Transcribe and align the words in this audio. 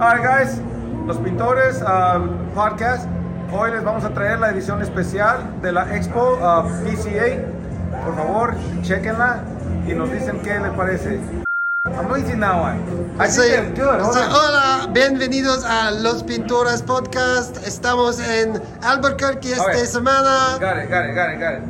Alright 0.00 0.22
guys, 0.22 0.60
los 1.06 1.16
pintores 1.18 1.80
uh, 1.82 2.20
podcast. 2.54 3.06
Hoy 3.52 3.70
les 3.70 3.84
vamos 3.84 4.04
a 4.04 4.10
traer 4.10 4.38
la 4.40 4.50
edición 4.50 4.80
especial 4.82 5.60
de 5.62 5.72
la 5.72 5.94
Expo 5.96 6.34
uh, 6.40 6.62
PCA. 6.84 7.42
Por 8.04 8.16
favor, 8.16 8.54
chequenla 8.82 9.42
y 9.86 9.92
nos 9.94 10.10
dicen 10.10 10.40
qué 10.42 10.58
les 10.58 10.72
parece. 10.72 11.20
That 11.84 12.06
one. 12.60 12.80
I 13.20 13.28
Soy- 13.28 13.50
good. 13.74 14.00
On. 14.00 14.16
hola, 14.32 14.88
bienvenidos 14.92 15.64
a 15.64 15.90
Los 15.90 16.22
Pintores 16.22 16.82
Podcast. 16.82 17.56
Estamos 17.66 18.18
en 18.20 18.60
Albuquerque 18.82 19.52
esta 19.52 19.64
Okay. 19.64 19.86
semana. 19.86 20.56
Got 20.58 20.84
it, 20.84 20.90
got 20.90 21.04
it, 21.06 21.14
got 21.14 21.32
it, 21.32 21.40
got 21.40 21.54
it. 21.58 21.64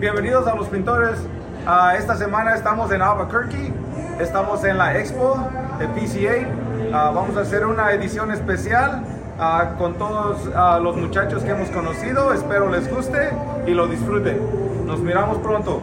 Bienvenidos 0.00 0.46
a 0.46 0.54
los 0.54 0.68
pintores. 0.68 1.18
Ah, 1.66 1.94
esta 1.96 2.16
semana 2.16 2.54
estamos 2.54 2.90
en 2.92 3.00
Albuquerque. 3.02 3.72
Estamos 4.20 4.64
en 4.64 4.78
la 4.78 4.98
Expo 4.98 5.36
de 5.78 5.88
PCA. 5.88 6.48
Ah, 6.92 7.12
vamos 7.14 7.36
a 7.36 7.40
hacer 7.40 7.66
una 7.66 7.92
edición 7.92 8.30
especial 8.30 9.02
ah, 9.38 9.74
con 9.78 9.94
todos 9.94 10.48
ah, 10.54 10.78
los 10.82 10.96
muchachos 10.96 11.42
que 11.42 11.50
hemos 11.50 11.68
conocido. 11.68 12.32
Espero 12.32 12.70
les 12.70 12.90
guste 12.92 13.30
y 13.66 13.72
lo 13.72 13.86
disfruten. 13.86 14.40
Nos 14.86 15.00
miramos 15.00 15.38
pronto. 15.38 15.82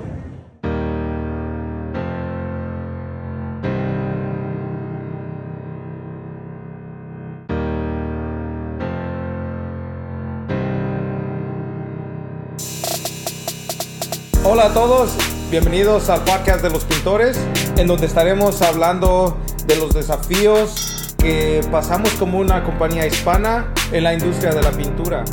Hola 14.46 14.66
a 14.66 14.74
todos, 14.74 15.16
bienvenidos 15.54 16.10
al 16.10 16.24
podcast 16.24 16.64
de 16.64 16.72
los 16.72 16.84
pintores, 16.84 17.40
en 17.78 17.86
donde 17.86 18.08
estaremos 18.08 18.64
hablando 18.64 19.38
de 19.68 19.76
los 19.76 19.94
desafíos 19.94 21.14
que 21.20 21.62
pasamos 21.72 22.10
como 22.14 22.40
una 22.40 22.64
compañía 22.64 23.06
hispana 23.06 23.72
en 23.92 24.04
la 24.04 24.16
industria 24.16 24.52
de 24.52 24.64
la 24.64 24.72
pintura. 24.72 25.24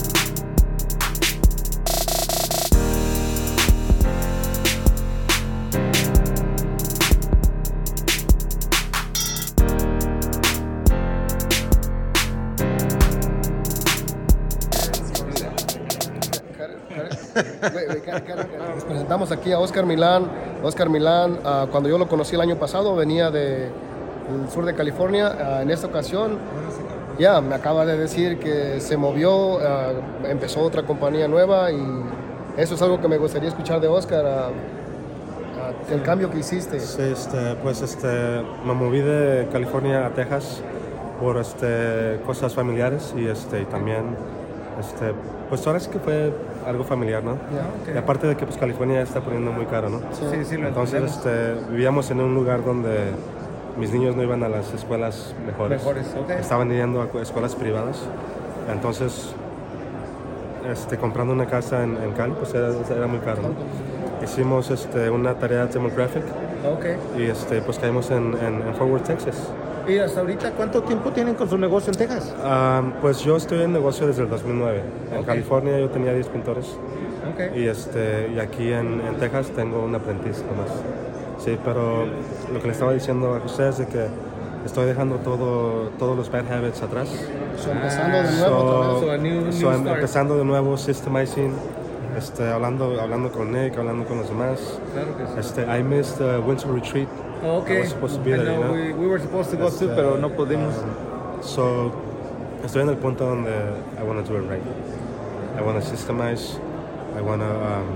Aquí 19.51 19.53
a 19.53 19.59
Oscar 19.59 19.87
Milán. 19.87 20.27
Oscar 20.62 20.89
Milán, 20.89 21.39
ah, 21.45 21.67
cuando 21.70 21.89
yo 21.89 21.98
lo 21.98 22.06
conocí 22.09 22.34
el 22.34 22.41
año 22.41 22.56
pasado, 22.56 22.95
venía 22.95 23.31
del 23.31 23.70
sur 24.53 24.65
de 24.65 24.75
California. 24.75 25.34
Ah, 25.39 25.62
en 25.62 25.70
esta 25.70 25.87
ocasión, 25.87 26.39
ya 27.19 27.41
me 27.41 27.55
acaba 27.55 27.84
de 27.84 27.97
decir 27.97 28.39
que 28.39 28.81
se 28.81 28.97
movió, 28.97 29.59
ah, 29.59 29.93
empezó 30.28 30.61
otra 30.61 30.83
compañía 30.84 31.27
nueva 31.28 31.73
y 31.73 31.83
eso 32.56 32.75
es 32.75 32.83
algo 32.83 33.01
que 33.01 33.09
me 33.09 33.19
gustaría 33.19 33.48
escuchar 33.48 33.81
de 33.81 33.89
Oscar. 33.89 34.53
el 35.91 36.03
cambio 36.03 36.31
que 36.31 36.39
hiciste. 36.39 36.78
Sí, 36.78 37.03
este, 37.03 37.55
pues 37.62 37.83
este, 37.83 38.43
me 38.65 38.75
moví 38.75 39.01
de 39.01 39.48
California 39.53 40.06
a 40.06 40.11
Texas 40.11 40.62
por 41.21 41.37
este, 41.37 42.21
cosas 42.25 42.55
familiares 42.55 43.15
y, 43.17 43.27
este, 43.27 43.65
también, 43.67 44.17
este, 44.78 45.12
pues 45.48 45.67
ahora 45.67 45.81
sí 45.81 45.91
que 45.91 45.98
fue 45.98 46.33
algo 46.66 46.84
familiar, 46.84 47.22
¿no? 47.22 47.36
Y 47.92 47.97
aparte 47.97 48.27
de 48.27 48.36
que 48.36 48.47
pues 48.47 48.58
California 48.58 49.03
está 49.03 49.20
poniendo 49.20 49.53
muy 49.53 49.66
caro, 49.66 49.89
¿no? 49.89 50.00
Sí, 50.12 50.44
sí, 50.44 50.56
lo 50.56 50.69
Entonces 50.69 51.03
este, 51.03 51.55
vivíamos 51.70 52.11
en 52.11 52.20
un 52.20 52.34
lugar 52.34 52.64
donde 52.64 53.12
mis 53.78 53.92
niños 53.92 54.16
no 54.16 54.22
iban 54.22 54.42
a 54.42 54.48
las 54.48 54.72
escuelas 54.75 55.34
mejores. 55.47 55.78
Mejores, 55.78 56.06
ok. 56.19 56.31
Estaban 56.31 56.70
yendo 56.70 57.03
a 57.03 57.22
escuelas 57.22 57.55
privadas. 57.55 57.98
Entonces, 58.70 59.34
este, 60.70 60.97
comprando 60.99 61.32
una 61.32 61.47
casa 61.47 61.82
en, 61.82 61.97
en 61.97 62.12
Cali, 62.12 62.34
pues 62.38 62.54
era, 62.54 62.70
era 62.94 63.06
muy 63.06 63.20
caro, 63.20 63.43
¿no? 63.43 64.25
Hicimos 64.25 64.70
este, 64.70 65.09
una 65.10 65.34
tarea 65.34 65.66
demographic 65.66 66.22
y 67.16 67.22
este, 67.22 67.62
pues 67.62 67.78
caímos 67.78 68.10
en, 68.10 68.34
en, 68.34 68.66
en 68.66 68.75
Fort 68.75 68.91
Worth, 68.91 69.04
Texas. 69.04 69.49
¿Y 69.91 69.99
hasta 69.99 70.21
ahorita 70.21 70.53
cuánto 70.53 70.83
tiempo 70.83 71.11
tienen 71.11 71.34
con 71.34 71.49
su 71.49 71.59
negocio 71.59 71.93
en 71.93 71.99
Texas? 71.99 72.34
Ah, 72.45 72.83
pues 73.01 73.21
yo 73.21 73.37
estoy 73.37 73.62
en 73.62 73.73
negocio 73.73 74.06
desde 74.06 74.23
el 74.23 74.28
2009. 74.31 74.83
En 75.12 75.19
Ok. 75.21 75.27
California 75.27 75.78
yo 75.81 75.89
tenía 75.91 76.12
10 76.15 76.28
pintores 76.28 76.67
Ok. 77.33 77.56
y, 77.56 77.67
este, 77.67 78.31
y 78.34 78.39
aquí 78.39 78.73
en, 78.73 79.00
en 79.00 79.17
Texas 79.19 79.50
tengo 79.55 79.83
un 79.83 79.95
aprendiz 79.95 80.43
nomás. 80.49 80.71
Sí, 81.39 81.59
pero 81.65 82.05
lo 82.53 82.61
que 82.61 82.67
le 82.67 82.73
estaba 82.73 82.93
diciendo 82.93 83.34
a 83.34 83.41
José 83.41 83.69
es 83.71 83.79
de 83.79 83.87
que 83.87 84.06
estoy 84.65 84.84
dejando 84.87 85.17
todo, 85.17 85.89
todos 85.99 86.17
los 86.17 86.31
bad 86.31 86.50
habits 86.53 86.83
atrás. 86.83 87.09
So, 87.56 87.71
empezando 87.73 88.19
de 88.19 88.31
nuevo 88.37 88.56
otra 88.56 88.89
vez. 88.93 89.00
So, 89.00 89.11
a 89.11 89.17
new- 89.17 89.53
so, 89.53 89.71
new 89.71 89.81
start. 89.81 89.97
empezando 89.97 90.37
de 90.37 90.45
nuevo, 90.45 90.77
systemizing, 90.77 91.53
este, 92.16 92.48
hablando, 92.48 93.00
hablando 93.00 93.31
con 93.31 93.53
Nick, 93.53 93.76
hablando 93.78 94.04
con 94.06 94.19
los 94.19 94.28
demás. 94.28 94.59
Claro 94.93 95.16
que 95.16 95.26
sí. 95.26 95.38
Este, 95.38 95.62
I 95.66 95.82
missed 95.82 96.19
the 96.19 96.38
winter 96.41 96.69
retreat. 96.72 97.09
Oh, 97.43 97.59
ok. 97.59 97.71
I 97.71 97.81
was 97.81 97.88
supposed 97.91 98.16
to 98.16 98.22
be 98.22 98.31
there, 98.32 98.44
you 98.53 98.60
know, 98.60 98.72
we, 98.72 98.93
we 98.93 99.06
were 99.06 99.19
supposed 99.21 99.50
to 99.50 99.56
go 99.56 99.66
Este, 99.69 99.87
too, 99.87 99.93
pero 99.94 100.16
no 100.16 100.28
pudimos. 100.31 100.75
um, 100.76 101.43
so, 101.43 101.93
estoy 102.65 102.82
en 102.82 102.88
el 102.91 102.97
punto 102.97 103.25
donde 103.25 103.50
I 103.99 104.03
want 104.03 104.25
to 104.25 104.31
do 104.32 104.38
it 104.38 104.47
right. 104.49 104.62
I 105.56 105.62
want 105.62 105.82
to 105.82 105.91
systemize. 105.91 106.59
I 107.16 107.22
want 107.22 107.41
to 107.41 107.49
um, 107.49 107.87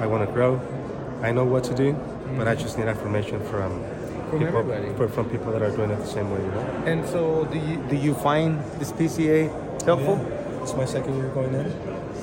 I 0.00 0.06
want 0.06 0.26
to 0.26 0.32
grow. 0.32 0.60
I 1.22 1.30
know 1.32 1.44
what 1.44 1.64
to 1.64 1.74
do, 1.74 1.94
but 2.38 2.48
I 2.48 2.54
just 2.54 2.78
need 2.78 2.88
affirmation 2.88 3.40
from, 3.44 3.82
From 4.30 4.38
people 4.40 4.60
everybody. 4.60 5.08
from 5.12 5.28
people 5.28 5.52
that 5.52 5.60
are 5.62 5.70
doing 5.70 5.90
it 5.90 5.98
the 5.98 6.06
same 6.06 6.30
way. 6.30 6.40
You 6.40 6.50
know. 6.50 6.82
And 6.86 7.06
so, 7.06 7.44
do 7.52 7.58
you, 7.58 7.76
do 7.90 7.96
you 7.96 8.14
find 8.14 8.58
this 8.78 8.92
PCA 8.92 9.50
helpful? 9.84 10.18
It's 10.62 10.74
my 10.74 10.84
second 10.86 11.16
year 11.16 11.28
going 11.28 11.54
in. 11.54 11.66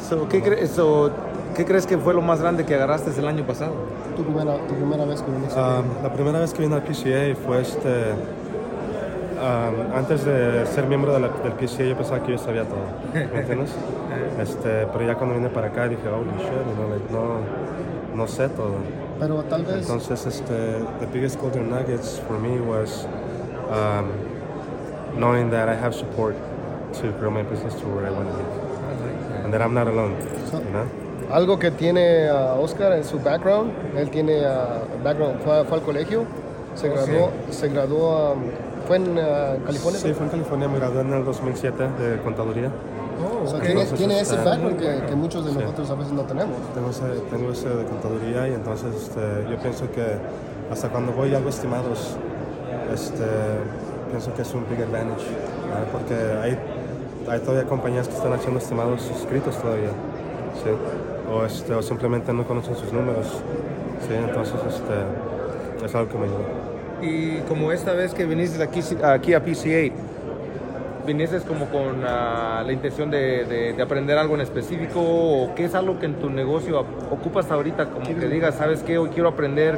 So, 0.08 0.28
¿qué, 0.30 0.44
cre- 0.44 0.66
so, 0.68 1.10
¿Qué 1.56 1.66
crees 1.66 1.86
que 1.88 1.98
fue 1.98 2.14
lo 2.14 2.22
más 2.22 2.42
grande 2.42 2.66
que 2.66 2.76
agarraste 2.76 3.12
el 3.20 3.28
año 3.28 3.44
pasado? 3.46 3.74
Tu 4.16 4.24
primera, 4.24 4.58
tu 4.68 4.76
primera 4.76 5.06
vez 5.06 5.22
que 5.22 5.32
viniste. 5.32 5.60
Um, 5.60 6.04
la 6.04 6.14
primera 6.14 6.40
vez 6.40 6.54
que 6.54 6.62
vine 6.62 6.76
al 6.76 6.84
PCA 6.84 7.36
fue 7.46 7.62
este. 7.62 8.14
um, 9.38 9.96
antes 9.96 10.24
de 10.26 10.66
ser 10.68 10.86
miembro 10.86 11.14
de 11.14 11.20
la- 11.20 11.30
del 11.30 11.54
PCA 11.54 11.84
yo 11.86 11.96
pensaba 11.98 12.24
que 12.24 12.32
yo 12.32 12.38
sabía 12.38 12.64
todo, 12.64 12.80
¿me 13.14 13.40
entiendes? 13.40 13.72
este, 14.42 14.88
pero 14.94 15.06
ya 15.06 15.16
cuando 15.16 15.36
vine 15.36 15.50
para 15.50 15.68
acá 15.68 15.88
dije, 15.88 16.02
holy 16.10 16.30
shit, 16.40 16.52
you 16.52 17.12
know, 17.12 17.42
no, 18.16 18.16
no 18.16 18.28
sé 18.28 18.50
todo. 18.50 18.76
pero 19.20 19.44
tal 19.44 19.64
vez 19.64 19.82
Entonces, 19.82 20.26
este, 20.26 20.54
the 21.00 21.06
biggest 21.12 21.40
golden 21.42 21.70
nuggets 21.70 22.20
for 22.28 22.40
me 22.40 22.60
was 22.60 23.08
um, 23.70 24.10
knowing 25.20 25.50
that 25.52 25.70
I 25.70 25.76
have 25.76 25.94
support 25.94 26.36
to 27.02 27.12
grow 27.20 27.30
my 27.32 27.44
business 27.44 27.76
to 27.76 27.86
where 27.88 28.08
I 28.08 28.12
want 28.12 28.30
to 28.30 28.38
be, 28.38 28.44
and 29.48 29.54
that 29.54 29.62
I'm 29.62 29.74
not 29.74 29.88
alone. 29.88 30.16
You 30.52 30.72
know? 30.72 30.88
algo 31.32 31.60
que 31.60 31.72
tiene 31.72 32.28
a 32.28 32.54
Oscar 32.54 32.94
en 32.94 33.04
su 33.04 33.20
background, 33.20 33.72
él 33.98 34.10
tiene 34.10 34.46
ah, 34.46 34.80
background, 35.04 35.42
fue, 35.42 35.64
fue 35.66 35.78
al 35.78 35.84
colegio, 35.84 36.26
se 36.76 36.90
graduó, 36.90 37.32
se 37.50 37.68
graduó, 37.68 38.34
um, 38.34 38.44
fue 38.88 38.98
en 38.98 39.20
ah, 39.20 39.56
California. 39.66 40.00
Sí, 40.00 40.14
fue 40.14 40.26
en 40.26 40.32
California, 40.32 40.68
me 40.68 40.78
gradué 40.78 41.02
en 41.02 41.14
el 41.14 41.26
2007 41.26 41.84
de 42.00 42.18
contaduría. 42.22 42.72
O 43.44 43.48
sea, 43.48 43.58
ok. 43.58 43.64
tiene, 43.64 43.82
Entonces, 43.82 43.98
tiene 43.98 44.20
ese 44.20 44.36
este, 44.36 44.46
background 44.50 44.80
que, 44.80 45.06
que 45.06 45.16
muchos 45.16 45.46
de 45.46 45.52
sí. 45.52 45.58
nosotros 45.58 45.90
a 45.90 45.96
veces 45.96 46.14
no 46.14 46.22
tenemos. 46.22 46.56
Tengo 46.74 46.90
ese, 46.92 47.06
tengo 47.30 47.52
ese 47.52 47.70
de 47.70 47.84
contaduría 47.86 48.48
y 48.48 48.54
entonces 48.54 48.96
este, 48.96 49.20
yo 49.50 49.58
pienso 49.58 49.92
que 49.92 50.06
hasta 50.72 50.90
cuando 50.90 51.12
voy 51.12 51.34
a 51.34 51.38
algo 51.38 51.50
estimados, 51.50 52.16
este, 52.94 53.26
pienso 54.12 54.34
que 54.34 54.44
es 54.44 54.54
un 54.54 54.66
big 54.70 54.82
advantage, 54.82 55.26
¿verdad? 55.68 55.88
porque 55.92 56.16
hay, 56.42 56.58
hay 57.30 57.40
todavía 57.40 57.66
compañías 57.68 58.08
que 58.08 58.16
están 58.16 58.34
haciendo 58.34 58.60
estimados 58.60 59.10
escritos 59.12 59.58
todavía, 59.62 59.90
¿sí? 60.64 60.70
o, 61.32 61.46
este, 61.46 61.74
o 61.74 61.82
simplemente 61.82 62.32
no 62.34 62.46
conocen 62.48 62.76
sus 62.76 62.92
números, 62.94 63.28
¿sí? 64.08 64.14
entonces 64.14 64.56
este, 64.68 65.86
es 65.86 65.96
algo 65.96 66.10
que 66.12 66.18
me 66.18 66.24
ayuda. 66.26 66.48
Y 67.02 67.40
como 67.48 67.72
esta 67.72 67.94
vez 67.94 68.14
que 68.14 68.26
viniste 68.26 68.62
aquí, 68.64 68.80
aquí 69.04 69.34
a 69.34 69.44
PCA, 69.44 69.94
viniste 71.06 71.40
como 71.42 71.66
con 71.68 72.04
ah, 72.06 72.64
la 72.66 72.72
intención 72.74 73.12
de, 73.12 73.46
de- 73.46 73.74
de 73.74 73.82
aprender 73.84 74.18
algo 74.18 74.36
en 74.36 74.42
específico 74.42 75.00
o 75.00 75.54
qué 75.56 75.66
es 75.66 75.76
algo 75.76 76.00
que 76.00 76.06
en 76.06 76.16
tu 76.16 76.30
negocio 76.30 76.84
ocupas 77.12 77.50
ahorita, 77.52 77.90
como 77.90 78.06
que 78.06 78.28
digas, 78.28 78.56
¿sabes 78.56 78.84
qué? 78.84 78.98
Hoy 78.98 79.10
quiero 79.10 79.30
aprender, 79.30 79.78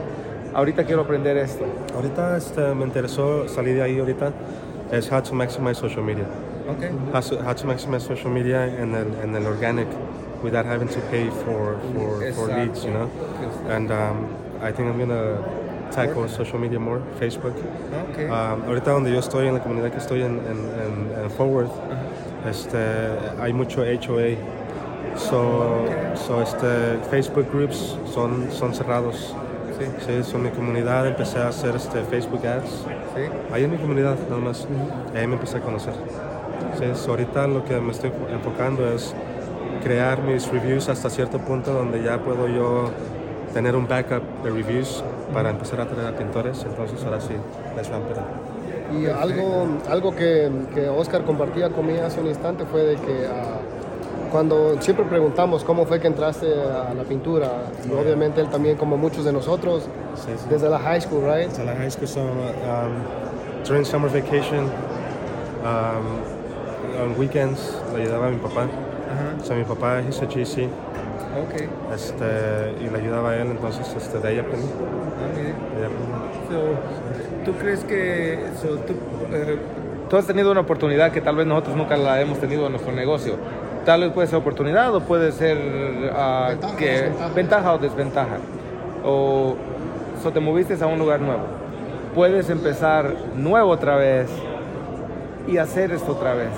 ahorita 0.53 0.85
quiero 0.85 1.01
aprender 1.01 1.37
esto. 1.37 1.65
Ahorita 1.95 2.37
este, 2.37 2.61
me 2.73 2.85
interesó 2.85 3.47
salir 3.47 3.75
de 3.75 3.81
ahí 3.83 3.99
ahorita, 3.99 4.31
es 4.91 5.11
how 5.11 5.21
to 5.21 5.33
maximize 5.33 5.75
social 5.79 6.03
media. 6.03 6.25
Okay. 6.69 6.91
how 7.11 7.21
to, 7.21 7.43
how 7.43 7.53
to 7.53 7.65
maximize 7.65 8.01
social 8.01 8.29
media 8.29 8.61
and 8.81 8.93
then 8.93 9.13
and 9.21 9.33
then 9.33 9.45
organic 9.45 9.87
without 10.43 10.65
having 10.65 10.87
to 10.87 11.01
pay 11.09 11.29
for 11.29 11.79
for, 11.93 12.31
for 12.33 12.47
leads, 12.47 12.85
you 12.85 12.91
know. 12.91 13.09
And 13.67 13.91
um, 13.91 14.35
I 14.61 14.71
think 14.71 14.87
I'm 14.89 14.99
gonna 14.99 15.41
tackle 15.91 16.27
social 16.27 16.59
media 16.59 16.79
more, 16.79 17.01
Facebook. 17.19 17.55
Okay. 18.11 18.25
Um, 18.25 18.61
ahorita 18.63 18.91
donde 18.91 19.11
yo 19.11 19.19
estoy 19.19 19.47
en 19.47 19.55
la 19.55 19.59
comunidad 19.61 19.91
que 19.91 19.97
estoy 19.97 20.21
en, 20.21 20.39
en, 20.45 20.59
en, 20.79 21.23
en 21.23 21.29
Fort 21.31 21.49
Worth, 21.49 21.71
este, 22.47 22.77
hay 23.41 23.53
mucho 23.53 23.81
HOA. 23.81 24.37
So, 25.15 25.87
so 26.15 26.41
este, 26.41 26.99
Facebook 27.09 27.51
groups 27.51 27.97
son, 28.13 28.51
son 28.51 28.73
cerrados. 28.73 29.33
Sí. 29.77 29.85
Sí, 30.05 30.23
son 30.23 30.43
mi 30.43 30.49
comunidad, 30.49 31.07
empecé 31.07 31.39
a 31.39 31.47
hacer 31.47 31.75
este 31.75 32.03
Facebook 32.03 32.45
Ads. 32.45 32.85
Sí. 33.15 33.21
Ahí 33.51 33.63
en 33.63 33.71
mi 33.71 33.77
comunidad, 33.77 34.17
nada 34.29 34.41
más. 34.41 34.67
Y 35.13 35.17
ahí 35.17 35.25
me 35.27 35.33
empecé 35.33 35.57
a 35.57 35.61
conocer. 35.61 35.93
So 36.95 37.11
ahorita 37.11 37.47
lo 37.47 37.65
que 37.65 37.79
me 37.79 37.91
estoy 37.91 38.11
enfocando 38.31 38.87
es 38.91 39.13
crear 39.83 40.21
mis 40.21 40.47
reviews 40.51 40.89
hasta 40.89 41.09
cierto 41.09 41.39
punto 41.39 41.73
donde 41.73 42.03
ya 42.03 42.19
puedo 42.19 42.47
yo 42.47 42.89
tener 43.53 43.75
un 43.75 43.87
backup 43.87 44.21
de 44.43 44.51
reviews 44.51 45.03
para 45.33 45.49
empezar 45.49 45.81
a 45.81 45.87
traer 45.87 46.07
a 46.13 46.17
pintores. 46.17 46.63
Entonces 46.67 47.03
ahora 47.03 47.19
sí, 47.19 47.33
les 47.75 47.89
van 47.89 48.01
a 48.01 48.97
Y 48.97 49.05
algo, 49.07 49.67
algo 49.89 50.15
que, 50.15 50.49
que 50.73 50.89
Oscar 50.89 51.23
compartía 51.23 51.69
conmigo 51.69 52.03
hace 52.05 52.19
un 52.19 52.27
instante 52.27 52.65
fue 52.65 52.83
de 52.83 52.95
que 52.95 53.27
ah, 53.27 53.59
cuando 54.31 54.79
siempre 54.81 55.05
preguntamos 55.05 55.63
cómo 55.63 55.85
fue 55.85 55.99
que 55.99 56.07
entraste 56.07 56.47
a 56.53 56.93
la 56.93 57.03
pintura, 57.03 57.49
y 57.87 57.91
obviamente 57.91 58.41
él 58.41 58.47
también, 58.49 58.77
como 58.77 58.95
muchos 58.97 59.25
de 59.25 59.33
nosotros, 59.33 59.87
Sí, 60.15 60.31
sí. 60.37 60.45
desde 60.49 60.69
la 60.69 60.79
high 60.79 61.01
school, 61.01 61.23
right? 61.23 61.51
So, 61.51 61.63
la 61.63 61.75
high 61.75 61.89
school, 61.89 62.07
so 62.07 62.21
um, 62.21 63.65
during 63.67 63.83
summer 63.85 64.09
vacation, 64.09 64.65
um, 65.63 66.38
on 67.01 67.17
weekends, 67.19 67.77
le 67.95 68.03
ayudaba 68.03 68.27
a 68.27 68.29
mi 68.31 68.37
papá. 68.37 68.67
So, 69.43 69.55
mi 69.55 69.63
papá 69.63 70.01
hizo 70.07 70.27
GC 70.27 70.65
Ok. 70.65 71.69
este, 71.93 72.73
y 72.81 72.89
le 72.89 72.97
ayudaba 72.99 73.31
a 73.31 73.35
él, 73.37 73.47
entonces 73.51 73.91
este, 73.95 74.19
de 74.19 74.27
ahí 74.27 74.39
aprendí. 74.39 74.67
Ah, 74.67 75.35
de 75.35 75.41
ahí 75.41 75.91
aprendí. 75.91 76.39
So, 76.49 77.45
¿Tú 77.45 77.57
crees 77.57 77.83
que 77.85 78.39
so, 78.61 78.75
tú, 78.79 78.93
eh, 79.31 79.57
tú 80.09 80.17
has 80.17 80.25
tenido 80.27 80.51
una 80.51 80.61
oportunidad 80.61 81.11
que 81.11 81.21
tal 81.21 81.35
vez 81.35 81.47
nosotros 81.47 81.75
nunca 81.75 81.95
la 81.97 82.19
hemos 82.21 82.39
tenido 82.39 82.65
en 82.65 82.73
nuestro 82.73 82.91
negocio? 82.93 83.35
Tal 83.85 84.01
vez 84.01 84.11
puede 84.11 84.27
ser 84.27 84.37
oportunidad 84.39 84.93
o 84.93 85.01
puede 85.01 85.31
ser 85.31 85.57
ah, 86.13 86.49
Ventaja 86.49 86.73
o 86.73 86.77
que, 86.77 86.85
desventaja. 86.91 87.33
ventaja 87.33 87.73
o 87.73 87.77
desventaja. 87.77 88.37
O 89.05 89.55
so, 90.21 90.31
te 90.31 90.39
moviste 90.39 90.75
a 90.83 90.87
un 90.87 90.99
lugar 90.99 91.21
nuevo. 91.21 91.43
Puedes 92.13 92.49
empezar 92.49 93.13
nuevo 93.35 93.69
otra 93.69 93.95
vez 93.95 94.29
y 95.47 95.57
hacer 95.57 95.91
esto 95.91 96.11
otra 96.11 96.33
vez. 96.33 96.49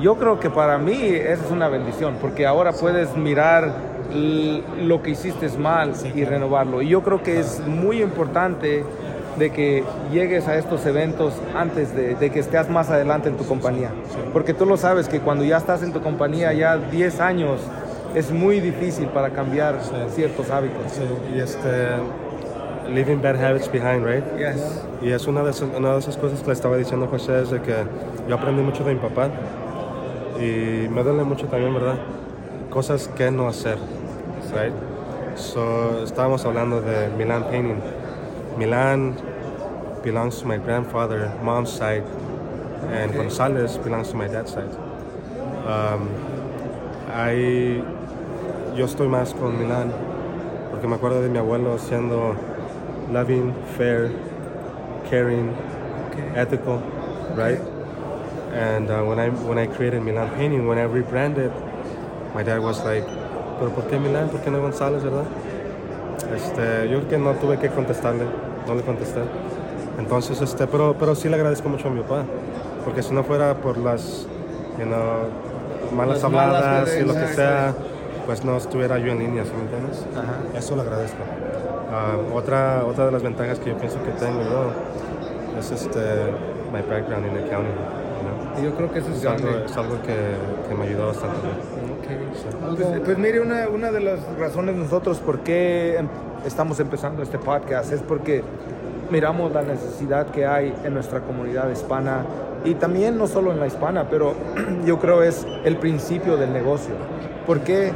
Yo 0.00 0.16
creo 0.16 0.38
que 0.38 0.48
para 0.48 0.78
mí 0.78 0.96
esa 1.02 1.44
es 1.44 1.50
una 1.50 1.68
bendición, 1.68 2.16
porque 2.20 2.46
ahora 2.46 2.72
puedes 2.72 3.16
mirar 3.16 3.72
lo 4.80 5.02
que 5.02 5.10
hiciste 5.10 5.48
mal 5.58 5.92
y 6.14 6.24
renovarlo. 6.24 6.82
Y 6.82 6.88
yo 6.88 7.02
creo 7.02 7.22
que 7.22 7.40
es 7.40 7.60
muy 7.66 8.00
importante 8.00 8.84
de 9.38 9.50
que 9.50 9.84
llegues 10.12 10.48
a 10.48 10.56
estos 10.56 10.84
eventos 10.86 11.34
antes 11.54 11.94
de, 11.94 12.14
de 12.14 12.30
que 12.30 12.40
estés 12.40 12.68
más 12.68 12.90
adelante 12.90 13.28
en 13.28 13.36
tu 13.36 13.44
compañía. 13.44 13.90
Porque 14.32 14.54
tú 14.54 14.66
lo 14.66 14.76
sabes 14.76 15.08
que 15.08 15.20
cuando 15.20 15.44
ya 15.44 15.56
estás 15.56 15.82
en 15.82 15.92
tu 15.92 16.00
compañía 16.00 16.52
ya 16.52 16.76
10 16.76 17.20
años, 17.20 17.60
es 18.14 18.30
muy 18.30 18.60
difícil 18.60 19.06
para 19.08 19.30
cambiar 19.30 19.76
ciertos 20.14 20.50
hábitos. 20.50 20.92
Sí, 20.92 21.02
y 21.34 21.40
este, 21.40 21.88
leaving 22.92 23.20
bad 23.20 23.36
habits 23.36 23.70
behind, 23.70 24.04
right? 24.04 24.24
Yes. 24.36 24.82
Y 25.02 25.10
es 25.10 25.26
una 25.26 25.42
de, 25.42 25.50
esas, 25.50 25.68
una 25.76 25.92
de 25.92 25.98
esas 25.98 26.16
cosas 26.16 26.40
que 26.40 26.46
le 26.46 26.52
estaba 26.52 26.76
diciendo 26.76 27.06
a 27.06 27.08
José, 27.08 27.42
es 27.42 27.50
de 27.50 27.60
que 27.60 27.74
yo 28.28 28.34
aprendí 28.34 28.62
mucho 28.62 28.84
de 28.84 28.94
mi 28.94 29.00
papá 29.00 29.28
y 30.38 30.88
me 30.88 31.02
duele 31.02 31.24
mucho 31.24 31.46
también, 31.46 31.74
¿verdad? 31.74 31.96
Cosas 32.70 33.08
que 33.08 33.30
no 33.30 33.48
hacer, 33.48 33.78
right? 34.54 34.72
So, 35.36 36.04
estábamos 36.04 36.44
hablando 36.44 36.80
de 36.80 37.08
Milan 37.16 37.44
painting. 37.44 37.80
Milan 38.56 39.16
belongs 40.02 40.40
to 40.40 40.46
my 40.46 40.58
grandfather, 40.58 41.30
mom's 41.42 41.70
side, 41.70 42.04
and 42.92 43.12
Gonzalez 43.14 43.76
belongs 43.78 44.10
to 44.10 44.16
my 44.16 44.28
dad's 44.28 44.52
side. 44.52 44.74
Um, 45.66 46.08
I, 47.12 47.82
yo 48.76 48.84
estoy 48.84 49.08
más 49.08 49.34
con 49.34 49.58
Milan 49.58 49.92
porque 50.70 50.86
me 50.86 50.96
acuerdo 50.96 51.20
de 51.20 51.28
mi 51.28 51.38
abuelo 51.38 51.78
siendo 51.78 52.36
loving, 53.12 53.52
fair, 53.76 54.10
caring, 55.10 55.52
ethical, 56.36 56.80
right? 57.34 57.60
And 58.58 58.90
uh, 58.90 59.02
when 59.04 59.18
I 59.20 59.28
when 59.28 59.58
I 59.58 59.66
created 59.66 60.02
Milan 60.02 60.30
Painting, 60.36 60.66
when 60.66 60.78
I 60.78 60.84
rebranded, 60.84 61.52
my 62.34 62.42
dad 62.42 62.60
was 62.60 62.84
like, 62.84 63.06
"¿Pero 63.58 63.70
por 63.70 63.84
qué 63.84 63.98
Milan? 63.98 64.28
¿Por 64.28 64.40
qué 64.40 64.50
no 64.50 64.60
González, 64.60 65.04
verdad?" 65.04 65.24
Este, 66.34 66.88
yo 66.90 66.98
creo 66.98 67.08
que 67.08 67.18
no 67.18 67.32
tuve 67.34 67.58
que 67.58 67.68
contestarle, 67.68 68.24
no 68.66 68.74
le 68.74 68.82
contesté. 68.82 69.20
Entonces, 69.98 70.40
este, 70.40 70.66
pero, 70.66 70.94
pero 70.98 71.14
sí 71.14 71.28
le 71.28 71.36
agradezco 71.36 71.68
mucho 71.68 71.88
a 71.88 71.90
mi 71.90 72.00
papá, 72.02 72.24
porque 72.84 73.02
si 73.02 73.14
no 73.14 73.22
fuera 73.24 73.54
por 73.54 73.78
las, 73.78 74.26
you 74.78 74.84
know, 74.84 75.30
malas 75.96 76.22
Las 76.22 76.30
malas 76.30 76.64
habladas 76.64 76.96
y 77.00 77.04
lo 77.04 77.14
que 77.14 77.28
sea, 77.28 77.74
pues 78.26 78.44
no 78.44 78.56
estuviera 78.56 78.98
yo 78.98 79.12
en 79.12 79.20
línea, 79.20 79.44
¿sí 79.44 79.52
me 79.56 79.62
entiendes? 79.62 80.04
Eso 80.54 80.76
lo 80.76 80.82
agradezco. 80.82 81.18
Ah, 81.90 82.16
otra, 82.34 82.84
otra 82.84 83.06
de 83.06 83.12
las 83.12 83.22
ventajas 83.22 83.58
que 83.58 83.70
yo 83.70 83.78
pienso 83.78 84.02
que 84.02 84.10
tengo 84.10 84.42
yo 84.42 85.58
es 85.58 85.70
este, 85.70 86.00
my 86.72 86.82
background 86.82 87.26
in 87.26 87.44
accounting. 87.44 88.07
Yo 88.62 88.74
creo 88.74 88.92
que 88.92 88.98
eso 88.98 89.10
es 89.10 89.18
Es 89.18 89.26
algo, 89.26 89.48
es 89.66 89.76
algo 89.76 90.02
que, 90.02 90.14
que 90.68 90.74
me 90.74 90.84
ayudó 90.86 91.06
bastante. 91.08 91.36
Pues, 92.76 93.00
pues 93.04 93.18
mire, 93.18 93.40
una, 93.40 93.68
una 93.68 93.90
de 93.90 94.00
las 94.00 94.20
razones 94.38 94.76
nosotros 94.76 95.18
por 95.18 95.40
qué 95.40 95.96
em- 95.98 96.08
estamos 96.46 96.80
empezando 96.80 97.22
este 97.22 97.38
podcast 97.38 97.92
es 97.92 98.02
porque 98.02 98.42
miramos 99.10 99.52
la 99.52 99.62
necesidad 99.62 100.26
que 100.26 100.46
hay 100.46 100.74
en 100.84 100.94
nuestra 100.94 101.20
comunidad 101.20 101.70
hispana 101.70 102.24
y 102.64 102.74
también 102.74 103.16
no 103.16 103.26
solo 103.26 103.52
en 103.52 103.60
la 103.60 103.66
hispana, 103.66 104.08
pero 104.10 104.34
yo 104.84 104.98
creo 104.98 105.22
es 105.22 105.46
el 105.64 105.76
principio 105.76 106.36
del 106.36 106.52
negocio. 106.52 106.94
Porque 107.46 107.92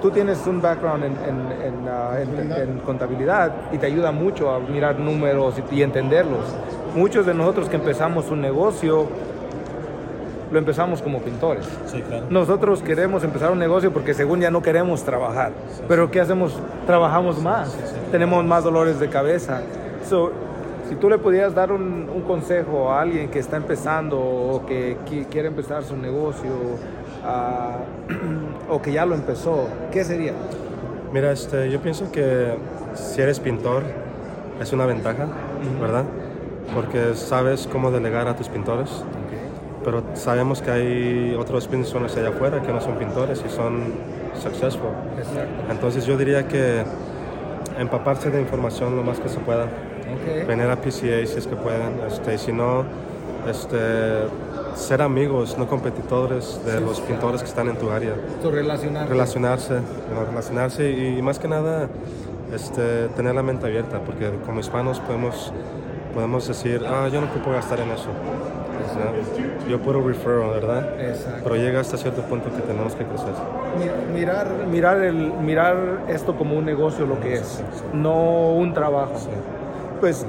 tú 0.00 0.10
tienes 0.10 0.46
un 0.46 0.60
background 0.60 1.04
en, 1.04 1.12
en- 1.12 1.62
en, 1.62 2.52
en- 2.52 2.52
en 2.52 2.78
contabilidad 2.80 3.52
y 3.72 3.78
te 3.78 3.86
ayuda 3.86 4.12
mucho 4.12 4.50
a 4.50 4.58
mirar 4.60 4.98
números 4.98 5.54
y, 5.70 5.76
y 5.76 5.82
entenderlos. 5.82 6.44
Muchos 6.94 7.24
de 7.24 7.32
nosotros 7.34 7.68
que 7.68 7.76
empezamos 7.76 8.30
un 8.30 8.40
negocio 8.42 9.06
lo 10.52 10.58
empezamos 10.58 11.00
como 11.02 11.20
pintores. 11.20 11.66
Sí, 11.86 12.02
claro. 12.02 12.26
Nosotros 12.30 12.82
queremos 12.82 13.24
empezar 13.24 13.50
un 13.50 13.58
negocio 13.58 13.92
porque 13.92 14.14
según 14.14 14.40
ya 14.40 14.50
no 14.50 14.62
queremos 14.62 15.02
trabajar. 15.02 15.52
Pero 15.88 16.10
¿qué 16.10 16.20
hacemos? 16.20 16.58
Trabajamos 16.86 17.40
más. 17.42 17.74
Tenemos 18.10 18.44
más 18.44 18.62
dolores 18.64 19.00
de 19.00 19.08
cabeza. 19.08 19.62
So, 20.08 20.30
si 20.88 20.94
tú 20.96 21.08
le 21.08 21.16
pudieras 21.18 21.54
dar 21.54 21.72
un, 21.72 22.08
un 22.14 22.22
consejo 22.22 22.90
a 22.92 23.00
alguien 23.00 23.30
que 23.30 23.38
está 23.38 23.56
empezando 23.56 24.18
o 24.20 24.66
que 24.66 24.98
qui- 25.08 25.26
quiere 25.26 25.48
empezar 25.48 25.82
su 25.84 25.96
negocio 25.96 26.50
ah, 27.24 27.78
o 28.68 28.82
que 28.82 28.92
ya 28.92 29.06
lo 29.06 29.14
empezó, 29.14 29.68
¿qué 29.90 30.04
sería? 30.04 30.34
Mira, 31.12 31.32
este, 31.32 31.70
yo 31.70 31.80
pienso 31.80 32.10
que 32.12 32.54
si 32.94 33.22
eres 33.22 33.40
pintor 33.40 33.82
es 34.60 34.72
una 34.72 34.84
ventaja, 34.86 35.26
¿verdad? 35.80 36.04
Porque 36.74 37.14
sabes 37.14 37.68
cómo 37.70 37.90
delegar 37.90 38.28
a 38.28 38.36
tus 38.36 38.48
pintores. 38.48 39.02
Pero 39.84 40.02
sabemos 40.14 40.62
que 40.62 40.70
hay 40.70 41.36
otros 41.38 41.68
owners 41.68 42.16
allá 42.16 42.28
afuera 42.28 42.62
que 42.62 42.72
no 42.72 42.80
son 42.80 42.96
pintores 42.96 43.42
y 43.46 43.50
son 43.50 43.94
successful. 44.40 44.90
Entonces 45.70 46.06
yo 46.06 46.16
diría 46.16 46.46
que 46.46 46.84
empaparse 47.78 48.30
de 48.30 48.40
información 48.40 48.96
lo 48.96 49.02
más 49.02 49.18
que 49.18 49.28
se 49.28 49.38
pueda. 49.40 49.66
Venir 50.46 50.66
a 50.66 50.76
PCA 50.76 51.26
si 51.26 51.38
es 51.38 51.46
que 51.46 51.56
pueden. 51.56 52.00
Este, 52.06 52.34
y 52.34 52.38
si 52.38 52.52
no, 52.52 52.84
este, 53.48 54.28
ser 54.74 55.02
amigos, 55.02 55.56
no 55.58 55.66
competidores 55.66 56.60
de 56.64 56.80
los 56.80 57.00
pintores 57.00 57.42
que 57.42 57.48
están 57.48 57.68
en 57.68 57.76
tu 57.76 57.90
área. 57.90 58.14
relacionar. 58.42 59.08
Relacionarse, 59.08 59.74
¿no? 59.74 60.24
relacionarse 60.26 60.90
y, 60.90 61.20
más 61.22 61.38
que 61.38 61.48
nada 61.48 61.88
este, 62.52 63.08
tener 63.08 63.34
la 63.34 63.42
mente 63.42 63.66
abierta, 63.66 64.00
porque 64.00 64.30
como 64.44 64.60
hispanos 64.60 65.00
podemos, 65.00 65.52
podemos 66.14 66.46
decir, 66.46 66.84
ah, 66.86 67.08
yo 67.08 67.20
no 67.20 67.28
puedo 67.28 67.56
gastar 67.56 67.80
en 67.80 67.90
eso. 67.90 68.08
Yo 69.68 69.78
puedo 69.80 70.00
referral, 70.06 70.50
¿verdad? 70.50 71.00
Exacto. 71.00 71.40
Pero 71.44 71.56
llega 71.56 71.80
hasta 71.80 71.96
cierto 71.96 72.22
punto 72.22 72.50
que 72.54 72.60
tenemos 72.62 72.94
que 72.94 73.04
crecer. 73.04 73.32
Mi- 73.78 74.18
Mirar, 74.20 74.46
mirar, 74.70 74.98
el, 75.02 75.14
mirar 75.34 75.76
esto 76.08 76.36
como 76.36 76.56
un 76.56 76.64
negocio 76.64 77.06
lo 77.06 77.18
que 77.20 77.34
es, 77.34 77.62
no 77.92 78.50
un 78.52 78.72
trabajo. 78.74 79.14
Pues, 80.00 80.26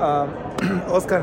ah, 0.00 0.26
Oscar, 0.92 1.22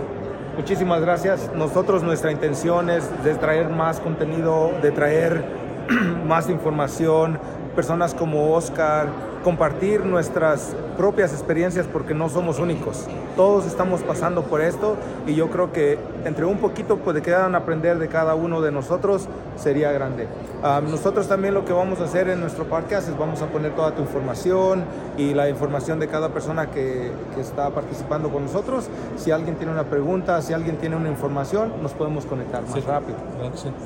muchísimas 0.58 1.02
gracias. 1.02 1.52
Nosotros 1.56 2.04
nuestra 2.04 2.32
intención 2.32 2.90
es 2.90 3.10
de 3.24 3.36
traer 3.36 3.70
más 3.70 4.00
contenido, 4.00 4.72
de 4.82 4.92
traer 4.92 5.44
más 6.28 6.50
información, 6.50 7.40
personas 7.78 8.16
como 8.16 8.56
Oscar, 8.56 9.06
compartir 9.44 10.04
nuestras 10.04 10.76
propias 10.98 11.32
experiencias 11.32 11.86
porque 11.86 12.16
no 12.16 12.28
somos 12.28 12.58
únicos. 12.58 13.06
Todos 13.36 13.68
estamos 13.68 14.02
pasando 14.02 14.42
por 14.42 14.62
esto 14.62 14.96
y 15.28 15.36
yo 15.36 15.52
creo 15.52 15.72
que 15.72 16.00
entre 16.26 16.46
un 16.46 16.58
poquito 16.58 16.98
pues, 16.98 17.14
de 17.14 17.22
que 17.22 17.26
quieran 17.26 17.54
aprender 17.54 18.00
de 18.00 18.08
cada 18.08 18.34
uno 18.34 18.62
de 18.62 18.72
nosotros 18.72 19.28
sería 19.58 19.92
grande. 19.92 20.28
Ah, 20.64 20.82
nosotros 20.84 21.28
también 21.28 21.54
lo 21.54 21.66
que 21.66 21.72
vamos 21.72 22.02
a 22.02 22.06
hacer 22.06 22.30
en 22.30 22.42
nuestro 22.42 22.66
podcast 22.66 23.10
es 23.10 23.18
vamos 23.18 23.44
a 23.44 23.46
poner 23.46 23.76
toda 23.76 23.92
tu 23.92 24.02
información 24.02 24.84
y 25.16 25.36
la 25.36 25.48
información 25.48 26.00
de 26.00 26.08
cada 26.08 26.30
persona 26.30 26.72
que, 26.72 27.12
que 27.36 27.42
está 27.42 27.70
participando 27.70 28.30
con 28.30 28.46
nosotros. 28.46 28.90
Si 29.18 29.30
alguien 29.30 29.56
tiene 29.56 29.72
una 29.72 29.84
pregunta, 29.84 30.42
si 30.42 30.52
alguien 30.52 30.78
tiene 30.78 30.96
una 30.96 31.10
información, 31.10 31.74
nos 31.84 31.94
podemos 31.94 32.26
conectar 32.26 32.64
más 32.64 32.84
rápido. 32.86 33.20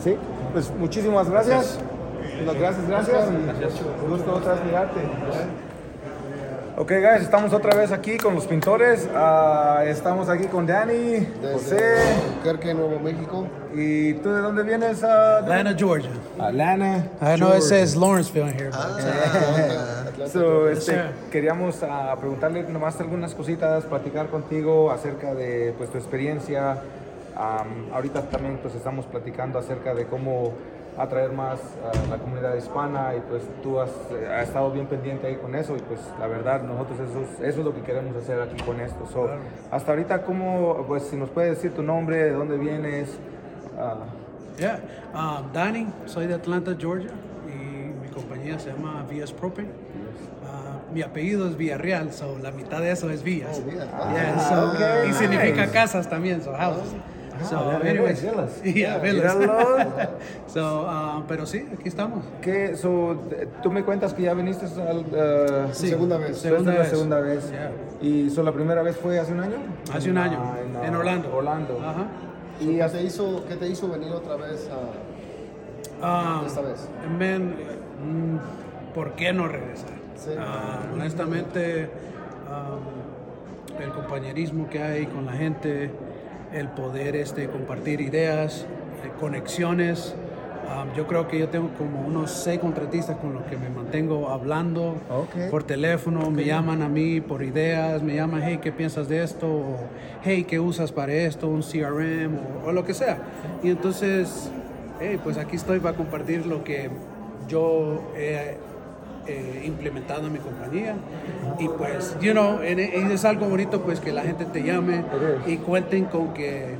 Sí, 0.02 0.16
pues 0.54 0.72
muchísimas 0.80 1.30
gracias. 1.30 1.78
Gracias, 1.78 2.01
gracias. 2.46 2.88
Gracias. 2.88 3.30
Gusto 4.08 4.36
otra 4.36 4.54
vez 4.54 4.66
mirarte. 4.66 5.00
Ok, 6.78 6.90
guys, 6.94 7.22
estamos 7.22 7.54
otra 7.54 7.76
vez 7.76 7.92
aquí 7.92 8.18
con 8.18 8.34
los 8.34 8.46
pintores. 8.48 9.08
Ah, 9.14 9.84
estamos 9.86 10.30
aquí 10.30 10.46
con 10.46 10.66
Danny, 10.66 11.28
José. 11.54 11.78
Albuquerque, 12.30 12.74
Nuevo 12.74 13.00
México. 13.00 13.46
¿Y 13.74 14.14
tú 14.16 14.32
de 14.32 14.42
dónde 14.42 14.64
vienes? 14.64 15.02
Danny? 15.02 15.44
Atlanta, 15.44 15.76
Georgia. 15.78 16.10
Atlanta. 16.40 17.10
I 17.22 17.36
know 17.38 17.54
it 17.56 17.62
says 17.62 17.96
Lawrenceville 17.96 18.48
in 18.48 18.58
here. 18.58 18.72
Ah, 18.74 20.06
So, 20.32 20.70
este, 20.70 21.02
queríamos 21.32 21.84
ah, 21.84 22.16
preguntarle 22.20 22.64
nomás 22.64 23.00
algunas 23.02 23.34
cositas, 23.36 23.86
platicar 23.86 24.28
contigo 24.28 24.92
acerca 24.92 25.34
de 25.34 25.74
pues, 25.78 25.90
tu 25.90 25.98
experiencia. 25.98 26.82
Am, 27.36 27.94
ahorita 27.94 28.24
también 28.24 28.60
pues, 28.62 28.76
estamos 28.76 29.06
platicando 29.06 29.60
acerca 29.60 29.94
de 29.94 30.06
cómo 30.06 30.54
atraer 30.98 31.32
más 31.32 31.60
a 31.60 32.10
la 32.10 32.18
comunidad 32.18 32.56
hispana 32.56 33.16
y 33.16 33.22
pues 33.22 33.44
tú 33.64 33.80
has, 33.80 33.90
eh, 34.12 34.28
has 34.34 34.48
estado 34.50 34.72
bien 34.72 34.88
pendiente 34.88 35.26
ahí 35.28 35.36
con 35.38 35.56
eso 35.56 35.76
y 35.76 35.80
pues 35.80 36.00
la 36.20 36.28
verdad 36.28 36.62
nosotros 36.64 37.00
eso 37.00 37.22
es, 37.22 37.40
eso 37.50 37.60
es 37.60 37.66
lo 37.66 37.74
que 37.74 37.82
queremos 37.82 38.16
hacer 38.16 38.42
aquí 38.42 38.62
con 38.64 38.80
esto. 38.80 39.06
So, 39.12 39.30
Hasta 39.72 39.92
ahorita, 39.92 40.24
¿cómo, 40.24 40.84
pues 40.88 41.04
si 41.04 41.16
nos 41.16 41.30
puedes 41.30 41.56
decir 41.56 41.74
tu 41.74 41.82
nombre, 41.84 42.18
de 42.18 42.32
dónde 42.32 42.58
vienes? 42.58 43.18
Ah, 43.80 43.96
yeah, 44.60 44.80
um, 45.14 45.52
Danny, 45.54 45.88
soy 46.06 46.28
de 46.28 46.34
Atlanta, 46.36 46.76
Georgia, 46.78 47.10
y 47.48 47.94
mi 48.06 48.10
compañía 48.14 48.60
se 48.60 48.72
llama 48.72 49.06
Villas 49.10 49.32
Propane. 49.32 49.70
Uh, 49.70 50.94
mi 50.94 51.02
apellido 51.02 51.48
es 51.48 51.56
Villarreal, 51.56 52.12
so 52.12 52.38
la 52.44 52.52
mitad 52.52 52.80
de 52.82 52.92
eso 52.92 53.10
es 53.10 53.24
Villas. 53.24 53.62
Oh. 53.66 53.72
Yeah, 53.72 54.36
Ah, 54.36 54.40
so- 54.50 54.72
okay, 54.76 55.10
y 55.10 55.14
significa 55.14 55.62
nice. 55.62 55.72
casas 55.72 56.10
también, 56.10 56.42
so 56.44 56.52
houses. 56.54 56.94
So, 57.44 57.58
Ah, 57.58 57.78
very 57.82 57.98
anyways, 57.98 58.22
villas. 58.22 58.62
yeah, 58.64 59.00
so, 60.48 60.82
uh, 60.86 61.24
pero 61.28 61.46
sí, 61.46 61.66
aquí 61.74 61.88
estamos. 61.90 62.24
¿Qué, 62.42 62.76
so, 62.76 63.16
tú 63.64 63.72
me 63.72 63.84
cuentas 63.84 64.14
que 64.14 64.24
ya 64.24 64.34
viniste 64.34 64.66
al... 64.82 65.06
ah, 65.16 65.68
Sí, 65.74 65.90
Segunda 65.90 66.18
vez. 66.18 66.44
La 66.46 66.52
vez. 66.60 66.88
segunda 66.90 67.20
vez. 67.20 67.52
Yeah. 67.52 67.72
¿Y 68.02 68.30
so, 68.30 68.44
la 68.44 68.52
primera 68.52 68.82
vez 68.84 68.96
fue 68.98 69.20
hace 69.20 69.32
un 69.34 69.40
año? 69.40 69.58
Hace 69.94 70.12
un 70.12 70.18
año, 70.18 70.40
ah, 70.42 70.86
en 70.86 70.96
Orlando. 70.96 71.36
Orlando. 71.36 71.80
Ajá. 71.82 72.06
¿Y 72.60 72.78
qué 72.78 72.84
te 72.90 73.02
hizo, 73.04 73.44
qué 73.48 73.56
te 73.56 73.68
hizo 73.68 73.90
venir 73.90 74.12
otra 74.12 74.36
vez 74.36 74.70
a 74.70 74.78
Um, 76.04 76.46
esta 76.48 76.62
vez? 76.62 76.88
Men, 77.20 77.50
mm, 78.04 78.94
¿por 78.96 79.12
qué 79.14 79.34
no 79.34 79.48
regresar? 79.48 79.90
Sí. 80.16 80.32
Ah, 80.40 80.80
honestamente, 80.94 81.90
el 83.80 83.92
compañerismo 83.92 84.68
que 84.70 84.82
hay 84.82 85.06
con 85.06 85.26
la 85.26 85.34
gente, 85.34 85.92
el 86.54 86.68
poder 86.68 87.16
este, 87.16 87.48
compartir 87.48 88.02
ideas, 88.02 88.66
eh, 89.04 89.12
conexiones. 89.20 90.16
um, 90.68 90.94
yo 90.96 91.08
creo 91.08 91.28
que 91.28 91.40
yo 91.40 91.50
tengo 91.50 91.70
como 91.78 92.02
unos 92.02 92.32
seis 92.32 92.60
contratistas 92.60 93.18
con 93.18 93.34
los 93.34 93.44
que 93.44 93.58
me 93.58 93.70
mantengo 93.70 94.30
hablando 94.30 94.96
por 95.50 95.64
teléfono, 95.64 96.30
me 96.32 96.46
llaman 96.46 96.82
a 96.82 96.90
mí 96.90 97.20
por 97.22 97.44
ideas, 97.44 98.02
me 98.04 98.16
llaman, 98.16 98.42
hey, 98.44 98.60
¿qué 98.62 98.72
piensas 98.72 99.08
de 99.10 99.24
esto? 99.24 99.48
O, 99.48 99.78
hey, 100.24 100.46
¿qué 100.48 100.60
usas 100.60 100.92
para 100.92 101.14
esto? 101.14 101.48
Un 101.48 101.62
CRM 101.62 102.38
o, 102.66 102.70
o 102.70 102.72
lo 102.72 102.84
que 102.86 102.94
sea. 102.94 103.18
Y 103.64 103.70
entonces, 103.70 104.50
hey, 105.00 105.20
pues 105.24 105.38
aquí 105.38 105.56
estoy 105.56 105.80
para 105.80 105.96
compartir 105.98 106.46
lo 106.46 106.64
que 106.64 106.90
yo 107.48 108.02
he 108.16 108.56
eh, 109.28 109.64
implementado 109.66 110.28
en 110.28 110.34
mi 110.34 110.40
compañía. 110.40 110.96
Y 111.60 111.68
pues, 111.68 112.16
you 112.22 112.32
know, 112.32 112.60
es 112.62 113.26
algo 113.26 113.48
bonito 113.48 113.82
pues 113.82 114.00
que 114.00 114.12
la 114.12 114.22
gente 114.24 114.46
te 114.46 114.64
llame 114.64 115.04
y 115.48 115.58
cuenten 115.58 116.06
con 116.06 116.34
que... 116.34 116.76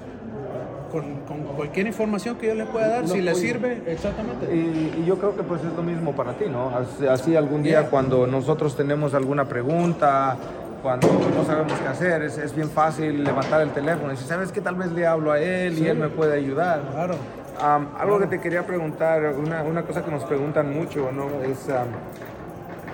Con, 0.92 1.22
con 1.26 1.44
cualquier 1.56 1.88
información 1.88 2.36
que 2.36 2.48
yo 2.48 2.54
les 2.54 2.68
pueda 2.68 2.90
dar, 2.90 3.08
si 3.08 3.22
les 3.22 3.38
sirve, 3.38 3.82
exactamente. 3.88 4.54
Y, 4.54 5.02
y 5.02 5.06
yo 5.06 5.18
creo 5.18 5.34
que 5.38 5.42
pues 5.42 5.62
es 5.64 5.72
lo 5.74 5.84
mismo 5.84 6.12
para 6.14 6.34
ti, 6.34 6.48
¿no? 6.52 6.70
Así, 6.70 7.08
así 7.08 7.36
algún 7.38 7.64
día 7.64 7.80
Yeah. 7.84 7.90
cuando 7.90 8.28
nosotros 8.28 8.76
tenemos 8.76 9.14
alguna 9.14 9.46
pregunta, 9.46 10.36
cuando 10.84 11.08
no 11.08 11.46
sabemos 11.46 11.72
qué 11.80 11.88
hacer, 11.88 12.24
es, 12.24 12.38
es 12.38 12.54
bien 12.54 12.70
fácil 12.70 13.24
levantar 13.24 13.62
el 13.62 13.70
teléfono 13.70 14.08
y 14.08 14.16
decir, 14.16 14.28
¿sabes 14.28 14.52
qué? 14.52 14.60
Tal 14.60 14.76
vez 14.76 14.92
le 14.92 15.08
hablo 15.08 15.32
a 15.32 15.40
él 15.40 15.80
y 15.80 15.88
él 15.88 15.98
me 15.98 16.10
puede 16.10 16.36
ayudar. 16.38 16.82
Claro. 16.92 17.16
Algo 17.62 18.20
que 18.20 18.28
te 18.28 18.40
quería 18.40 18.66
preguntar, 18.66 19.36
una, 19.38 19.64
una 19.64 19.84
cosa 19.84 20.04
que 20.04 20.12
nos 20.12 20.24
preguntan 20.24 20.74
mucho, 20.74 21.12
¿no? 21.12 21.28
Es, 21.44 21.70
am, 21.70 21.88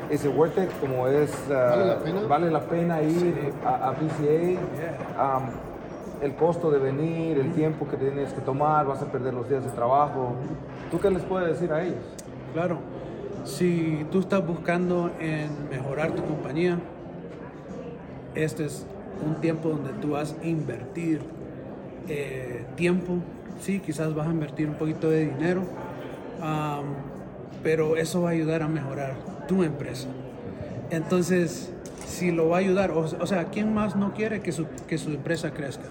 ¿es 0.10 0.26
worth 0.26 0.58
it? 0.58 0.70
Como 0.82 1.08
es, 1.08 1.32
ah, 1.50 1.76
¿Vale 1.76 1.86
la 1.86 2.00
pena? 2.00 2.22
¿vale 2.28 2.52
la 2.52 2.62
pena 2.62 3.02
ir 3.02 3.54
a, 3.66 3.90
a 3.90 3.94
PCA? 3.94 5.42
El 6.22 6.34
costo 6.34 6.72
de 6.72 6.80
venir, 6.80 7.38
el 7.38 7.54
tiempo 7.54 7.88
que 7.88 7.96
tienes 7.96 8.34
que 8.34 8.42
tomar, 8.42 8.88
vas 8.88 9.02
a 9.04 9.06
perder 9.06 9.36
los 9.36 9.48
días 9.48 9.64
de 9.64 9.70
trabajo. 9.70 10.34
¿Tú 10.90 11.00
qué 11.00 11.12
les 11.12 11.22
puedes 11.22 11.48
decir 11.50 11.72
a 11.72 11.84
ellos? 11.84 12.04
Claro, 12.54 12.80
si 13.44 14.06
tú 14.12 14.20
estás 14.20 14.46
buscando 14.46 15.12
en 15.20 15.70
mejorar 15.70 16.12
tu 16.12 16.24
compañía, 16.24 16.80
este 18.34 18.66
es 18.66 18.86
un 19.26 19.36
tiempo 19.36 19.70
donde 19.70 19.94
tú 19.94 20.12
vas 20.12 20.36
a 20.42 20.46
invertir 20.46 21.22
eh, 22.08 22.66
tiempo. 22.76 23.20
Sí, 23.62 23.80
quizás 23.80 24.14
vas 24.16 24.28
a 24.28 24.32
invertir 24.32 24.68
un 24.70 24.76
poquito 24.76 25.10
de 25.10 25.26
dinero, 25.26 25.64
pero 27.64 27.98
eso 27.98 28.22
va 28.22 28.30
a 28.30 28.32
ayudar 28.34 28.62
a 28.62 28.68
mejorar 28.68 29.16
tu 29.48 29.64
empresa. 29.64 30.08
Entonces, 30.90 31.72
si 32.06 32.32
lo 32.32 32.50
va 32.50 32.58
a 32.58 32.60
ayudar, 32.60 32.92
o, 32.92 33.00
o 33.02 33.28
sea, 33.28 33.46
¿quién 33.46 33.74
más 33.74 33.96
no 33.96 34.14
quiere 34.14 34.42
que 34.42 34.52
su, 34.52 34.66
que 34.88 34.98
su 34.98 35.10
empresa 35.10 35.52
crezca? 35.52 35.84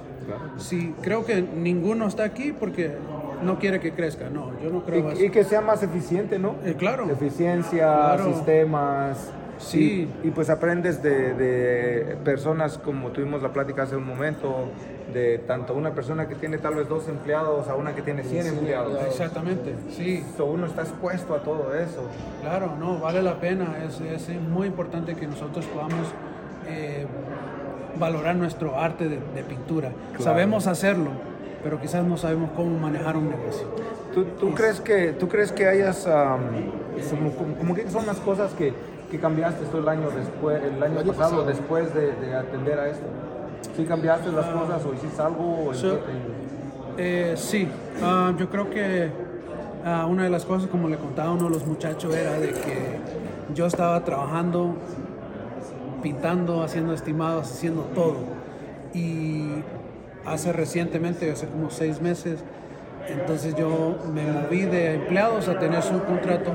Sí, 0.57 0.95
creo 1.03 1.25
que 1.25 1.43
ninguno 1.43 2.07
está 2.09 2.25
aquí 2.25 2.53
porque 2.59 2.97
no 3.45 3.59
quiere 3.59 3.79
que 3.81 3.93
crezca. 3.93 4.29
No, 4.31 4.51
yo 4.63 4.71
no 4.71 4.85
creo 4.85 5.11
eso. 5.13 5.23
Y, 5.23 5.27
y 5.27 5.31
que 5.31 5.45
sea 5.45 5.61
más 5.61 5.83
eficiente, 5.83 6.39
¿no? 6.39 6.55
Eh, 6.65 6.75
claro. 6.79 7.09
Eficiencia, 7.11 7.87
Claro. 7.93 8.33
sistemas. 8.35 9.31
Sí. 9.59 10.09
Y, 10.23 10.29
y 10.29 10.31
pues 10.31 10.51
aprendes 10.51 11.03
de, 11.03 11.35
de 11.35 12.17
personas 12.25 12.79
como 12.79 13.09
tuvimos 13.11 13.43
la 13.43 13.51
plática 13.53 13.83
hace 13.83 13.97
un 13.97 14.07
momento, 14.07 14.69
de 15.13 15.39
tanto 15.39 15.73
una 15.75 15.93
persona 15.93 16.29
que 16.29 16.35
tiene 16.35 16.59
tal 16.59 16.75
vez 16.75 16.89
dos 16.89 17.09
empleados 17.09 17.69
a 17.69 17.75
una 17.75 17.95
que 17.95 18.03
tiene 18.03 18.23
100 18.23 18.47
empleados. 18.49 18.99
Exactamente, 19.07 19.75
sí, 19.91 20.23
So, 20.37 20.47
uno 20.47 20.67
está 20.67 20.83
expuesto 20.83 21.35
a 21.35 21.39
todo 21.39 21.75
eso. 21.75 22.03
claro, 22.43 22.73
no, 22.79 22.99
vale 22.99 23.23
la 23.23 23.41
pena. 23.41 23.77
Es, 23.87 24.01
es 24.01 24.29
muy 24.41 24.67
importante 24.67 25.15
que 25.15 25.27
nosotros 25.27 25.65
podamos 25.67 26.09
eh, 26.69 27.07
valorar 27.99 28.37
nuestro 28.37 28.79
arte 28.79 29.09
de, 29.09 29.19
de 29.35 29.43
pintura. 29.43 29.91
Sabemos 30.19 30.67
hacerlo, 30.67 31.11
pero 31.63 31.81
quizás 31.81 32.05
no 32.05 32.17
sabemos 32.19 32.51
cómo 32.55 32.77
manejar 32.79 33.17
un 33.17 33.31
negocio. 33.31 33.67
¿Tú, 34.13 34.25
tú 34.39 34.55
crees, 34.55 34.81
que, 34.81 35.13
¿Tú 35.13 35.29
crees 35.29 35.53
que 35.53 35.67
hayas, 35.67 36.07
am, 36.07 36.41
como, 37.11 37.31
como- 37.33 37.55
como 37.57 37.75
que 37.75 37.89
son 37.91 38.07
las 38.07 38.17
cosas 38.19 38.53
que, 38.55 38.73
que 39.11 39.19
cambiaste 39.19 39.65
tú 39.67 39.79
el 39.79 39.89
año, 39.89 40.09
después, 40.11 40.61
el 40.63 40.83
año, 40.83 41.01
año 41.01 41.13
pasado, 41.13 41.31
pasado. 41.31 41.45
después 41.45 41.95
de, 41.95 42.13
de 42.15 42.35
atender 42.35 42.79
a 42.79 42.89
esto? 42.89 43.07
¿Sí 43.77 43.85
cambiaste 43.85 44.33
las 44.33 44.47
cosas 44.47 44.85
o 44.85 44.95
hiciste 44.95 45.23
algo? 45.23 45.67
o 45.69 45.75
So- 45.75 46.01
qué 46.97 47.31
Eh, 47.33 47.37
sí, 47.37 47.69
ah, 48.03 48.33
yo 48.39 48.49
creo 48.49 48.71
que 48.71 49.11
ah, 49.85 50.07
una 50.07 50.25
de 50.25 50.31
las 50.31 50.45
cosas, 50.45 50.69
como 50.69 50.89
le 50.89 50.97
contaba 50.97 51.33
uno 51.33 51.45
de 51.45 51.51
los 51.51 51.67
muchachos, 51.67 52.15
era 52.15 52.33
de 52.39 52.49
que 52.53 52.99
yo 53.55 53.67
estaba 53.67 54.03
trabajando, 54.03 54.75
pintando, 56.03 56.63
haciendo 56.63 56.93
estimados, 56.93 57.51
haciendo 57.51 57.83
todo. 57.95 58.17
Y 58.95 59.63
hace 60.25 60.53
recientemente, 60.53 61.31
hace 61.31 61.47
como 61.47 61.71
seis 61.71 62.01
meses, 62.01 62.43
entonces 63.09 63.55
yo 63.57 63.97
me 64.13 64.23
moví 64.33 64.63
de 64.63 64.95
empleados 64.95 65.49
a 65.49 65.59
tener 65.59 65.83
su 65.83 66.03
contrato, 66.03 66.53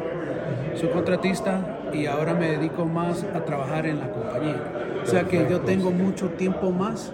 su 0.75 0.89
contratista, 0.89 1.61
y 1.93 2.05
ahora 2.05 2.33
me 2.33 2.51
dedico 2.51 2.85
más 2.85 3.23
a 3.35 3.43
trabajar 3.45 3.85
en 3.85 3.99
la 3.99 4.11
compañía. 4.11 4.61
O 5.03 5.05
sea 5.05 5.23
que 5.23 5.47
yo 5.49 5.61
tengo 5.61 5.91
mucho 5.91 6.29
tiempo 6.29 6.71
más 6.71 7.11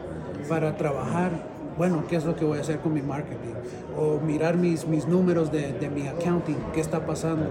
para 0.50 0.76
trabajar, 0.78 1.32
bueno, 1.78 2.04
qué 2.10 2.16
es 2.16 2.26
lo 2.26 2.36
que 2.36 2.46
voy 2.46 2.58
a 2.58 2.62
hacer 2.62 2.80
con 2.80 2.94
mi 2.94 3.02
marketing, 3.02 3.54
o 3.98 4.20
mirar 4.20 4.56
mis, 4.58 4.88
mis 4.88 5.08
números 5.08 5.52
de, 5.52 5.74
de 5.74 5.90
mi 5.90 6.08
accounting, 6.08 6.58
qué 6.74 6.80
está 6.82 7.06
pasando, 7.06 7.46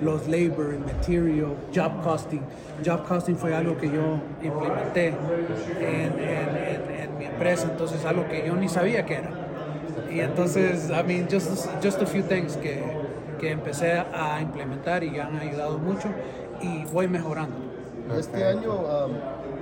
los 0.00 0.28
labor, 0.28 0.74
material, 0.78 1.54
job 1.74 2.02
costing. 2.02 2.40
Job 2.84 3.06
costing 3.06 3.36
fue 3.36 3.54
algo 3.54 3.76
que 3.76 3.86
yo 3.88 4.18
implementé 4.42 5.08
en, 5.08 5.84
en- 5.84 6.18
en- 6.18 7.00
en 7.10 7.18
mi 7.18 7.24
empresa, 7.26 7.68
entonces 7.70 8.04
algo 8.04 8.26
que 8.28 8.44
yo 8.46 8.54
ni 8.56 8.68
sabía 8.68 9.04
que 9.04 9.14
era. 9.14 9.30
Y 10.12 10.20
entonces, 10.20 10.90
I 10.90 11.02
mean, 11.06 11.26
just, 11.30 11.68
just 11.82 12.02
a 12.02 12.06
few 12.06 12.22
things 12.22 12.56
que, 12.56 12.82
que 13.38 13.50
empecé 13.50 13.92
a 13.92 14.40
implementar 14.42 15.02
y 15.04 15.18
han 15.18 15.36
ayudado 15.36 15.78
mucho 15.78 16.08
y 16.62 16.84
voy 16.92 17.08
mejorando. 17.08 17.56
Este 18.18 18.44
año, 18.44 18.72
um, 18.72 19.12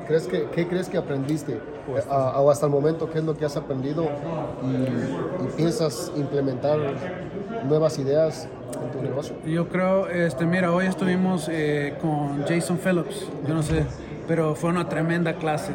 ¿crees 0.07 0.27
que, 0.27 0.49
¿qué 0.55 0.67
crees 0.67 0.89
que 0.89 0.99
aprendiste? 0.99 1.53
Eh, 1.55 2.03
a- 2.11 2.41
o 2.41 2.51
hasta 2.51 2.67
el 2.67 2.73
momento, 2.73 3.11
¿qué 3.11 3.19
es 3.19 3.25
lo 3.25 3.37
que 3.37 3.45
has 3.45 3.57
aprendido 3.57 4.05
y, 4.63 5.45
y 5.45 5.47
piensas 5.57 6.13
implementar 6.17 6.79
nuevas 7.69 7.99
ideas 7.99 8.49
en 8.85 8.91
tu 8.99 9.03
negocio? 9.03 9.35
Yo 9.47 9.69
creo, 9.69 10.09
este, 10.09 10.47
mira, 10.47 10.73
hoy 10.73 10.87
estuvimos 10.87 11.49
eh, 11.51 11.95
con 12.01 12.45
Jason 12.47 12.79
Phillips, 12.79 13.27
yo 13.47 13.55
no 13.55 13.63
sé, 13.63 13.85
pero 14.29 14.55
fue 14.55 14.71
una 14.71 14.89
tremenda 14.89 15.35
clase, 15.35 15.73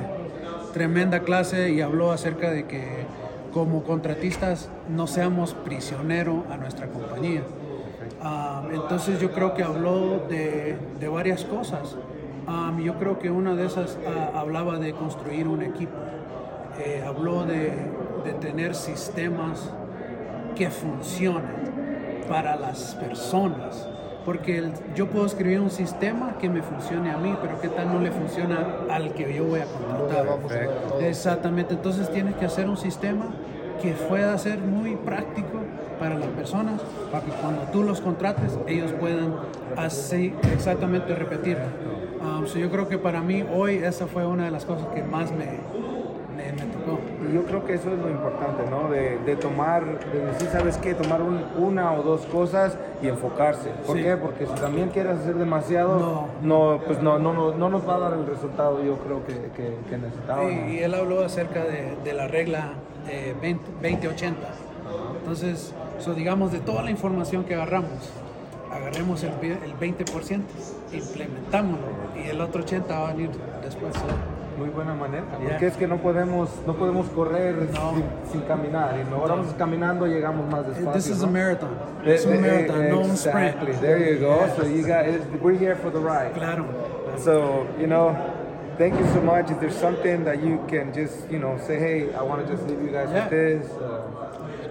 tremenda 0.74 1.22
clase 1.22 1.72
y 1.72 1.82
habló 1.82 2.12
acerca 2.12 2.52
de 2.52 2.66
que 2.66 3.06
como 3.54 3.84
contratistas 3.84 4.70
no 4.90 5.08
seamos 5.08 5.54
prisioneros 5.54 6.40
a 6.52 6.58
nuestra 6.58 6.88
compañía. 6.88 7.42
Ah, 8.28 8.64
entonces 8.74 9.20
yo 9.20 9.32
creo 9.32 9.54
que 9.54 9.62
habló 9.62 10.18
de, 10.28 10.76
de 11.00 11.08
varias 11.08 11.46
cosas. 11.46 11.96
Um, 12.48 12.80
yo 12.80 12.96
creo 12.96 13.20
que 13.20 13.30
una 13.30 13.56
de 13.56 13.66
esas 13.68 14.00
ah, 14.08 14.40
hablaba 14.40 14.80
de 14.80 14.94
construir 14.94 15.48
un 15.48 15.62
equipo. 15.62 15.94
Eh, 16.84 17.04
habló 17.06 17.46
de, 17.46 17.72
de 18.26 18.34
tener 18.42 18.74
sistemas 18.74 19.70
que 20.56 20.72
funcionen 20.72 21.72
para 22.28 22.56
las 22.56 22.96
personas. 22.96 23.88
Porque 24.26 24.58
el- 24.58 24.74
yo 24.96 25.08
puedo 25.08 25.28
escribir 25.28 25.60
un 25.60 25.70
sistema 25.70 26.40
que 26.40 26.50
me 26.50 26.64
funcione 26.64 27.12
a 27.12 27.18
mí, 27.18 27.36
pero 27.40 27.62
¿qué 27.62 27.68
tal 27.70 27.94
no 27.94 28.00
le 28.00 28.10
funciona 28.12 28.58
al 28.90 29.14
que 29.14 29.32
yo 29.36 29.46
voy 29.46 29.60
a 29.60 29.66
contratar? 29.66 30.26
Exactamente, 31.02 31.76
entonces 31.76 32.10
tienes 32.12 32.34
que 32.36 32.46
hacer 32.46 32.68
un 32.68 32.78
sistema 32.78 33.28
que 33.84 33.92
pueda 33.92 34.36
ser 34.40 34.58
muy 34.60 34.96
práctico 34.96 35.55
para 36.06 36.20
las 36.20 36.30
personas, 36.30 36.80
para 37.12 37.26
que 37.26 37.32
cuando 37.32 37.62
tú 37.74 37.82
los 37.82 38.00
contrates, 38.00 38.56
ellos 38.68 38.92
puedan 39.00 39.34
así 39.76 40.36
exactamente 40.54 41.16
repetir. 41.16 41.58
Um, 42.22 42.46
so 42.46 42.60
yo 42.60 42.70
creo 42.70 42.88
que 42.88 43.00
para 43.00 43.22
mí 43.22 43.44
hoy 43.52 43.78
esa 43.78 44.06
fue 44.06 44.24
una 44.24 44.46
de 44.46 44.52
las 44.52 44.66
cosas 44.66 44.86
que 44.94 45.02
más 45.02 45.32
me, 45.32 45.46
me, 46.38 46.52
me 46.52 46.72
tocó. 46.74 47.00
Y 47.28 47.34
yo 47.34 47.44
creo 47.46 47.66
que 47.66 47.74
eso 47.74 47.90
es 47.92 47.98
lo 47.98 48.08
importante, 48.12 48.70
¿no? 48.70 48.88
De, 48.92 49.18
de 49.26 49.36
tomar, 49.36 49.84
de 49.84 50.26
decir, 50.28 50.48
¿sabes 50.52 50.78
qué? 50.78 50.94
Tomar 50.94 51.24
un- 51.24 51.44
una 51.58 51.92
o 51.94 52.04
dos 52.04 52.22
cosas 52.28 52.78
y 53.02 53.08
enfocarse. 53.08 53.70
¿Por 53.88 53.98
Sí. 53.98 54.04
qué? 54.04 54.16
Porque 54.16 54.46
si 54.46 54.54
también 54.54 54.90
quieres 54.90 55.18
hacer 55.18 55.36
demasiado, 55.36 55.98
No. 55.98 56.28
no, 56.76 56.82
pues 56.86 57.02
no, 57.02 57.18
no, 57.18 57.34
no, 57.34 57.56
no 57.56 57.70
nos 57.70 57.90
va 57.90 57.96
a 57.96 58.00
dar 58.00 58.14
el 58.14 58.28
resultado 58.28 58.84
yo 58.84 58.98
creo 59.00 59.26
que, 59.26 59.34
que, 59.56 59.74
que 59.90 59.98
necesitábamos. 59.98 60.52
Y, 60.52 60.76
y 60.76 60.80
él 60.84 60.94
habló 60.94 61.26
acerca 61.26 61.64
de, 61.64 61.96
de 62.04 62.14
la 62.14 62.28
regla 62.28 62.74
eh, 63.10 63.34
20 63.42 63.64
20-80. 63.82 64.34
Entonces, 65.20 65.74
so, 66.00 66.14
digamos, 66.14 66.52
de 66.52 66.60
toda 66.60 66.84
la 66.84 66.92
información 66.92 67.44
que 67.46 67.56
agarramos, 67.56 68.10
agarremos 68.72 69.24
el, 69.24 69.32
el 69.44 69.74
20%, 69.80 70.42
implementámoslo 70.94 71.86
y 72.24 72.30
el 72.30 72.42
otro 72.42 72.64
80% 72.64 72.90
va 72.90 73.10
a 73.10 73.14
venir 73.14 73.30
después. 73.64 73.94
so. 73.96 74.02
Muy 74.58 74.70
buena 74.70 74.94
manera, 74.94 75.26
Yeah. 75.42 75.50
porque 75.50 75.68
es 75.68 75.76
que 75.76 75.86
no 75.86 75.98
podemos, 75.98 76.50
no 76.66 76.76
podemos 76.78 77.08
correr 77.10 77.56
No. 77.74 77.92
sin, 77.94 78.04
sin 78.32 78.42
caminar. 78.44 78.96
Y 79.02 79.04
mejor 79.10 79.28
vamos 79.32 79.54
caminando 79.58 80.08
llegamos 80.08 80.50
más 80.50 80.66
despacio. 80.66 80.92
This 80.94 81.08
is 81.10 81.22
a 81.24 81.26
¿no? 81.26 81.34
marathon. 81.34 81.70
Eh, 82.06 82.14
Es 82.16 82.26
un 82.26 82.36
eh, 82.36 82.40
marathon, 82.40 82.90
no 82.90 83.00
un 83.02 83.12
sprint. 83.18 83.56
Exactly. 83.64 83.74
There 83.82 84.14
you 84.14 84.26
go. 84.26 84.48
So 84.56 84.64
you 84.66 84.88
got, 84.88 85.06
we're 85.42 85.58
here 85.60 85.76
for 85.76 85.92
the 85.92 86.00
ride. 86.00 86.32
Claro. 86.36 86.64
So, 87.18 87.66
you 87.78 87.88
know, 87.88 88.16
thank 88.78 88.98
you 88.98 89.06
so 89.14 89.20
much. 89.22 89.52
If 89.52 89.60
there's 89.60 89.76
something 89.76 90.24
that 90.24 90.42
you 90.42 90.60
can 90.70 90.94
just, 90.94 91.30
you 91.30 91.40
know, 91.40 91.58
say, 91.68 91.78
hey, 91.78 92.14
I 92.18 92.24
want 92.24 92.46
to 92.46 92.50
just 92.50 92.66
leave 92.66 92.82
you 92.82 92.92
guys 92.94 93.10
Yeah. 93.12 93.28
with 93.28 93.32
this. 93.32 93.68
uh, 93.76 94.25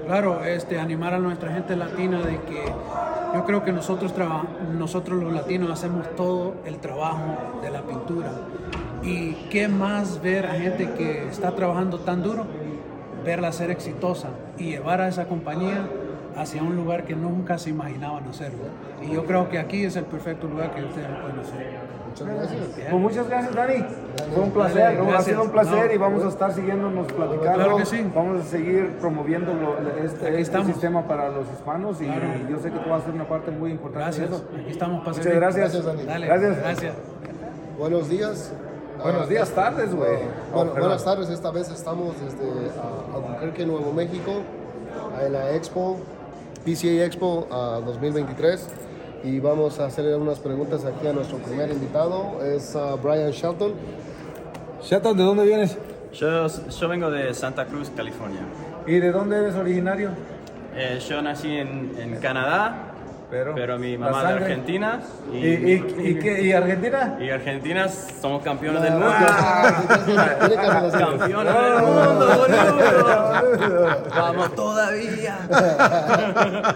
Claro, 0.06 0.44
este, 0.44 0.78
animar 0.78 1.14
a 1.14 1.18
nuestra 1.18 1.52
gente 1.52 1.76
latina 1.76 2.20
de 2.20 2.38
que 2.42 2.62
yo 3.34 3.44
creo 3.44 3.64
que 3.64 3.72
nosotros, 3.72 4.12
nosotros 4.78 5.22
los 5.22 5.32
latinos 5.32 5.70
hacemos 5.70 6.14
todo 6.14 6.54
el 6.66 6.78
trabajo 6.78 7.60
de 7.62 7.70
la 7.70 7.82
pintura. 7.82 8.30
Y 9.02 9.32
qué 9.50 9.68
más 9.68 10.22
ver 10.22 10.46
a 10.46 10.54
gente 10.54 10.90
que 10.92 11.26
está 11.28 11.52
trabajando 11.52 12.00
tan 12.00 12.22
duro, 12.22 12.44
verla 13.24 13.50
ser 13.52 13.70
exitosa 13.70 14.28
y 14.58 14.70
llevar 14.70 15.00
a 15.00 15.08
esa 15.08 15.26
compañía 15.26 15.88
hacia 16.36 16.62
un 16.62 16.76
lugar 16.76 17.04
que 17.04 17.16
nunca 17.16 17.58
se 17.58 17.70
imaginaban 17.70 18.28
hacerlo. 18.28 18.64
Y 19.02 19.12
yo 19.12 19.24
creo 19.24 19.48
que 19.48 19.58
aquí 19.58 19.84
es 19.84 19.96
el 19.96 20.04
perfecto 20.04 20.46
lugar 20.46 20.74
que 20.74 20.84
ustedes 20.84 21.08
pueden 21.08 21.38
hacer. 21.40 22.03
Muchas 22.14 22.28
gracias. 22.28 22.60
Pues 22.90 23.02
muchas 23.02 23.28
gracias, 23.28 23.54
Dani. 23.56 23.84
Fue 24.34 24.42
un 24.44 24.50
placer, 24.52 24.98
¿no? 25.02 25.12
Ha 25.16 25.22
sido 25.22 25.42
un 25.42 25.50
placer 25.50 25.86
No. 25.88 25.92
y 25.94 25.96
vamos 25.98 26.24
a 26.24 26.28
estar 26.28 26.52
siguiéndonos 26.54 27.06
platicando. 27.12 27.52
Claro 27.54 27.76
que 27.76 27.86
sí. 27.86 28.10
Vamos 28.14 28.40
a 28.40 28.44
seguir 28.44 28.96
promoviendo 29.00 29.52
lo- 29.52 29.78
este, 30.04 30.40
este 30.40 30.64
sistema 30.64 31.02
para 31.08 31.28
los 31.30 31.50
hispanos 31.52 32.00
y 32.00 32.04
Claro. 32.06 32.22
yo 32.48 32.58
sé 32.60 32.70
que 32.70 32.78
tú 32.78 32.88
vas 32.90 33.02
a 33.02 33.06
ser 33.06 33.14
una 33.14 33.28
parte 33.28 33.50
muy 33.50 33.72
importante 33.72 34.12
de 34.20 34.26
Gracias. 34.26 34.40
eso. 34.42 34.48
Aquí 34.62 34.70
estamos 34.70 35.04
para 35.04 35.16
Muchas 35.16 35.34
gracias. 35.34 35.72
Gracias, 35.72 35.84
Dani. 35.84 36.02
Dale, 36.04 36.26
Gracias. 36.26 36.56
gracias. 36.58 36.94
Buenos 37.78 38.08
días. 38.08 38.52
Buenos 39.02 39.22
Ah, 39.22 39.26
días, 39.26 39.50
tardes, 39.50 39.92
güey. 39.94 40.08
Bueno, 40.08 40.30
Oh, 40.52 40.56
bueno, 40.56 40.72
buenas 40.80 41.04
tardes, 41.04 41.28
esta 41.28 41.50
vez 41.50 41.68
estamos 41.68 42.14
desde 42.20 42.70
ah, 42.80 43.16
Albuquerque, 43.16 43.66
Nuevo 43.66 43.92
México, 43.92 44.30
en 45.20 45.32
la 45.32 45.50
Expo, 45.50 45.98
PCA 46.64 47.04
Expo 47.04 47.46
ah, 47.50 47.80
2023 47.84 48.68
y 49.24 49.40
vamos 49.40 49.80
a 49.80 49.86
hacerle 49.86 50.14
unas 50.14 50.38
preguntas 50.38 50.84
aquí 50.84 51.06
a 51.06 51.12
nuestro 51.12 51.38
primer 51.38 51.70
invitado, 51.70 52.42
es 52.44 52.76
ah, 52.76 52.96
Brian 53.02 53.30
Shelton. 53.30 53.72
Shelton, 54.82 55.16
¿de 55.16 55.24
dónde 55.24 55.44
vienes? 55.44 55.78
Yo, 56.12 56.46
yo 56.46 56.88
vengo 56.88 57.10
de 57.10 57.32
Santa 57.32 57.64
Cruz, 57.64 57.90
California. 57.96 58.40
¿Y 58.86 58.96
de 58.96 59.10
dónde 59.10 59.38
eres 59.38 59.54
originario? 59.54 60.10
Eh, 60.76 61.00
yo 61.08 61.22
nací 61.22 61.56
en, 61.56 61.92
en 61.98 62.16
Canadá, 62.16 62.93
Pero, 63.30 63.54
pero, 63.54 63.78
mi 63.78 63.96
mamá 63.98 64.22
de 64.22 64.28
sangre. 64.28 64.44
Argentina. 64.44 65.00
¿Y, 65.32 65.36
y, 65.46 65.72
y 65.98 66.18
qué- 66.18 66.42
y 66.42 66.52
Argentina? 66.52 67.16
y 67.18 67.30
Argentina 67.30 67.88
somos 67.88 68.42
campeones 68.44 68.82
del 68.82 68.92
mundo. 68.92 69.08
Tiene 70.04 70.54
que 70.54 70.60
hacer 70.60 70.84
así. 70.84 70.98
Campeones 70.98 71.54
del 71.54 71.82
mundo, 71.82 72.26
boludo. 72.38 73.96
Vamos 74.14 74.54
todavía. 74.54 75.38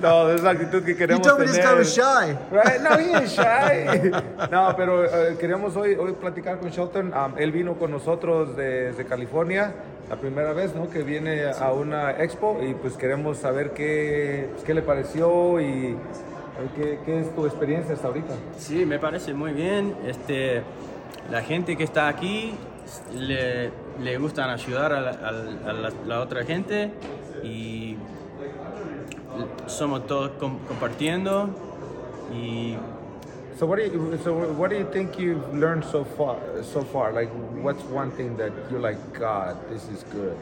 No, 0.00 0.30
es 0.30 0.42
la 0.42 0.50
actitud 0.50 0.82
que 0.84 0.94
queremos 0.96 1.26
told 1.26 1.40
me 1.40 1.46
this 1.46 1.54
tener. 1.54 1.70
guy 1.70 1.78
was 1.78 1.94
shy. 1.94 2.36
Right? 2.50 2.80
No, 2.82 2.98
he 2.98 3.14
ain't 3.14 3.26
shy. 3.28 4.10
No, 4.50 4.74
pero 4.76 5.04
eh, 5.04 5.36
queríamos 5.40 5.74
hoy, 5.76 5.94
hoy 5.94 6.12
platicar 6.12 6.58
con 6.58 6.68
Shelton. 6.70 7.12
Um, 7.14 7.32
él 7.38 7.52
vino 7.52 7.74
con 7.74 7.90
nosotros 7.90 8.54
desde 8.56 9.04
California, 9.06 9.72
la 10.08 10.16
primera 10.16 10.52
vez 10.52 10.74
¿no? 10.74 10.88
que 10.90 11.02
viene 11.02 11.44
a 11.46 11.72
una 11.72 12.10
expo 12.22 12.58
y 12.62 12.74
pues 12.74 12.96
queremos 12.96 13.38
saber 13.38 13.72
qué, 13.72 14.50
qué 14.66 14.74
le 14.74 14.82
pareció 14.82 15.60
y 15.60 15.96
qué, 16.76 16.98
qué 17.04 17.20
es 17.20 17.34
tu 17.34 17.46
experiencia 17.46 17.94
hasta 17.94 18.08
ahorita. 18.08 18.34
Sí, 18.58 18.84
me 18.86 18.98
parece 18.98 19.32
muy 19.34 19.52
bien. 19.52 19.94
Este, 20.06 20.62
la 21.30 21.40
gente 21.42 21.76
que 21.76 21.84
está 21.84 22.08
aquí 22.08 22.54
le, 23.14 23.70
le 24.02 24.18
gustan 24.18 24.50
ayudar 24.50 24.92
a, 24.92 25.00
la, 25.00 25.12
la- 26.06 26.20
otra 26.20 26.44
gente 26.44 26.90
y 27.42 27.96
somos 29.66 30.06
todos 30.06 30.32
com- 30.38 30.58
compartiendo 30.68 31.48
y 32.32 32.76
So 33.56 33.66
what 33.66 33.76
do 33.76 33.84
you 33.84 34.18
so 34.24 34.52
what 34.52 34.70
do 34.70 34.76
you 34.76 34.90
think 34.90 35.18
you've 35.18 35.54
learned 35.54 35.84
so 35.84 36.04
far 36.04 36.40
so 36.64 36.82
far? 36.82 37.12
Like 37.12 37.30
what's 37.62 37.82
one 37.84 38.10
thing 38.10 38.36
that 38.36 38.52
you're 38.70 38.80
like, 38.80 38.98
God, 39.12 39.56
this 39.70 39.88
is 39.88 40.02
good? 40.04 40.36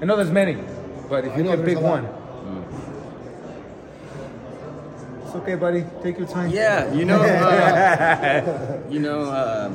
I 0.00 0.04
know 0.04 0.16
there's 0.16 0.30
many, 0.30 0.62
but 1.08 1.24
if 1.24 1.36
you 1.36 1.42
know 1.42 1.50
can 1.56 1.64
there's 1.64 1.74
pick 1.74 1.78
a 1.78 1.80
lot. 1.80 2.02
one. 2.02 2.28
It's 5.24 5.34
okay, 5.36 5.54
buddy. 5.56 5.84
Take 6.02 6.18
your 6.18 6.26
time. 6.26 6.50
Yeah, 6.50 6.92
you 6.92 7.04
know, 7.04 7.20
uh, 7.20 8.80
you 8.90 8.98
know, 8.98 9.24
uh, 9.24 9.74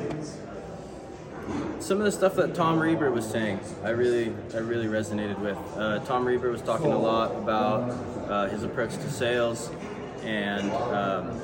some 1.79 1.99
of 1.99 2.05
the 2.05 2.11
stuff 2.11 2.35
that 2.35 2.55
Tom 2.55 2.79
Reber 2.79 3.11
was 3.11 3.23
saying, 3.29 3.59
I 3.83 3.89
really, 3.89 4.33
I 4.55 4.57
really 4.57 4.87
resonated 4.87 5.37
with. 5.39 5.57
Uh, 5.77 5.99
Tom 6.05 6.25
Reber 6.25 6.49
was 6.49 6.63
talking 6.63 6.91
a 6.91 6.97
lot 6.97 7.35
about 7.35 7.91
uh, 8.29 8.49
his 8.49 8.63
approach 8.63 8.93
to 8.93 9.11
sales 9.11 9.69
and 10.23 10.71
um, 10.71 11.39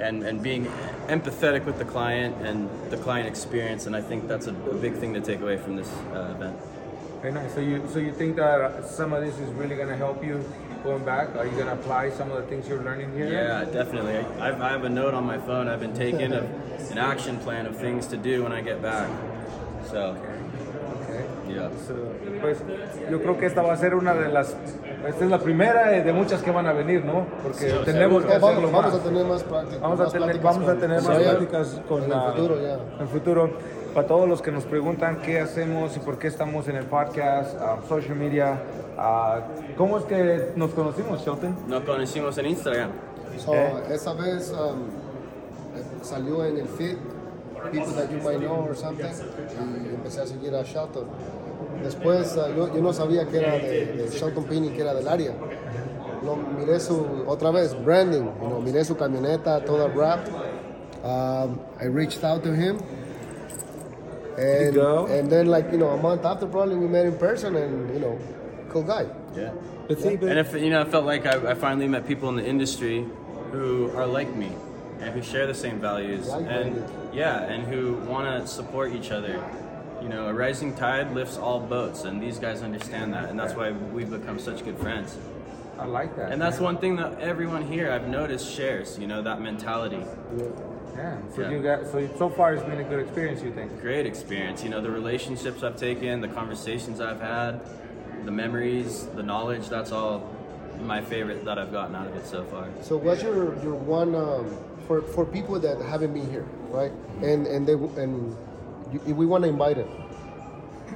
and 0.00 0.22
and 0.22 0.42
being 0.42 0.66
empathetic 1.08 1.64
with 1.64 1.78
the 1.78 1.84
client 1.84 2.36
and 2.42 2.68
the 2.90 2.96
client 2.96 3.28
experience, 3.28 3.86
and 3.86 3.94
I 3.96 4.00
think 4.00 4.28
that's 4.28 4.46
a, 4.46 4.54
a 4.70 4.74
big 4.74 4.94
thing 4.94 5.14
to 5.14 5.20
take 5.20 5.40
away 5.40 5.56
from 5.56 5.76
this 5.76 5.90
uh, 6.12 6.34
event. 6.36 6.56
Very 7.22 7.32
nice. 7.32 7.54
So 7.54 7.60
you 7.60 7.82
so 7.92 7.98
you 7.98 8.12
think 8.12 8.36
that 8.36 8.84
some 8.86 9.12
of 9.12 9.24
this 9.24 9.38
is 9.38 9.50
really 9.54 9.76
gonna 9.76 9.96
help 9.96 10.24
you 10.24 10.44
going 10.84 11.04
back? 11.04 11.34
Are 11.36 11.46
you 11.46 11.56
gonna 11.56 11.72
apply 11.72 12.10
some 12.10 12.30
of 12.30 12.36
the 12.36 12.46
things 12.48 12.68
you're 12.68 12.82
learning 12.82 13.12
here? 13.14 13.32
Yeah, 13.32 13.64
definitely. 13.64 14.18
I, 14.18 14.48
I've, 14.48 14.60
I 14.60 14.68
have 14.70 14.84
a 14.84 14.90
note 14.90 15.14
on 15.14 15.24
my 15.24 15.38
phone 15.38 15.66
I've 15.66 15.80
been 15.80 15.94
taking 15.94 16.32
of 16.32 16.44
an 16.90 16.98
action 16.98 17.38
plan 17.38 17.66
of 17.66 17.76
things 17.76 18.06
to 18.08 18.18
do 18.18 18.42
when 18.42 18.52
I 18.52 18.60
get 18.60 18.82
back. 18.82 19.08
So, 19.90 20.16
Okay. 21.04 21.24
yeah. 21.48 21.70
So, 21.86 21.94
pues 22.40 22.58
yo 23.10 23.18
creo 23.20 23.38
que 23.38 23.46
esta 23.46 23.62
va 23.62 23.72
a 23.72 23.76
ser 23.76 23.94
una 23.94 24.14
de 24.14 24.28
las 24.28 24.54
esta 25.08 25.24
es 25.24 25.30
la 25.30 25.38
primera 25.38 25.88
de 25.90 26.12
muchas 26.12 26.42
que 26.42 26.50
van 26.50 26.66
a 26.66 26.72
venir, 26.72 27.04
¿no? 27.04 27.26
Porque 27.42 27.70
Sí, 27.70 27.76
tenemos 27.84 28.24
que 28.24 28.32
Vamos, 28.38 28.50
hacerlo 28.50 28.70
vamos 28.70 28.92
más. 28.92 29.00
a 29.00 29.02
tener 29.04 29.24
más 29.26 29.42
prácticas. 29.42 29.80
Vamos 29.80 30.00
a 30.00 30.02
más 30.04 30.12
tener, 30.12 30.38
vamos 30.40 30.68
a 30.68 30.74
tener 30.74 31.02
más 31.02 31.80
con 31.88 32.02
en 32.04 32.10
la- 32.10 32.26
el 32.26 32.32
futuro 32.32 32.60
ya. 32.60 32.74
en 32.74 33.00
el 33.00 33.08
futuro. 33.08 33.50
Para 33.94 34.06
todos 34.08 34.28
los 34.28 34.42
que 34.42 34.50
nos 34.50 34.64
preguntan 34.64 35.22
qué 35.22 35.38
hacemos 35.40 35.96
y 35.96 36.00
por 36.00 36.18
qué 36.18 36.26
estamos 36.26 36.66
en 36.66 36.76
el 36.76 36.84
podcast, 36.84 37.56
ah, 37.60 37.76
social 37.88 38.16
media, 38.16 38.60
ah, 38.98 39.40
¿cómo 39.76 39.98
es 39.98 40.04
que 40.04 40.50
nos 40.56 40.70
conocimos, 40.70 41.24
Shelton? 41.24 41.54
Nos 41.68 41.84
conocimos 41.84 42.36
en 42.38 42.46
Instagram. 42.46 42.90
So, 43.38 43.52
esa 43.90 44.12
vez 44.14 44.52
um, 44.52 44.80
salió 46.02 46.44
en 46.44 46.58
el 46.58 46.66
feed 46.68 46.96
People 47.72 47.92
That 47.94 48.10
You 48.10 48.20
Might 48.22 48.40
Know 48.40 48.66
or 48.68 48.76
something 48.76 49.06
y 49.06 49.94
empecé 49.94 50.20
a 50.22 50.26
seguir 50.26 50.54
a 50.54 50.62
Shelton. 50.62 51.04
Después 51.84 52.36
uh, 52.36 52.54
yo, 52.56 52.74
yo 52.74 52.82
no 52.82 52.92
sabía 52.92 53.26
que 53.26 53.38
era 53.38 53.52
de, 53.52 53.86
de 53.86 54.08
Shelton 54.08 54.44
Pini, 54.44 54.70
que 54.70 54.80
era 54.80 54.94
del 54.94 55.06
área. 55.06 55.32
Lo, 56.24 56.36
miré 56.36 56.80
su, 56.80 57.24
otra 57.26 57.50
vez, 57.50 57.74
branding, 57.84 58.24
you 58.40 58.48
know, 58.48 58.60
miré 58.60 58.84
su 58.84 58.96
camioneta 58.96 59.64
toda 59.64 59.88
wrapped. 59.88 60.30
Um, 61.04 61.60
I 61.78 61.84
reached 61.86 62.24
out 62.24 62.42
to 62.44 62.54
him. 62.54 62.78
And, 64.38 64.74
go? 64.74 65.06
and 65.06 65.30
then 65.30 65.46
like, 65.46 65.70
you 65.70 65.78
know, 65.78 65.90
a 65.90 65.96
month 65.96 66.24
after 66.24 66.46
probably 66.46 66.76
we 66.76 66.88
met 66.88 67.04
in 67.04 67.16
person 67.18 67.54
and, 67.56 67.92
you 67.92 68.00
know, 68.00 68.18
cool 68.70 68.82
guy. 68.82 69.06
Yeah. 69.36 69.52
But 69.86 70.00
see, 70.00 70.16
but- 70.16 70.30
And 70.30 70.38
if 70.38 70.54
you 70.54 70.70
know, 70.70 70.80
I 70.80 70.84
felt 70.86 71.04
like 71.04 71.26
I, 71.26 71.50
I 71.50 71.54
finally 71.54 71.86
met 71.86 72.06
people 72.08 72.30
in 72.30 72.36
the 72.36 72.46
industry 72.46 73.06
who 73.52 73.90
are 73.94 74.06
like 74.06 74.34
me. 74.34 74.50
and 75.00 75.12
who 75.12 75.22
share 75.22 75.46
the 75.46 75.54
same 75.54 75.80
values 75.80 76.28
and 76.28 76.82
yeah, 77.12 77.42
and 77.44 77.64
who 77.64 77.94
want 78.10 78.26
to 78.26 78.46
support 78.48 78.92
each 78.94 79.10
other. 79.10 79.42
You 80.04 80.10
know, 80.10 80.26
a 80.28 80.34
rising 80.34 80.76
tide 80.76 81.14
lifts 81.14 81.38
all 81.38 81.58
boats, 81.58 82.04
and 82.04 82.22
these 82.22 82.38
guys 82.38 82.60
understand 82.60 83.14
that, 83.14 83.30
and 83.30 83.40
that's 83.40 83.54
why 83.54 83.70
we've 83.70 84.10
become 84.10 84.38
such 84.38 84.62
good 84.62 84.76
friends. 84.76 85.16
I 85.78 85.86
like 85.86 86.14
that. 86.16 86.30
And 86.30 86.40
that's 86.40 86.56
man. 86.58 86.64
one 86.64 86.78
thing 86.78 86.96
that 86.96 87.18
everyone 87.20 87.62
here 87.66 87.90
I've 87.90 88.06
noticed 88.06 88.54
shares. 88.54 88.98
You 88.98 89.06
know, 89.06 89.22
that 89.22 89.40
mentality. 89.40 90.04
Yeah. 90.94 91.16
So 91.34 91.40
Yeah. 91.40 91.50
you 91.50 91.62
got 91.62 91.86
so 91.86 92.06
so 92.18 92.28
far 92.28 92.52
it's 92.52 92.62
been 92.64 92.80
a 92.80 92.84
good 92.84 93.00
experience. 93.00 93.42
You 93.42 93.50
think? 93.50 93.80
Great 93.80 94.04
experience. 94.04 94.62
You 94.62 94.68
know, 94.68 94.82
the 94.82 94.90
relationships 94.90 95.62
I've 95.62 95.76
taken, 95.76 96.20
the 96.20 96.28
conversations 96.28 97.00
I've 97.00 97.20
had, 97.20 97.60
the 98.26 98.30
memories, 98.30 99.06
the 99.16 99.22
knowledge. 99.22 99.70
That's 99.70 99.90
all 99.90 100.22
my 100.82 101.00
favorite 101.00 101.46
that 101.46 101.58
I've 101.58 101.72
gotten 101.72 101.96
out 101.96 102.08
of 102.08 102.14
it 102.14 102.26
so 102.26 102.44
far. 102.44 102.68
So 102.82 102.98
what's 102.98 103.22
your 103.22 103.56
your 103.62 103.74
one 103.74 104.14
um, 104.14 104.54
for 104.86 105.00
for 105.00 105.24
people 105.24 105.58
that 105.58 105.80
haven't 105.80 106.12
been 106.12 106.30
here, 106.30 106.46
right? 106.68 106.92
And 107.22 107.46
and 107.46 107.66
they 107.66 107.72
and 107.72 108.36
you, 108.94 109.00
if 109.06 109.16
we 109.16 109.26
want 109.26 109.44
to 109.44 109.50
invite 109.50 109.76
them, 109.76 109.88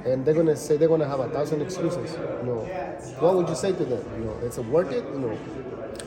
and 0.05 0.25
they're 0.25 0.33
gonna 0.33 0.55
say 0.55 0.77
they're 0.77 0.87
gonna 0.87 1.07
have 1.07 1.19
a 1.19 1.29
thousand 1.29 1.61
excuses. 1.61 2.13
You 2.13 2.45
know, 2.45 2.59
what 3.19 3.35
would 3.35 3.49
you 3.49 3.55
say 3.55 3.73
to 3.73 3.85
them? 3.85 4.03
You 4.17 4.25
know, 4.25 4.37
it's 4.41 4.57
worth 4.57 4.91
it. 4.91 5.03
You 5.05 5.19
know, 5.19 5.35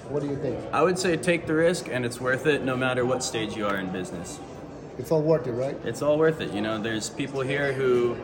what 0.09 0.23
do 0.23 0.29
you 0.29 0.37
think? 0.37 0.59
I 0.73 0.83
would 0.83 0.99
say 0.99 1.17
take 1.17 1.47
the 1.47 1.55
risk, 1.55 1.89
and 1.91 2.05
it's 2.05 2.21
worth 2.21 2.47
it 2.47 2.63
no 2.65 2.77
matter 2.77 3.05
what 3.05 3.23
stage 3.23 3.57
you 3.57 3.67
are 3.67 3.77
in 3.77 3.91
business. 3.93 4.41
It's 4.99 5.11
all 5.11 5.23
worth 5.23 5.47
it, 5.47 5.53
right? 5.53 5.77
It's 5.85 6.03
all 6.03 6.19
worth 6.19 6.41
it. 6.41 6.53
You 6.53 6.61
know, 6.61 6.79
there's 6.81 7.11
people 7.11 7.41
here 7.41 7.73
who, 7.73 8.17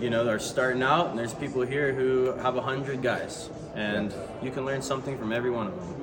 you 0.00 0.10
know, 0.10 0.28
are 0.28 0.38
starting 0.38 0.82
out, 0.82 1.10
and 1.10 1.18
there's 1.18 1.34
people 1.34 1.62
here 1.62 1.92
who 1.92 2.32
have 2.42 2.56
a 2.56 2.62
hundred 2.62 3.02
guys, 3.02 3.50
and 3.74 4.12
you 4.42 4.50
can 4.50 4.64
learn 4.64 4.82
something 4.82 5.18
from 5.18 5.32
every 5.32 5.50
one 5.50 5.68
of 5.68 5.74
them. 5.76 5.94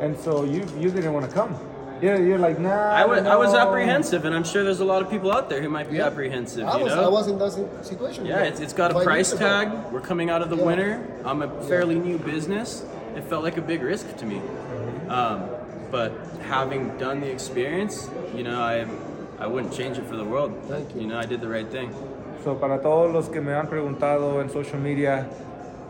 And 0.00 0.18
so 0.18 0.44
you 0.44 0.66
you 0.78 0.90
didn't 0.90 1.12
want 1.12 1.28
to 1.28 1.32
come. 1.32 1.58
Yeah, 2.04 2.18
you're 2.18 2.38
like 2.38 2.58
nah. 2.58 3.00
I 3.02 3.06
was, 3.06 3.24
I 3.24 3.36
was 3.36 3.54
apprehensive, 3.54 4.26
and 4.26 4.34
I'm 4.34 4.44
sure 4.44 4.62
there's 4.62 4.80
a 4.80 4.84
lot 4.84 5.00
of 5.00 5.08
people 5.08 5.32
out 5.32 5.48
there 5.48 5.62
who 5.62 5.70
might 5.70 5.90
be 5.90 5.96
Yeah. 5.96 6.08
apprehensive. 6.08 6.66
I 6.68 6.76
you 6.76 6.84
was 6.84 6.94
know? 6.94 7.04
I 7.04 7.08
was 7.08 7.28
in 7.28 7.38
that 7.38 7.52
situation. 7.82 8.26
Yeah, 8.26 8.42
it's, 8.50 8.60
it's 8.60 8.74
got 8.74 8.90
a 8.90 9.00
price 9.00 9.30
years 9.30 9.40
ago. 9.40 9.48
tag. 9.48 9.68
We're 9.92 10.02
coming 10.12 10.28
out 10.28 10.42
of 10.42 10.50
the 10.50 10.56
Yeah. 10.58 10.68
winter. 10.70 10.90
I'm 11.24 11.40
a 11.40 11.48
fairly 11.62 11.94
new 11.94 12.18
business. 12.18 12.84
It 13.16 13.24
felt 13.24 13.42
like 13.42 13.56
a 13.56 13.62
big 13.62 13.80
risk 13.82 14.06
to 14.18 14.26
me. 14.26 14.42
Um, 15.08 15.44
but 15.90 16.12
having 16.46 16.92
done 16.98 17.20
the 17.20 17.30
experience, 17.30 18.10
you 18.36 18.42
know, 18.42 18.60
I 18.60 18.84
I 19.40 19.46
wouldn't 19.46 19.72
change 19.72 19.96
it 19.96 20.04
for 20.06 20.16
the 20.16 20.24
world. 20.32 20.52
Thank 20.68 20.94
you. 20.94 21.00
You 21.02 21.06
know, 21.08 21.18
I 21.18 21.26
did 21.32 21.40
the 21.40 21.48
right 21.48 21.68
thing. 21.76 21.88
So, 22.44 22.54
para 22.54 22.78
todos 22.82 23.12
los 23.14 23.28
que 23.30 23.40
me 23.40 23.52
han 23.54 23.66
preguntado 23.68 24.42
en 24.42 24.50
social 24.50 24.78
media 24.78 25.26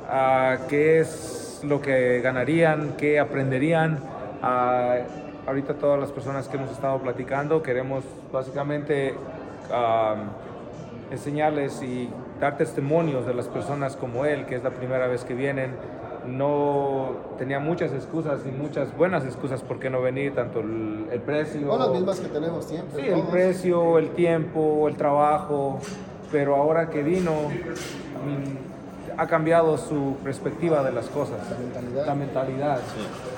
ah, 0.08 0.58
qué 0.68 1.00
es 1.00 1.60
lo 1.64 1.80
que 1.80 2.20
ganarían, 2.22 2.94
qué 2.96 3.18
aprenderían, 3.18 3.98
ah, 4.42 4.98
ahorita 5.46 5.74
todas 5.74 6.00
las 6.00 6.10
personas 6.12 6.48
que 6.48 6.56
hemos 6.56 6.70
estado 6.70 6.98
platicando 6.98 7.62
queremos 7.62 8.04
básicamente 8.32 9.14
ah, 9.70 10.16
enseñarles 11.10 11.82
y 11.82 12.08
dar 12.40 12.56
testimonios 12.56 13.26
de 13.26 13.34
las 13.34 13.48
personas 13.48 13.96
como 13.96 14.24
él, 14.24 14.46
que 14.46 14.56
es 14.56 14.64
la 14.64 14.70
primera 14.70 15.06
vez 15.06 15.24
que 15.24 15.34
vienen. 15.34 15.72
No 16.26 17.16
tenía 17.36 17.60
muchas 17.60 17.92
excusas 17.92 18.40
y 18.46 18.50
muchas 18.50 18.96
buenas 18.96 19.24
excusas 19.24 19.62
por 19.62 19.78
qué 19.78 19.90
no 19.90 20.00
venir, 20.00 20.34
tanto 20.34 20.60
el, 20.60 21.06
el 21.12 21.20
precio. 21.20 21.68
Son 21.68 21.78
las 21.78 21.90
mismas 21.90 22.18
que 22.18 22.28
tenemos 22.28 22.64
siempre. 22.64 23.02
Sí, 23.02 23.08
el 23.08 23.22
precio, 23.24 23.98
el 23.98 24.10
tiempo, 24.10 24.88
el 24.88 24.96
trabajo, 24.96 25.78
pero 26.32 26.56
ahora 26.56 26.88
que 26.88 27.02
vino 27.02 27.32
ha 29.16 29.26
cambiado 29.26 29.78
su 29.78 30.16
perspectiva 30.22 30.82
de 30.82 30.92
las 30.92 31.06
cosas, 31.06 31.38
la 31.50 31.58
mentalidad. 31.58 32.06
La 32.06 32.14
mentalidad. 32.14 32.80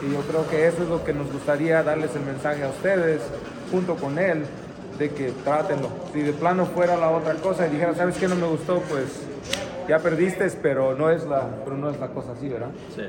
Y 0.03 0.13
yo 0.13 0.21
creo 0.21 0.49
que 0.49 0.67
eso 0.67 0.83
es 0.83 0.89
lo 0.89 1.05
que 1.05 1.13
nos 1.13 1.33
gustaría 1.33 1.83
darles 1.83 2.15
el 2.17 2.23
mensaje 2.23 2.63
a 2.65 2.69
ustedes, 2.69 3.21
junto 3.71 3.97
con 3.97 4.19
él, 4.19 4.45
de 4.99 5.11
que 5.11 5.33
trátenlo. 5.45 5.89
Si 6.13 6.23
de 6.23 6.33
plano 6.33 6.67
fuera 6.67 6.97
la 6.97 7.11
otra 7.11 7.35
cosa 7.35 7.67
y 7.67 7.71
dijera, 7.71 7.95
¿sabes 7.95 8.17
qué 8.17 8.29
no 8.29 8.37
me 8.37 8.47
gustó? 8.47 8.81
Pues 8.89 9.23
ya 9.89 9.99
perdiste, 9.99 10.49
pero 10.63 10.95
no 10.95 11.11
es 11.11 11.25
la, 11.25 11.49
pero 11.65 11.77
no 11.77 11.91
es 11.91 11.99
la 12.01 12.09
cosa 12.09 12.33
así, 12.33 12.49
¿verdad? 12.49 12.71
Sí. 12.95 13.03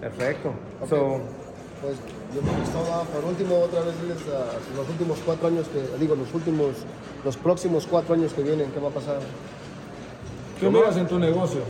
Perfecto. 0.00 0.52
So, 0.88 1.20
Pues 1.80 1.96
yo 2.34 2.42
me 2.42 2.50
gustó, 2.58 2.84
ah, 2.92 3.04
por 3.12 3.24
último, 3.24 3.60
otra 3.60 3.80
vez 3.80 4.00
diles 4.02 4.18
ah, 4.32 4.52
los 4.76 4.88
últimos 4.88 5.18
cuatro 5.24 5.48
años 5.48 5.66
que, 5.68 5.98
digo, 5.98 6.14
los 6.14 6.32
últimos, 6.34 6.68
los 7.24 7.36
próximos 7.36 7.86
cuatro 7.86 8.14
años 8.14 8.32
que 8.32 8.42
vienen, 8.42 8.70
¿qué 8.72 8.80
va 8.80 8.88
a 8.88 8.92
pasar? 8.92 9.18
¿Qué 10.60 10.68
miras 10.68 10.96
en 10.96 11.06
tu 11.06 11.18
negocio? 11.18 11.60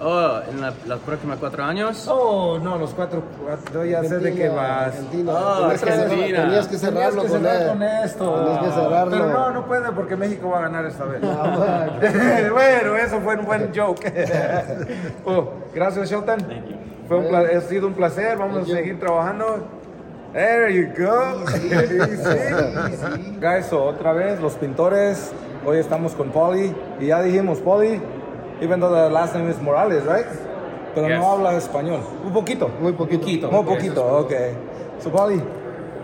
Oh, 0.00 0.38
en 0.48 0.60
la- 0.60 0.72
los 0.86 1.00
próximos 1.00 1.38
cuatro 1.40 1.64
años. 1.64 2.06
Oh, 2.08 2.56
no, 2.62 2.78
los 2.78 2.90
cuatro, 2.94 3.20
cuatro 3.44 3.84
ya 3.84 4.00
sé 4.04 4.18
de 4.20 4.32
qué 4.32 4.44
Argentina, 4.46 4.54
vas. 4.54 4.86
Argentina. 4.86 5.32
Tenías, 5.32 5.80
que 5.80 5.86
cerrar- 5.86 6.00
Argentina. 6.04 6.42
tenías 6.42 6.68
que 6.68 6.76
Tenías 6.76 6.80
cerrarlo 6.80 7.22
que 7.22 7.28
con 7.28 7.42
cerrar 7.42 7.68
con 7.68 7.82
esto. 7.82 8.34
Tenías 8.44 8.58
que 8.62 8.70
cerrarlo. 8.80 9.10
Pero 9.10 9.26
no, 9.28 9.50
no 9.50 9.66
puede 9.66 9.92
porque 9.92 10.14
México 10.16 10.50
va 10.50 10.58
a 10.58 10.62
ganar 10.62 10.84
esta 10.86 11.04
vez. 11.04 11.20
Ah, 11.24 11.88
bueno, 12.52 12.96
eso 13.04 13.20
fue 13.20 13.34
un 13.36 13.44
buen 13.44 13.72
joke. 13.74 14.00
oh, 15.26 15.48
gracias, 15.74 16.08
Shelton. 16.10 16.38
Fue 17.08 17.16
un 17.18 17.28
pla- 17.28 17.44
ha 17.56 17.60
sido 17.62 17.88
un 17.88 17.94
placer. 17.94 18.36
Vamos 18.38 18.54
a 18.54 18.58
Thank 18.60 18.68
you. 18.68 18.74
seguir 18.76 19.00
trabajando. 19.00 19.66
There 20.32 20.72
you 20.72 20.88
go. 20.96 21.42
Easy. 21.56 23.36
Guys, 23.40 23.66
so, 23.66 23.82
otra 23.84 24.12
vez 24.12 24.40
los 24.40 24.52
pintores. 24.54 25.32
Hoy 25.66 25.78
estamos 25.78 26.12
con 26.14 26.30
Polly 26.30 26.72
y 27.00 27.06
ya 27.06 27.20
dijimos 27.22 27.58
Polly, 27.58 28.00
even 28.60 28.80
though 28.80 28.90
the 28.90 29.08
last 29.10 29.34
name 29.34 29.48
is 29.48 29.58
Morales, 29.60 30.04
right? 30.04 30.26
Pero 30.94 31.08
Yes. 31.08 31.20
no 31.20 31.30
habla 31.32 31.52
español. 31.54 32.02
Un 32.24 32.32
poquito. 32.32 32.68
Muy 32.80 32.92
poquito. 32.92 33.50
Muy 33.50 33.62
poquito, 33.62 34.02
okay. 34.24 34.56
So, 34.98 35.10
Polly, 35.10 35.40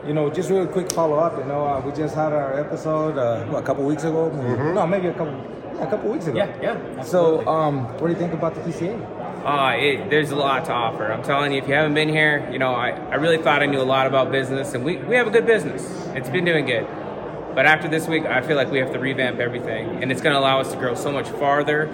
you 0.06 0.12
know, 0.12 0.30
just 0.30 0.50
real 0.50 0.66
quick 0.66 0.92
follow 0.92 1.18
up. 1.18 1.36
You 1.38 1.44
know, 1.44 1.66
uh, 1.66 1.80
we 1.84 1.90
just 1.92 2.14
had 2.14 2.32
our 2.32 2.60
episode 2.60 3.18
uh, 3.18 3.44
what, 3.46 3.62
a 3.62 3.66
couple 3.66 3.84
weeks 3.84 4.04
ago. 4.04 4.30
Mm-hmm. 4.30 4.74
No, 4.74 4.86
maybe 4.86 5.08
a 5.08 5.12
couple, 5.12 5.34
yeah, 5.74 5.82
a 5.82 5.90
couple 5.90 6.10
weeks 6.10 6.26
ago. 6.26 6.36
Yeah, 6.38 6.48
yeah, 6.62 6.76
Absolutely. 6.98 7.44
So, 7.44 7.48
um, 7.48 7.84
what 7.98 8.06
do 8.06 8.08
you 8.10 8.14
think 8.18 8.32
about 8.34 8.54
the 8.54 8.60
PCA? 8.60 8.94
Uh, 9.44 9.76
it, 9.76 10.10
there's 10.10 10.30
a 10.30 10.36
lot 10.36 10.64
to 10.66 10.72
offer. 10.72 11.10
I'm 11.12 11.22
telling 11.22 11.52
you, 11.52 11.58
if 11.58 11.68
you 11.68 11.74
haven't 11.74 11.94
been 11.94 12.08
here, 12.08 12.48
you 12.52 12.58
know, 12.58 12.72
I, 12.72 12.90
I 13.10 13.16
really 13.16 13.36
thought 13.38 13.62
I 13.62 13.66
knew 13.66 13.80
a 13.80 13.82
lot 13.82 14.06
about 14.06 14.30
business, 14.30 14.74
and 14.74 14.84
we, 14.84 14.96
we 14.98 15.16
have 15.16 15.26
a 15.26 15.30
good 15.30 15.44
business. 15.46 15.82
It's 16.14 16.30
been 16.30 16.44
doing 16.44 16.64
good. 16.66 16.86
But 17.54 17.66
after 17.66 17.86
this 17.88 18.08
week, 18.08 18.24
I 18.24 18.40
feel 18.40 18.56
like 18.56 18.70
we 18.70 18.78
have 18.78 18.92
to 18.92 18.98
revamp 18.98 19.40
everything, 19.40 20.02
and 20.02 20.10
it's 20.10 20.20
going 20.20 20.34
to 20.34 20.40
allow 20.40 20.60
us 20.60 20.72
to 20.72 20.78
grow 20.78 20.94
so 20.94 21.12
much 21.12 21.28
farther 21.28 21.88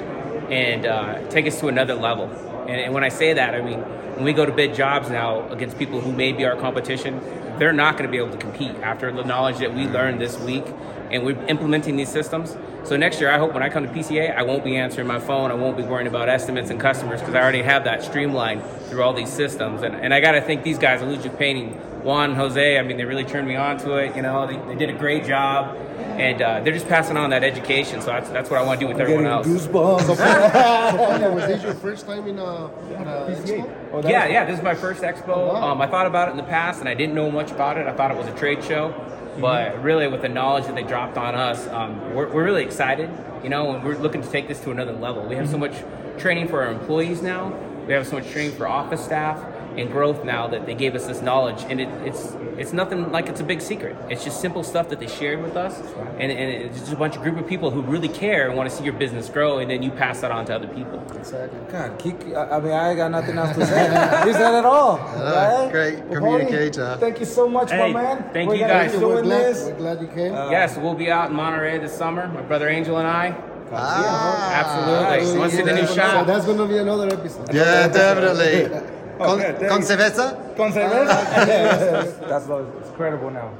and 0.50 0.86
uh, 0.86 1.28
take 1.28 1.46
us 1.46 1.60
to 1.60 1.68
another 1.68 1.94
level. 1.94 2.30
And, 2.68 2.80
and 2.80 2.94
when 2.94 3.04
I 3.04 3.08
say 3.08 3.32
that, 3.34 3.54
I 3.54 3.60
mean, 3.60 3.80
when 4.14 4.24
we 4.24 4.32
go 4.32 4.44
to 4.44 4.52
bid 4.52 4.74
jobs 4.74 5.08
now 5.08 5.48
against 5.48 5.78
people 5.78 6.00
who 6.00 6.12
may 6.12 6.32
be 6.32 6.44
our 6.44 6.56
competition, 6.56 7.20
they're 7.58 7.72
not 7.72 7.96
going 7.96 8.08
to 8.08 8.10
be 8.10 8.18
able 8.18 8.30
to 8.30 8.38
compete 8.38 8.74
after 8.76 9.12
the 9.12 9.22
knowledge 9.24 9.58
that 9.58 9.74
we 9.74 9.86
learned 9.86 10.20
this 10.20 10.38
week 10.38 10.64
and 11.10 11.24
we're 11.24 11.42
implementing 11.46 11.96
these 11.96 12.08
systems. 12.08 12.56
So 12.84 12.96
next 12.96 13.20
year, 13.20 13.30
I 13.30 13.38
hope 13.38 13.52
when 13.52 13.62
I 13.62 13.68
come 13.68 13.86
to 13.86 13.92
PCA, 13.92 14.34
I 14.34 14.42
won't 14.42 14.64
be 14.64 14.76
answering 14.76 15.06
my 15.06 15.18
phone. 15.18 15.50
I 15.50 15.54
won't 15.54 15.76
be 15.76 15.82
worrying 15.82 16.06
about 16.06 16.28
estimates 16.28 16.70
and 16.70 16.80
customers 16.80 17.20
because 17.20 17.34
I 17.34 17.42
already 17.42 17.62
have 17.62 17.84
that 17.84 18.02
streamlined 18.02 18.62
through 18.88 19.02
all 19.02 19.12
these 19.12 19.32
systems. 19.32 19.82
And, 19.82 19.94
and 19.94 20.14
I 20.14 20.20
got 20.20 20.32
to 20.32 20.40
thank 20.40 20.62
these 20.62 20.78
guys, 20.78 21.02
Illusion 21.02 21.32
Painting, 21.32 21.80
Juan, 22.02 22.34
Jose. 22.34 22.78
I 22.78 22.82
mean, 22.82 22.96
they 22.96 23.04
really 23.04 23.24
turned 23.24 23.46
me 23.48 23.56
on 23.56 23.78
to 23.78 23.96
it. 23.96 24.16
You 24.16 24.22
know, 24.22 24.46
they, 24.46 24.56
they 24.72 24.74
did 24.74 24.90
a 24.94 24.98
great 24.98 25.24
job. 25.24 25.76
And 26.18 26.42
uh, 26.42 26.60
they're 26.60 26.72
just 26.74 26.88
passing 26.88 27.16
on 27.16 27.30
that 27.30 27.42
education. 27.44 28.00
So 28.00 28.08
that's, 28.08 28.28
that's 28.30 28.50
what 28.50 28.58
I 28.58 28.62
want 28.62 28.78
to 28.80 28.84
do 28.86 28.88
with 28.92 29.00
everyone 29.00 29.26
else. 29.26 29.46
goosebumps. 29.46 30.02
So, 30.02 30.16
Pablo, 30.16 31.34
was 31.34 31.46
this 31.46 31.62
your 31.62 31.74
first 31.74 32.04
time 32.06 32.26
in 32.26 32.38
a, 32.38 32.66
in 32.66 33.06
a 33.08 33.26
expo? 33.30 33.74
Oh, 33.92 34.02
Yeah, 34.08 34.24
was- 34.24 34.32
yeah. 34.32 34.44
This 34.44 34.58
is 34.58 34.64
my 34.64 34.74
first 34.74 35.02
expo. 35.02 35.28
wow. 35.52 35.70
Um, 35.72 35.80
I 35.80 35.86
thought 35.86 36.06
about 36.06 36.28
it 36.28 36.32
in 36.32 36.36
the 36.36 36.42
past, 36.42 36.80
and 36.80 36.88
I 36.88 36.94
didn't 36.94 37.14
know 37.14 37.30
much 37.30 37.50
about 37.52 37.78
it. 37.78 37.86
I 37.86 37.92
thought 37.94 38.10
it 38.10 38.16
was 38.16 38.26
a 38.26 38.34
trade 38.36 38.62
show, 38.64 38.90
Mm-hmm. 39.30 39.42
but 39.42 39.80
really, 39.80 40.08
with 40.08 40.22
the 40.22 40.28
knowledge 40.28 40.66
that 40.66 40.74
they 40.74 40.82
dropped 40.82 41.16
on 41.16 41.36
us, 41.36 41.68
um, 41.68 42.00
we're, 42.16 42.28
we're 42.28 42.44
really 42.44 42.64
excited. 42.64 43.08
You 43.44 43.48
know, 43.48 43.72
and 43.74 43.84
we're 43.84 43.96
looking 43.96 44.20
to 44.22 44.28
take 44.28 44.48
this 44.48 44.58
to 44.64 44.72
another 44.72 44.92
level. 44.92 45.22
We 45.24 45.36
have 45.36 45.48
so 45.48 45.56
Mm-hmm. 45.56 45.84
much 46.14 46.20
training 46.20 46.48
for 46.48 46.62
our 46.64 46.72
employees 46.72 47.22
now. 47.22 47.54
We 47.86 47.92
have 47.94 48.06
so 48.08 48.16
much 48.16 48.28
training 48.28 48.56
for 48.56 48.66
office 48.66 49.02
staff 49.04 49.38
and 49.76 49.90
growth 49.90 50.24
now 50.24 50.46
that 50.48 50.66
they 50.66 50.74
gave 50.74 50.94
us 50.94 51.06
this 51.06 51.22
knowledge, 51.22 51.64
and 51.68 51.80
it, 51.80 51.88
it's 52.06 52.34
it's 52.58 52.72
nothing 52.72 53.10
like 53.12 53.28
it's 53.28 53.40
a 53.40 53.44
big 53.44 53.60
secret. 53.60 53.96
It's 54.10 54.22
just 54.24 54.40
simple 54.40 54.62
stuff 54.62 54.88
that 54.90 55.00
they 55.00 55.06
shared 55.06 55.42
with 55.42 55.56
us, 55.56 55.78
and, 56.18 56.30
and 56.30 56.50
it's 56.66 56.80
just 56.80 56.92
a 56.92 56.96
bunch 56.96 57.16
of 57.16 57.22
group 57.22 57.38
of 57.38 57.46
people 57.46 57.70
who 57.70 57.80
really 57.82 58.08
care 58.08 58.48
and 58.48 58.56
want 58.56 58.68
to 58.68 58.74
see 58.76 58.84
your 58.84 58.92
business 58.92 59.28
grow, 59.28 59.58
and 59.58 59.70
then 59.70 59.82
you 59.82 59.90
pass 59.90 60.20
that 60.20 60.30
on 60.30 60.44
to 60.46 60.54
other 60.56 60.68
people. 60.68 61.02
Exactly. 61.16 61.58
God, 61.70 61.98
Kiki, 61.98 62.34
I, 62.34 62.56
I 62.56 62.60
mean, 62.60 62.72
I 62.72 62.88
ain't 62.90 62.96
got 62.98 63.10
nothing 63.10 63.38
else 63.38 63.56
to 63.56 63.64
say. 63.66 63.84
he 64.26 64.32
said 64.32 64.58
it 64.58 64.64
all. 64.64 64.98
right? 64.98 65.68
great 65.70 65.98
Well, 66.04 66.20
communicator. 66.20 66.84
Polly, 66.84 67.00
Thank 67.00 67.20
you 67.20 67.26
so 67.26 67.48
much, 67.48 67.70
Hey, 67.70 67.92
my 67.92 68.02
man. 68.02 68.30
thank 68.32 68.48
We're 68.48 68.56
you 68.56 68.60
gonna 68.62 68.72
guys. 68.72 68.92
be 68.92 68.98
We're 68.98 69.12
doing 69.14 69.24
glad, 69.24 69.54
this. 69.54 69.64
we're 69.64 69.76
glad 69.76 70.00
you 70.02 70.08
came. 70.08 70.32
yes, 70.32 70.76
we'll 70.76 70.94
be 70.94 71.10
out 71.10 71.30
in 71.30 71.36
Monterey 71.36 71.78
this 71.78 71.96
summer. 71.96 72.28
My 72.28 72.42
brother 72.42 72.68
Angel 72.68 72.98
and 72.98 73.06
I. 73.08 73.34
Ah, 73.72 75.06
Absolutely. 75.12 75.38
Want 75.38 75.50
to 75.52 75.56
see 75.56 75.62
the 75.62 75.72
new 75.72 75.86
So 75.86 75.94
shop? 75.94 76.26
that's 76.26 76.44
going 76.44 76.58
to 76.58 76.66
be 76.66 76.78
another 76.78 77.06
episode. 77.06 77.54
Yeah, 77.54 77.86
definitely. 77.88 78.86
Oh, 79.20 79.36
con, 79.36 79.40
Okay, 79.40 79.68
con 79.68 79.82
cerveza? 79.82 80.34
Con 80.56 80.72
cerveza. 80.72 82.26
That's 82.28 82.46
what- 82.46 82.64
it's 82.80 82.90
credible 82.96 83.30
now. 83.30 83.50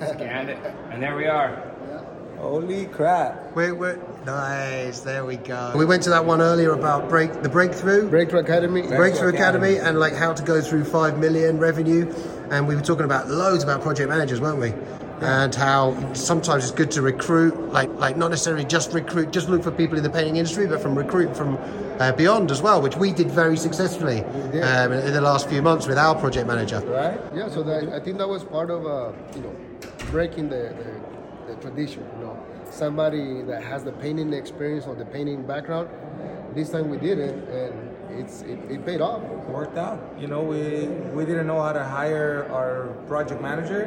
Scanned 0.00 0.50
it, 0.50 0.58
and 0.92 1.02
there 1.02 1.16
we 1.16 1.26
are. 1.26 1.62
Holy 2.38 2.86
crap. 2.86 3.56
We're, 3.56 3.74
we're, 3.74 3.98
nice, 4.24 5.00
there 5.00 5.24
we 5.24 5.36
go. 5.38 5.72
We 5.74 5.84
went 5.84 6.04
to 6.04 6.10
that 6.10 6.24
one 6.24 6.40
earlier 6.40 6.72
about 6.72 7.08
break 7.08 7.42
the 7.42 7.48
breakthrough. 7.48 8.08
Breakthrough 8.08 8.40
Academy. 8.40 8.82
Breakthrough 8.82 9.30
Academy 9.30 9.78
and 9.78 9.98
like 9.98 10.12
how 10.14 10.32
to 10.34 10.42
go 10.44 10.60
through 10.60 10.84
five 10.84 11.18
million 11.18 11.58
revenue, 11.58 12.12
and 12.50 12.68
we 12.68 12.76
were 12.76 12.82
talking 12.82 13.06
about 13.06 13.28
loads 13.28 13.64
about 13.64 13.82
project 13.82 14.08
managers, 14.08 14.40
weren't 14.40 14.60
we? 14.60 14.72
And 15.20 15.54
how 15.54 16.12
sometimes 16.14 16.64
it's 16.64 16.72
good 16.72 16.90
to 16.92 17.02
recruit, 17.02 17.72
like 17.72 17.92
like 17.94 18.16
not 18.16 18.30
necessarily 18.30 18.64
just 18.64 18.92
recruit, 18.92 19.32
just 19.32 19.48
look 19.48 19.62
for 19.64 19.72
people 19.72 19.96
in 19.96 20.04
the 20.04 20.10
painting 20.10 20.36
industry, 20.36 20.66
but 20.66 20.80
from 20.80 20.96
recruit 20.96 21.36
from 21.36 21.58
uh, 21.98 22.12
beyond 22.12 22.50
as 22.50 22.62
well, 22.62 22.80
which 22.80 22.96
we 22.96 23.12
did 23.12 23.30
very 23.30 23.56
successfully 23.56 24.22
um, 24.22 24.92
in 24.92 25.12
the 25.12 25.20
last 25.20 25.48
few 25.48 25.60
months 25.60 25.86
with 25.86 25.98
our 25.98 26.14
project 26.14 26.46
manager. 26.46 26.80
Right? 26.80 27.20
Yeah, 27.34 27.48
so 27.48 27.62
that, 27.64 27.88
I 27.88 27.98
think 27.98 28.18
that 28.18 28.28
was 28.28 28.44
part 28.44 28.70
of 28.70 28.86
uh, 28.86 29.12
you 29.34 29.42
know 29.42 29.56
breaking 30.10 30.48
the, 30.48 30.74
the, 31.46 31.54
the 31.54 31.60
tradition. 31.60 32.06
You 32.16 32.26
know, 32.26 32.46
somebody 32.70 33.42
that 33.42 33.62
has 33.62 33.82
the 33.84 33.92
painting 33.92 34.32
experience 34.32 34.86
or 34.86 34.94
the 34.94 35.06
painting 35.06 35.46
background. 35.46 35.88
This 36.54 36.70
time 36.70 36.88
we 36.88 36.98
did 36.98 37.18
it, 37.18 37.34
and 37.48 37.87
it's 38.10 38.42
it, 38.42 38.58
it 38.70 38.84
paid 38.84 39.00
off. 39.00 39.22
Worked 39.46 39.78
out. 39.78 39.98
You 40.18 40.26
know, 40.26 40.42
we 40.42 40.86
we 41.14 41.24
didn't 41.24 41.46
know 41.46 41.62
how 41.62 41.72
to 41.72 41.84
hire 41.84 42.48
our 42.52 42.88
project 43.06 43.40
manager, 43.40 43.84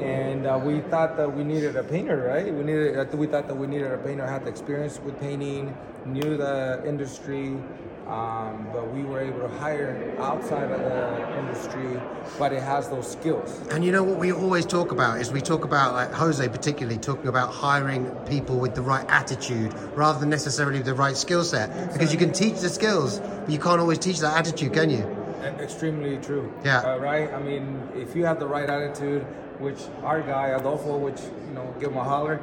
and 0.00 0.46
uh, 0.46 0.60
we 0.62 0.80
thought 0.80 1.16
that 1.16 1.34
we 1.34 1.44
needed 1.44 1.76
a 1.76 1.84
painter, 1.84 2.28
right? 2.28 2.52
We 2.52 2.64
needed. 2.64 3.12
We 3.14 3.26
thought 3.26 3.48
that 3.48 3.56
we 3.56 3.66
needed 3.66 3.90
a 3.92 3.98
painter 3.98 4.26
had 4.26 4.44
the 4.44 4.50
experience 4.50 5.00
with 5.00 5.18
painting, 5.20 5.76
knew 6.04 6.36
the 6.36 6.82
industry. 6.86 7.56
Um, 8.06 8.68
but 8.70 8.92
we 8.92 9.02
were 9.02 9.20
able 9.20 9.40
to 9.40 9.48
hire 9.48 10.14
outside 10.18 10.70
of 10.70 10.78
the 10.78 11.38
industry, 11.38 12.00
but 12.38 12.52
it 12.52 12.62
has 12.62 12.90
those 12.90 13.10
skills. 13.10 13.66
And 13.70 13.82
you 13.82 13.92
know 13.92 14.02
what 14.02 14.18
we 14.18 14.30
always 14.30 14.66
talk 14.66 14.92
about 14.92 15.20
is 15.20 15.32
we 15.32 15.40
talk 15.40 15.64
about 15.64 15.94
like 15.94 16.12
Jose 16.12 16.46
particularly 16.48 16.98
talking 16.98 17.28
about 17.28 17.52
hiring 17.52 18.10
people 18.26 18.58
with 18.58 18.74
the 18.74 18.82
right 18.82 19.06
attitude 19.08 19.72
rather 19.94 20.20
than 20.20 20.28
necessarily 20.28 20.82
the 20.82 20.92
right 20.94 21.16
skill 21.16 21.44
set 21.44 21.92
because 21.92 22.12
you 22.12 22.18
can 22.18 22.32
teach 22.32 22.60
the 22.60 22.68
skills 22.68 23.20
but 23.20 23.50
you 23.50 23.58
can't 23.58 23.80
always 23.80 23.98
teach 23.98 24.18
that 24.18 24.36
attitude 24.36 24.72
can 24.74 24.90
you 24.90 25.24
Extremely 25.44 26.16
true. 26.18 26.52
Yeah. 26.64 26.80
Uh, 26.80 26.98
right. 26.98 27.32
I 27.32 27.40
mean, 27.42 27.88
if 27.94 28.16
you 28.16 28.24
have 28.24 28.38
the 28.38 28.46
right 28.46 28.68
attitude, 28.68 29.22
which 29.58 29.78
our 30.02 30.22
guy 30.22 30.48
Adolfo, 30.48 30.96
which 30.96 31.20
you 31.20 31.54
know, 31.54 31.74
give 31.78 31.90
him 31.90 31.98
a 31.98 32.04
holler, 32.04 32.40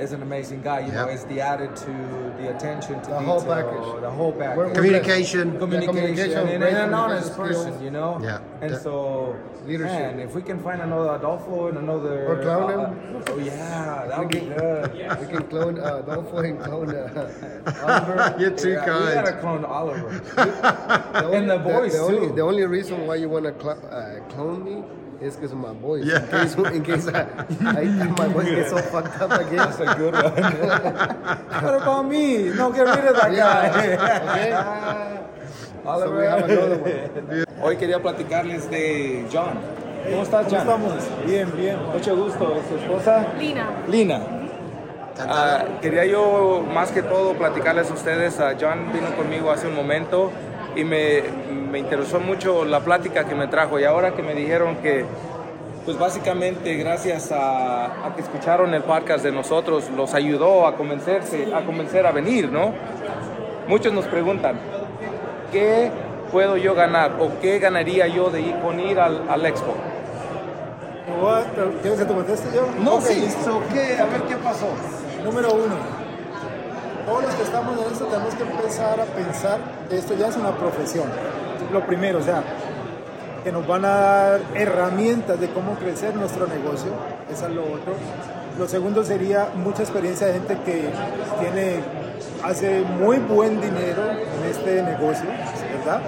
is 0.00 0.12
an 0.12 0.22
amazing 0.22 0.62
guy. 0.62 0.80
You 0.80 0.92
know, 0.92 1.06
Yeah. 1.06 1.12
it's 1.14 1.24
the 1.24 1.40
attitude, 1.40 2.36
the 2.38 2.46
attention 2.56 3.00
to 3.02 3.10
The 3.10 3.18
detail, 3.18 3.22
whole 3.22 3.42
package. 3.42 4.00
the 4.00 4.10
whole 4.10 4.32
package. 4.32 4.56
We're- 4.58 4.72
communication 4.74 5.58
communication, 5.58 5.94
communication, 5.94 6.48
and, 6.48 6.64
and 6.64 6.76
an 6.76 6.94
honest 6.94 7.36
person, 7.36 7.62
skills. 7.74 7.82
you 7.82 7.90
know. 7.90 8.18
Yeah. 8.22 8.38
And 8.62 8.70
Yeah. 8.72 8.78
so, 8.78 9.36
Leadership. 9.66 9.92
man, 9.92 10.20
if 10.20 10.34
we 10.34 10.42
can 10.42 10.58
find 10.60 10.80
another 10.80 11.14
Adolfo 11.16 11.68
and 11.68 11.78
another, 11.78 12.26
Or 12.30 12.36
clone 12.42 12.70
him. 12.70 12.80
uh, 12.80 13.32
oh 13.32 13.38
yeah, 13.38 14.04
that 14.08 14.18
would 14.18 14.28
be 14.28 14.38
We 14.40 14.46
can- 14.46 14.56
good. 14.58 15.20
We 15.20 15.26
can 15.34 15.42
clone 15.52 15.78
uh, 15.78 16.02
Adolfo 16.02 16.36
and 16.38 16.60
clone 16.60 16.90
uh, 16.96 17.28
Oliver. 17.84 18.34
you're 18.40 18.50
too 18.62 18.70
Yeah, 18.70 18.80
we 18.80 19.14
gotta 19.14 19.30
kind 19.32 19.40
clone 19.40 19.64
Oliver. 19.64 20.10
The 21.20 21.28
And 21.36 21.50
the 21.50 21.58
boys, 21.58 21.92
the, 21.92 21.98
only, 22.00 22.28
too. 22.28 22.34
the 22.34 22.42
only 22.42 22.64
reason 22.64 23.06
why 23.06 23.16
you 23.16 23.28
want 23.28 23.44
to 23.44 23.54
cl- 23.62 23.82
uh, 23.90 24.20
clone 24.32 24.64
me 24.64 24.76
is 25.20 25.36
because 25.36 25.52
of 25.52 25.58
my 25.58 25.72
boys. 25.72 26.06
Yeah. 26.06 26.24
In 26.24 26.30
case, 26.30 26.54
in 26.54 26.84
case 26.84 27.08
I, 27.08 27.26
I, 27.60 27.84
my 28.16 28.28
boys 28.28 28.46
get 28.46 28.70
so 28.70 28.78
fucked 28.78 29.20
up 29.20 29.32
again. 29.32 29.56
That's 29.56 29.80
a 29.80 29.94
good 29.94 30.14
one. 30.14 30.22
what 31.62 31.74
about 31.74 32.08
me? 32.08 32.48
No, 32.50 32.72
get 32.72 32.86
rid 32.86 33.04
of 33.04 33.16
that 33.16 33.32
guy. 33.34 33.68
Okay. 34.30 34.50
So 35.84 36.16
we 36.16 36.24
have 36.24 36.44
another 36.44 36.78
one. 36.78 37.44
Hoy 37.62 37.76
quería 37.76 38.00
platicarles 38.00 38.70
de 38.70 39.26
John. 39.30 39.58
¿Cómo 40.08 40.22
estás, 40.22 40.46
John? 40.48 40.60
estamos? 40.60 40.94
Bien, 41.26 41.50
bien. 41.56 41.76
Mucho 41.92 42.16
gusto. 42.16 42.56
¿Es 42.56 42.66
su 42.68 42.76
esposa? 42.76 43.26
Lina. 43.38 43.68
Lina. 43.88 44.20
Ah, 45.18 45.64
quería 45.82 46.06
yo 46.06 46.64
más 46.72 46.90
que 46.90 47.02
todo 47.02 47.34
platicarles 47.34 47.90
a 47.90 47.94
ustedes. 47.94 48.40
a 48.40 48.56
John 48.58 48.90
vino 48.92 49.14
conmigo 49.16 49.50
hace 49.50 49.66
un 49.66 49.74
momento 49.74 50.30
y 50.74 50.84
me, 50.84 51.22
me 51.70 51.78
interesó 51.78 52.20
mucho 52.20 52.64
la 52.64 52.80
plática 52.80 53.24
que 53.24 53.34
me 53.34 53.46
trajo 53.48 53.78
y 53.78 53.84
ahora 53.84 54.12
que 54.14 54.22
me 54.22 54.34
dijeron 54.34 54.76
que 54.76 55.04
pues 55.84 55.98
básicamente 55.98 56.74
gracias 56.76 57.32
a, 57.32 58.06
a 58.06 58.14
que 58.14 58.20
escucharon 58.22 58.74
el 58.74 58.82
podcast 58.82 59.24
de 59.24 59.32
nosotros 59.32 59.88
los 59.96 60.12
ayudó 60.14 60.66
a 60.66 60.76
convencerse, 60.76 61.54
a 61.54 61.64
convencer 61.64 62.06
a 62.06 62.12
venir, 62.12 62.50
¿no? 62.50 62.72
Muchos 63.66 63.92
nos 63.92 64.04
preguntan, 64.06 64.58
¿qué 65.52 65.90
puedo 66.30 66.56
yo 66.56 66.74
ganar 66.74 67.12
o 67.18 67.30
qué 67.40 67.58
ganaría 67.58 68.06
yo 68.08 68.30
de 68.30 68.40
ir 68.42 68.56
con 68.60 68.78
ir 68.78 68.98
al, 69.00 69.26
al 69.28 69.46
expo? 69.46 69.74
¿Quieres 71.82 71.98
que 71.98 72.04
te 72.04 72.14
conteste 72.14 72.48
yo? 72.54 72.66
No, 72.82 72.94
Ok, 72.94 73.02
sí. 73.02 73.20
listo. 73.20 73.62
¿qué? 73.72 73.98
A 74.00 74.04
ver 74.06 74.22
qué 74.28 74.36
pasó. 74.36 74.68
Número 75.24 75.52
uno. 75.52 75.74
Todos 77.06 77.22
los 77.24 77.34
que 77.34 77.42
estamos 77.42 77.78
en 77.78 77.92
esto 77.92 78.04
tenemos 78.06 78.34
que 78.34 78.42
empezar 78.42 79.00
a 79.00 79.04
pensar 79.04 79.58
esto 79.90 80.14
ya 80.14 80.28
es 80.28 80.36
una 80.36 80.50
profesión. 80.52 81.06
Lo 81.72 81.86
primero, 81.86 82.18
o 82.18 82.22
sea, 82.22 82.42
que 83.44 83.52
nos 83.52 83.66
van 83.66 83.84
a 83.84 83.88
dar 83.88 84.40
herramientas 84.54 85.40
de 85.40 85.48
cómo 85.50 85.74
crecer 85.74 86.14
nuestro 86.14 86.46
negocio. 86.46 86.90
Eso 87.30 87.46
es 87.46 87.54
lo 87.54 87.62
otro. 87.62 87.94
Lo 88.58 88.68
segundo 88.68 89.04
sería 89.04 89.48
mucha 89.54 89.82
experiencia 89.82 90.26
de 90.26 90.34
gente 90.34 90.58
que 90.64 90.90
tiene, 91.40 91.80
hace 92.42 92.82
muy 92.82 93.18
buen 93.18 93.60
dinero 93.60 94.02
en 94.10 94.50
este 94.50 94.82
negocio, 94.82 95.26
¿verdad? 95.78 96.00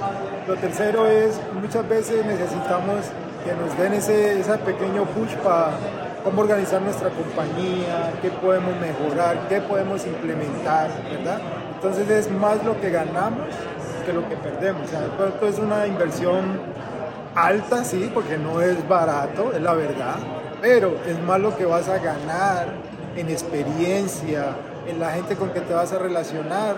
Lo 0.46 0.56
tercero 0.56 1.06
es, 1.06 1.40
muchas 1.60 1.88
veces 1.88 2.26
necesitamos 2.26 3.06
que 3.44 3.54
nos 3.54 3.76
den 3.78 3.94
ese, 3.94 4.40
ese 4.40 4.58
pequeño 4.58 5.04
push 5.06 5.34
para 5.36 5.70
cómo 6.24 6.42
organizar 6.42 6.82
nuestra 6.82 7.10
compañía, 7.10 8.12
qué 8.20 8.30
podemos 8.30 8.74
mejorar, 8.80 9.48
qué 9.48 9.60
podemos 9.60 10.04
implementar, 10.06 10.90
¿verdad? 11.10 11.40
Entonces 11.74 12.08
es 12.10 12.30
más 12.30 12.62
lo 12.64 12.80
que 12.80 12.90
ganamos 12.90 13.48
que 14.04 14.12
lo 14.12 14.28
que 14.28 14.36
perdemos. 14.36 14.82
O 14.84 14.88
sea, 14.88 15.48
es 15.48 15.58
una 15.58 15.86
inversión 15.86 16.60
alta, 17.34 17.84
sí, 17.84 18.10
porque 18.12 18.36
no 18.38 18.60
es 18.60 18.86
barato, 18.88 19.52
es 19.52 19.62
la 19.62 19.74
verdad, 19.74 20.16
pero 20.60 20.96
es 21.06 21.18
más 21.22 21.40
lo 21.40 21.56
que 21.56 21.64
vas 21.64 21.88
a 21.88 21.98
ganar 21.98 22.66
en 23.16 23.28
experiencia, 23.28 24.46
en 24.86 24.98
la 25.00 25.10
gente 25.12 25.36
con 25.36 25.50
que 25.50 25.60
te 25.60 25.74
vas 25.74 25.92
a 25.92 25.98
relacionar, 25.98 26.76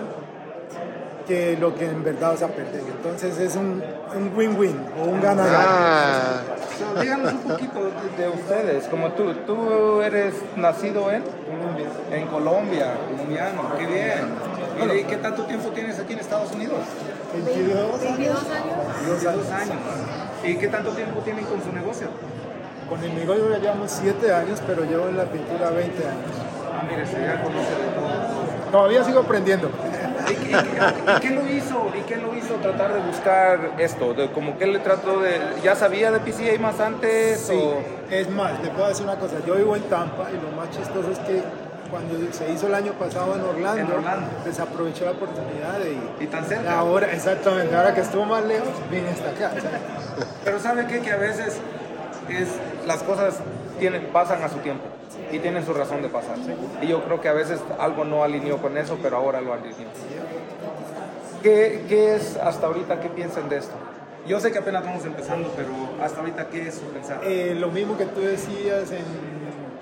que 1.27 1.57
lo 1.57 1.75
que 1.75 1.85
en 1.85 2.03
verdad 2.03 2.31
vas 2.31 2.43
a 2.43 2.47
perder. 2.47 2.83
Entonces 2.97 3.37
es 3.39 3.55
un 3.55 3.83
un 4.15 4.31
win-win 4.35 4.79
o 4.99 5.05
un 5.09 5.21
ganar-ganar. 5.21 5.67
ah, 5.67 6.41
So, 6.77 7.01
díganos 7.01 7.33
un 7.33 7.39
poquito 7.39 7.79
de, 8.17 8.23
de 8.23 8.29
ustedes, 8.29 8.85
como 8.87 9.09
tú, 9.11 9.33
tú 9.45 10.01
eres 10.01 10.33
nacido 10.55 11.09
en 11.11 11.23
Colombia. 11.23 11.87
en 12.11 12.27
Colombia, 12.27 12.93
colombiano, 13.09 13.61
qué 13.77 13.85
bien. 13.85 14.54
¿Y 14.99 15.03
qué 15.03 15.17
tanto 15.17 15.43
tiempo 15.43 15.69
tienes 15.69 15.99
aquí 15.99 16.13
en 16.13 16.19
Estados 16.19 16.51
Unidos? 16.51 16.79
22 17.33 18.01
22 18.01 18.37
años. 18.37 18.45
años. 18.51 19.23
22 19.23 19.51
años. 19.51 19.75
¿Y 20.43 20.57
qué 20.57 20.67
tanto 20.67 20.91
tiempo 20.91 21.19
tienen 21.21 21.45
con 21.45 21.61
su 21.63 21.71
negocio? 21.71 22.07
Con 22.89 23.03
el 23.03 23.15
negocio 23.15 23.49
ya 23.51 23.57
llevamos 23.57 23.91
7 23.91 24.33
años, 24.33 24.61
pero 24.67 24.83
llevo 24.83 25.07
en 25.07 25.17
la 25.17 25.25
pintura 25.25 25.69
20 25.71 26.03
años. 26.07 26.31
Ah, 26.71 26.83
mire, 26.89 27.05
se 27.05 27.13
ya 27.21 27.41
conoce 27.41 27.69
de 27.71 27.87
todo. 27.95 28.71
Todavía 28.71 29.03
sigo 29.03 29.19
aprendiendo. 29.21 29.69
¿Y, 30.29 30.33
qué- 30.35 30.51
y- 30.51 31.11
y 31.17 31.19
qué 31.21 31.29
lo 31.31 31.47
hizo? 31.49 31.87
¿Y 31.97 32.01
qué 32.01 32.17
lo 32.17 32.35
hizo 32.35 32.55
tratar 32.55 32.93
de 32.93 32.99
buscar 33.01 33.71
esto? 33.79 34.13
De, 34.13 34.29
como 34.31 34.57
que 34.57 34.67
le 34.67 34.79
trató 34.79 35.19
de, 35.21 35.39
¿ya 35.63 35.75
sabía 35.75 36.11
de 36.11 36.19
PCA 36.19 36.59
más 36.59 36.79
antes? 36.79 37.39
Sí, 37.47 37.53
o- 37.55 37.79
es 38.13 38.29
más, 38.29 38.61
te 38.61 38.69
puedo 38.69 38.87
decir 38.89 39.05
una 39.05 39.15
cosa. 39.17 39.35
Yo 39.47 39.55
vivo 39.55 39.75
en 39.75 39.83
Tampa 39.83 40.27
y 40.31 40.35
lo 40.35 40.51
más 40.55 40.69
chistoso 40.71 41.11
es 41.11 41.19
que 41.19 41.41
cuando 41.89 42.15
se 42.33 42.51
hizo 42.51 42.67
el 42.67 42.75
año 42.75 42.93
pasado 42.93 43.35
en 43.35 43.41
Orlando, 43.41 43.81
En 43.81 43.91
Orlando. 43.91 44.27
desaproveché 44.43 45.05
la 45.05 45.11
oportunidad 45.11 45.79
ir. 45.85 45.99
Y 46.19 46.27
tan 46.27 46.45
cerca. 46.45 46.77
Ahora, 46.79 47.11
exactamente, 47.11 47.75
ahora 47.75 47.93
que 47.93 48.01
estuvo 48.01 48.25
más 48.25 48.43
lejos, 48.45 48.69
vine 48.91 49.09
hasta 49.09 49.29
acá. 49.29 49.51
Pero 50.43 50.59
sabe 50.59 50.87
qué? 50.87 50.99
que 51.01 51.11
a 51.11 51.17
veces 51.17 51.57
es, 52.29 52.47
las 52.87 53.03
cosas 53.03 53.35
tienen, 53.79 54.07
pasan 54.07 54.43
a 54.43 54.49
su 54.49 54.57
tiempo 54.59 54.83
y 55.31 55.39
tienen 55.39 55.65
su 55.65 55.73
razón 55.73 56.01
de 56.01 56.09
pasar. 56.09 56.37
Y 56.81 56.87
yo 56.87 57.03
creo 57.03 57.21
que 57.21 57.29
a 57.29 57.33
veces 57.33 57.59
algo 57.79 58.03
no 58.05 58.23
alineó 58.23 58.57
con 58.57 58.77
eso, 58.77 58.97
pero 59.01 59.17
ahora 59.17 59.41
lo 59.41 59.53
alineó. 59.53 59.89
¿Qué, 61.43 61.85
qué 61.87 62.15
es 62.15 62.37
hasta 62.37 62.67
ahorita? 62.67 62.99
¿Qué 62.99 63.09
piensan 63.09 63.49
de 63.49 63.57
esto? 63.57 63.73
Yo 64.27 64.39
sé 64.39 64.51
que 64.51 64.57
apenas 64.57 64.83
vamos 64.83 65.05
empezando, 65.05 65.53
pero 65.55 65.69
hasta 66.03 66.19
ahorita, 66.19 66.47
¿qué 66.47 66.67
es 66.67 66.75
su 66.75 66.85
pensar? 66.85 67.19
eh, 67.23 67.55
lo 67.59 67.69
mismo 67.69 67.95
que 67.95 68.05
tú 68.05 68.21
decías 68.21 68.91
en, 68.91 69.03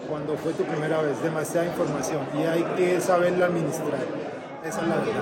cuando 0.10 0.36
fue 0.38 0.54
tu 0.54 0.64
primera 0.64 1.02
vez, 1.02 1.22
demasiada 1.22 1.68
información 1.68 2.22
y 2.38 2.44
hay 2.44 2.64
que 2.76 3.00
saberla 3.02 3.46
administrar. 3.46 4.02
Esa 4.66 4.80
es 4.80 4.88
la 4.88 4.96
verdad. 4.96 5.14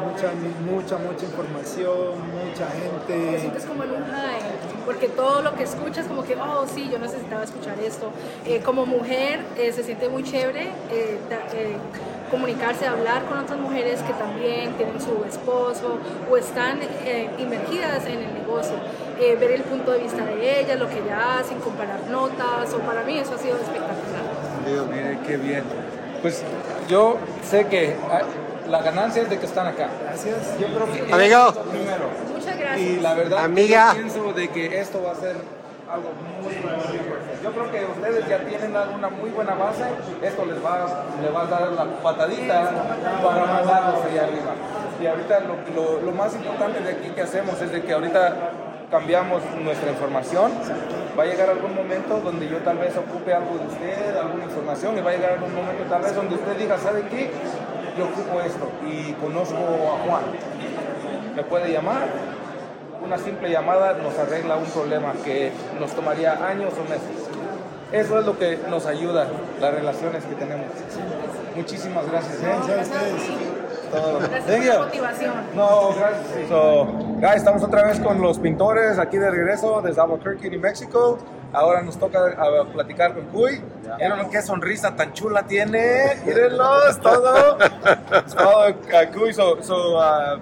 Mucha, 0.00 0.32
mucha, 0.64 0.96
mucha 0.96 1.26
información, 1.26 2.14
mucha 2.32 2.66
gente. 2.70 3.40
sientes 3.40 3.66
como 3.66 3.84
en 3.84 3.90
un 3.90 4.04
high, 4.04 4.40
porque 4.86 5.08
todo 5.08 5.42
lo 5.42 5.54
que 5.54 5.64
escuchas 5.64 6.06
como 6.06 6.24
que, 6.24 6.34
oh 6.36 6.66
sí, 6.66 6.88
yo 6.90 6.98
necesitaba 6.98 7.44
escuchar 7.44 7.78
esto. 7.78 8.10
Eh, 8.46 8.62
como 8.64 8.86
mujer 8.86 9.40
eh, 9.58 9.70
se 9.72 9.82
siente 9.82 10.08
muy 10.08 10.22
chévere 10.22 10.70
eh, 10.90 11.18
comunicarse, 12.30 12.86
hablar 12.86 13.26
con 13.26 13.38
otras 13.38 13.58
mujeres 13.60 14.00
que 14.00 14.14
también 14.14 14.72
tienen 14.78 14.98
su 14.98 15.24
esposo 15.28 15.98
o 16.30 16.36
están 16.38 16.80
inmergidas 17.38 18.06
en 18.06 18.20
el 18.20 18.32
negocio, 18.32 18.76
ver 19.18 19.50
el 19.50 19.62
punto 19.62 19.92
de 19.92 19.98
vista 19.98 20.24
de 20.24 20.60
ellas, 20.60 20.78
lo 20.78 20.88
que 20.88 21.00
ellas 21.00 21.20
hacen, 21.40 21.60
comparar 21.60 22.00
notas, 22.10 22.72
o 22.72 22.78
para 22.78 23.02
mí 23.04 23.18
eso 23.18 23.34
ha 23.34 23.38
sido 23.38 23.56
espectacular. 23.56 24.15
Dios, 24.66 24.86
mire, 24.88 25.18
qué 25.26 25.36
bien. 25.36 25.64
Pues 26.22 26.42
yo 26.88 27.16
sé 27.48 27.66
que 27.66 27.96
ah, 28.10 28.20
la 28.68 28.82
ganancia 28.82 29.22
es 29.22 29.30
de 29.30 29.38
que 29.38 29.46
están 29.46 29.66
acá. 29.66 29.88
Gracias. 30.04 30.58
Yo 30.58 30.66
creo 30.68 30.86
que 30.92 31.12
Amigo. 31.12 31.38
eso 31.38 31.48
es 31.50 31.56
lo 31.56 31.62
primero. 31.62 32.04
Muchas 32.34 32.58
gracias. 32.58 32.80
Y 32.80 33.00
la 33.00 33.14
verdad, 33.14 33.44
Amiga. 33.44 33.92
yo 33.94 34.00
pienso 34.02 34.32
de 34.32 34.48
que 34.48 34.80
esto 34.80 35.02
va 35.04 35.12
a 35.12 35.14
ser 35.14 35.36
algo 35.90 36.10
muy, 36.42 36.52
muy 36.52 36.98
fuerte. 36.98 37.38
Yo 37.44 37.52
creo 37.52 37.70
que 37.70 37.84
ustedes 37.84 38.28
ya 38.28 38.38
tienen 38.38 38.70
una 38.94 39.08
muy 39.08 39.30
buena 39.30 39.54
base. 39.54 39.84
Esto 40.22 40.44
les 40.46 40.56
va, 40.64 41.04
les 41.22 41.32
va 41.34 41.42
a 41.42 41.46
dar 41.46 41.72
la 41.72 41.84
patadita 42.02 42.70
para 43.22 43.46
mandarlos 43.46 44.04
allá 44.10 44.22
arriba. 44.24 44.52
Y 45.00 45.06
ahorita 45.06 45.40
lo, 45.40 45.56
lo- 45.80 46.00
lo 46.00 46.12
más 46.12 46.34
importante 46.34 46.80
de 46.80 46.90
aquí 46.90 47.10
que 47.10 47.22
hacemos 47.22 47.60
es 47.60 47.70
de 47.70 47.82
que 47.82 47.92
ahorita 47.92 48.34
cambiamos 48.90 49.42
nuestra 49.62 49.90
información. 49.90 50.50
Va 51.18 51.22
a 51.22 51.26
llegar 51.26 51.48
algún 51.48 51.74
momento 51.74 52.20
donde 52.20 52.48
yo 52.48 52.58
tal 52.58 52.78
vez 52.78 52.94
ocupe 52.96 53.32
algo 53.32 53.56
de 53.58 53.66
usted, 53.66 54.16
alguna 54.16 54.44
información, 54.44 54.98
y 54.98 55.00
va 55.00 55.10
a 55.10 55.14
llegar 55.14 55.32
algún 55.32 55.54
momento 55.54 55.84
tal 55.88 56.02
vez 56.02 56.14
donde 56.14 56.34
usted 56.34 56.56
diga, 56.58 56.76
¿sabe 56.78 57.02
qué? 57.10 57.30
Yo 57.96 58.04
ocupo 58.04 58.40
esto 58.40 58.70
y 58.86 59.12
conozco 59.14 59.56
a 59.56 60.06
Juan. 60.06 60.22
Me 61.34 61.42
puede 61.42 61.72
llamar, 61.72 62.08
una 63.02 63.18
simple 63.18 63.50
llamada 63.50 63.94
nos 63.94 64.18
arregla 64.18 64.56
un 64.56 64.66
problema 64.66 65.12
que 65.24 65.52
nos 65.80 65.92
tomaría 65.92 66.46
años 66.46 66.74
o 66.74 66.82
meses. 66.82 67.30
Eso 67.92 68.18
es 68.18 68.26
lo 68.26 68.38
que 68.38 68.58
nos 68.68 68.84
ayuda, 68.86 69.26
las 69.60 69.74
relaciones 69.74 70.24
que 70.24 70.34
tenemos. 70.34 70.66
Muchísimas 71.54 72.10
gracias. 72.10 72.42
¿eh? 72.42 72.46
Gracias 72.46 72.78
a 72.78 72.82
ustedes. 72.82 73.55
Todo. 73.96 74.18
Thank 74.20 74.64
you. 74.64 74.78
motivación. 74.78 75.34
No, 75.54 75.94
gracias. 75.94 76.48
So, 76.48 76.84
guys, 77.20 77.36
estamos 77.36 77.62
otra 77.62 77.84
vez 77.86 77.98
con 78.00 78.20
los 78.20 78.38
pintores 78.38 78.98
aquí 78.98 79.16
de 79.16 79.30
regreso 79.30 79.80
desde 79.82 80.00
Albuquerque, 80.00 80.50
New 80.50 80.60
Mexico. 80.60 81.18
Ahora 81.52 81.80
nos 81.82 81.96
toca 81.98 82.18
platicar 82.72 83.14
con 83.14 83.24
Cuy. 83.26 83.62
Miren 83.98 84.30
qué 84.30 84.42
sonrisa 84.42 84.94
tan 84.94 85.12
chula 85.12 85.44
tiene. 85.44 86.16
Mírenlo, 86.26 86.88
es 86.88 87.00
todo. 87.00 87.58
Es 87.58 88.34
todo, 88.34 88.60
ah, 88.62 89.06
Cuy. 89.14 89.32
So, 89.32 89.62
so, 89.62 90.00
ah, 90.00 90.36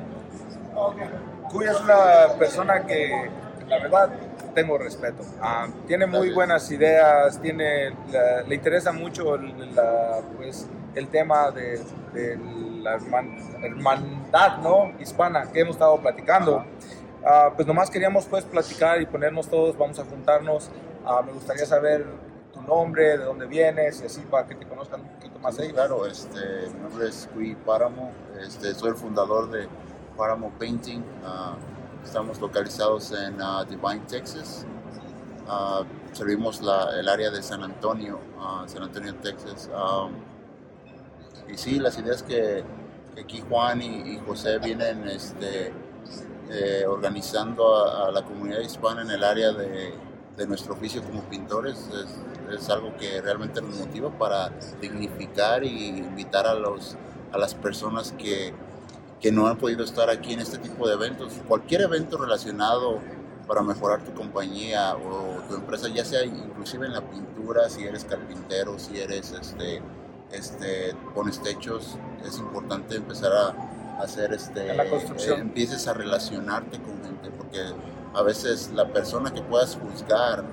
Cuy 1.51 1.67
es 1.67 1.81
una 1.81 2.35
persona 2.39 2.85
que, 2.85 3.31
la 3.69 3.79
verdad, 3.79 4.09
tengo 4.55 4.79
respeto. 4.79 5.23
Ah, 5.41 5.67
tiene 5.87 6.07
muy 6.07 6.33
buenas 6.33 6.71
ideas, 6.71 7.41
tiene, 7.41 7.91
la- 8.11 8.43
le 8.43 8.55
interesa 8.55 8.93
mucho 8.93 9.35
el, 9.37 9.75
la, 9.75 10.21
pues, 10.37 10.67
el 10.95 11.09
tema 11.09 11.51
de, 11.51 11.81
de 12.13 12.39
la 12.85 12.97
herman- 12.99 13.37
hermandad 13.65 14.59
¿no? 14.59 14.93
hispana 15.01 15.51
que 15.51 15.61
hemos 15.61 15.75
estado 15.77 15.99
platicando. 16.01 16.65
Ah, 17.27 17.51
pues 17.57 17.67
nomás 17.67 17.91
queríamos 17.91 18.27
pues 18.27 18.45
platicar 18.45 19.01
y 19.01 19.07
ponernos 19.07 19.49
todos, 19.49 19.77
vamos 19.77 19.99
a 19.99 20.05
juntarnos. 20.05 20.71
Ah, 21.07 21.23
me 21.25 21.33
gustaría 21.33 21.65
saber 21.67 22.07
tu 22.53 22.61
nombre, 22.63 23.17
de 23.19 23.25
dónde 23.25 23.47
vienes 23.47 24.01
y 24.03 24.07
así 24.07 24.21
para 24.31 24.47
que 24.47 24.55
te 24.55 24.67
conozcan 24.67 25.01
un 25.01 25.09
poquito 25.09 25.39
más 25.41 25.59
ellos. 25.59 25.73
Claro, 25.73 26.07
este, 26.07 26.39
mi 26.75 26.81
nombre 26.81 27.09
es 27.09 27.29
Cui 27.35 27.55
Páramo, 27.55 28.13
este, 28.41 28.75
soy 28.75 28.91
el 28.91 28.95
fundador 28.97 29.51
de 29.51 29.67
Páramo 30.17 30.51
Painting. 30.59 31.03
ah, 31.25 31.55
estamos 32.05 32.39
localizados 32.41 33.11
en 33.13 33.39
Divine, 33.69 34.03
Texas. 34.07 34.67
Servimos 36.13 36.61
la- 36.63 36.91
el 37.01 37.09
área 37.09 37.31
de 37.31 37.43
San 37.43 37.63
Antonio, 37.65 38.21
San 38.67 38.83
Antonio, 38.83 39.15
Texas. 39.17 39.69
Ah, 39.75 40.09
y 41.49 41.57
sí, 41.57 41.79
las 41.79 41.99
ideas 41.99 42.23
que, 42.23 42.65
que 43.15 43.21
aquí 43.21 43.43
Juan 43.49 43.83
y, 43.83 44.19
José 44.27 44.59
vienen 44.59 45.09
este, 45.09 45.73
eh, 46.51 46.85
organizando 46.87 47.77
a, 47.77 48.09
a 48.09 48.13
la 48.13 48.23
comunidad 48.25 48.61
hispana 48.61 49.03
en 49.03 49.11
el 49.11 49.25
área 49.25 49.53
de, 49.53 49.95
de 50.37 50.47
nuestro 50.47 50.75
oficio 50.75 51.03
como 51.03 51.23
pintores 51.25 51.89
es, 51.89 52.59
es 52.59 52.71
algo 52.71 52.97
que 52.97 53.21
realmente 53.21 53.61
nos 53.63 53.79
motiva 53.79 54.11
para 54.11 54.51
dignificar 54.81 55.65
y 55.65 55.89
invitar 55.99 56.47
a, 56.47 56.55
los, 56.55 56.97
a 57.33 57.39
las 57.39 57.55
personas 57.55 58.13
que, 58.19 58.53
que 59.21 59.31
no 59.31 59.47
han 59.47 59.57
podido 59.57 59.85
estar 59.85 60.11
aquí 60.11 60.33
en 60.33 60.41
este 60.41 60.59
tipo 60.59 60.89
de 60.89 60.95
eventos. 60.95 61.33
Cualquier 61.47 61.83
evento 61.83 62.19
relacionado 62.19 63.01
para 63.47 63.63
mejorar 63.63 64.03
tu 64.03 64.13
compañía 64.15 64.97
o 64.97 65.43
tu 65.49 65.55
empresa, 65.55 65.89
ya 65.89 66.05
sea 66.05 66.25
inclusive 66.25 66.87
en 66.87 66.95
la 66.95 67.03
pintura, 67.03 67.69
si 67.69 67.85
eres 67.85 68.05
carpintero, 68.05 68.79
si 68.79 68.99
eres 68.99 69.33
este, 69.33 69.81
este, 70.37 70.95
pones 71.15 71.41
techos, 71.43 71.97
es 72.27 72.39
importante 72.39 72.97
empezar 72.97 73.33
a 73.33 74.03
hacer 74.03 74.33
este, 74.33 74.75
la 74.75 74.89
construcción. 74.89 75.39
eh, 75.39 75.43
empieces 75.43 75.87
a 75.89 75.95
relacionarte 75.95 76.79
con 76.81 77.03
gente, 77.05 77.31
porque 77.37 77.61
a 78.15 78.23
veces 78.23 78.71
la 78.75 78.89
persona 78.89 79.33
que 79.33 79.43
puedas 79.43 79.77
juzgar 79.77 80.45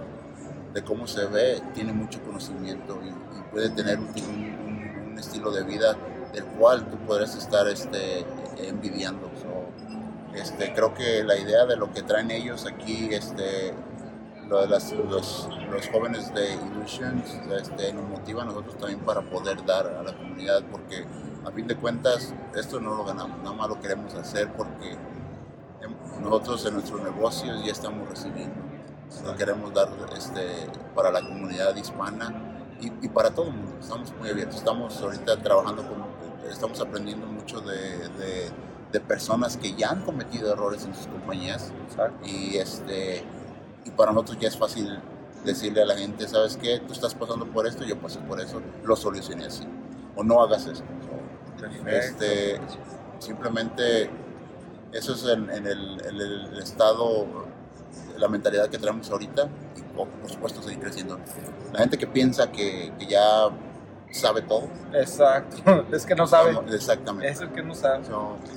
de 0.74 0.84
cómo 0.84 1.08
se 1.08 1.26
ve 1.26 1.62
tiene 1.74 1.92
mucho 1.94 2.22
conocimiento 2.22 3.00
y, 3.04 3.10
y 3.10 3.42
puede 3.52 3.70
tener 3.72 4.00
un, 4.00 4.06
un- 4.08 5.08
un 5.12 5.20
estilo 5.20 5.52
de 5.52 5.64
vida 5.64 5.96
del 6.34 6.46
cual 6.46 6.90
tú 6.90 6.98
podrás 7.06 7.36
estar 7.36 7.68
este, 7.68 8.26
envidiando. 8.58 9.30
So, 9.42 10.38
este, 10.38 10.74
creo 10.74 10.94
que 10.94 11.24
la 11.24 11.38
idea 11.38 11.66
de 11.66 11.76
lo 11.76 11.92
que 11.92 12.04
traen 12.04 12.32
ellos 12.32 12.66
aquí, 12.66 13.10
este, 13.12 13.74
lo 14.52 14.60
de 14.62 14.68
las- 14.68 14.92
los, 14.92 15.48
los 15.72 15.88
jóvenes 15.88 16.34
de 16.34 16.56
Illusions, 16.56 17.40
este, 17.58 17.94
nos 17.94 18.08
motiva 18.10 18.44
a 18.44 18.46
nosotros 18.46 18.76
también 18.78 19.00
para 19.00 19.22
poder 19.22 19.66
dar 19.66 19.88
a 19.88 20.04
la 20.04 20.14
comunidad, 20.14 20.62
porque 20.70 21.06
a 21.46 21.52
fin 21.52 21.68
de 21.68 21.76
cuentas 21.78 22.34
esto 22.54 22.82
no 22.82 22.94
lo 22.96 23.06
ganamos, 23.06 23.38
nada 23.40 23.56
más 23.56 23.70
lo 23.70 23.80
queremos 23.80 24.14
hacer 24.14 24.52
porque 24.52 24.92
em- 25.82 25.96
nosotros 26.22 26.66
en 26.66 26.74
nuestros 26.74 27.02
negocios 27.02 27.64
ya 27.66 27.72
estamos 27.72 28.08
recibiendo. 28.10 28.56
Lo 29.26 29.36
queremos 29.38 29.74
dar 29.74 29.88
este, 30.18 30.42
para 30.96 31.12
la 31.12 31.22
comunidad 31.22 31.74
hispana 31.76 32.34
y, 32.82 32.88
y 33.06 33.08
para 33.10 33.32
todo 33.32 33.48
el 33.48 33.54
mundo. 33.54 33.78
Estamos 33.80 34.14
muy 34.20 34.30
abiertos. 34.30 34.58
Estamos 34.58 35.02
ahorita 35.02 35.38
trabajando 35.38 35.84
con, 35.84 36.06
estamos 36.50 36.80
aprendiendo 36.82 37.26
mucho 37.26 37.62
de, 37.62 38.10
de- 38.10 38.52
de 38.92 39.00
personas 39.00 39.56
que 39.56 39.74
ya 39.76 39.90
han 39.92 40.02
cometido 40.04 40.52
errores 40.52 40.84
en 40.86 40.94
sus 40.96 41.08
compañías. 41.08 41.72
Y, 42.26 42.58
este, 42.58 43.24
y 43.86 43.92
para 43.92 44.12
nosotros 44.12 44.38
ya 44.40 44.48
es 44.48 44.58
fácil 44.58 45.00
decirle 45.44 45.82
a 45.82 45.86
la 45.86 45.96
gente, 45.96 46.28
¿sabes 46.28 46.58
qué? 46.58 46.80
Tú 46.80 46.94
estás 46.94 47.16
pasando 47.16 47.46
por 47.46 47.68
esto, 47.68 47.84
yo 47.84 47.98
pasé 47.98 48.20
por 48.20 48.40
eso, 48.40 48.62
lo 48.84 48.96
solucioné 48.96 49.46
así. 49.46 49.68
O 50.16 50.24
no 50.24 50.42
hagas 50.42 50.68
esto. 50.68 50.86
Este, 51.86 52.60
simplemente 53.20 54.10
eso 54.92 55.14
es 55.14 55.26
en, 55.26 55.50
en 55.50 55.68
el, 55.68 56.02
en 56.06 56.16
el 56.16 56.60
estado, 56.60 57.28
la 58.18 58.28
mentalidad 58.28 58.68
que 58.70 58.78
tenemos 58.78 59.10
ahorita 59.10 59.48
y 59.78 59.82
por, 59.96 60.08
por 60.08 60.30
supuesto 60.30 60.62
seguir 60.62 60.80
creciendo. 60.80 61.20
La 61.72 61.80
gente 61.80 61.98
que 61.98 62.08
piensa 62.08 62.52
que, 62.52 62.92
que 63.00 63.06
ya 63.08 63.50
sabe 64.12 64.42
todo. 64.42 64.68
Exacto, 64.94 65.86
es 65.92 66.06
que 66.06 66.16
no 66.16 66.28
sabe. 66.28 66.58
Exactamente. 66.74 67.30
Es 67.30 67.42
el 67.42 67.52
que 67.52 67.64
no 67.64 67.74
sabe. 67.74 68.04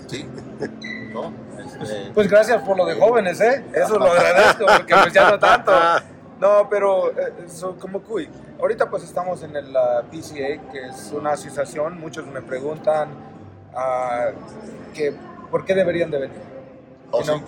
sí. 0.09 0.27
¿no? 1.15 1.33
Este, 1.59 2.11
Pues 2.13 2.29
gracias 2.29 2.61
por 2.63 2.77
lo 2.77 2.85
de 2.85 2.95
jóvenes, 2.97 3.41
¿eh? 3.41 3.65
Eso 3.73 3.99
lo 3.99 4.07
agradezco, 4.07 4.67
porque 4.67 4.95
pues 4.95 5.13
ya 5.13 5.31
no 5.31 5.39
tanto. 5.39 5.73
No, 6.41 6.69
pero 6.69 7.13
eh, 7.13 7.33
so, 7.47 7.77
como 7.79 8.03
Cuy, 8.03 8.29
ahorita 8.61 8.91
pues 8.91 9.05
estamos 9.05 9.45
en 9.45 9.55
el 9.55 9.67
PCA, 10.11 10.71
que 10.71 10.89
es 10.91 11.13
una 11.17 11.31
asociación, 11.31 11.99
muchos 11.99 12.27
me 12.27 12.43
preguntan 12.43 13.09
ah, 13.73 14.31
que 14.93 15.15
por 15.51 15.65
qué 15.65 15.75
deberían 15.75 16.11
de 16.11 16.19
venir. 16.19 16.37
Oh, 17.13 17.21
You 17.21 17.25
know? 17.25 17.43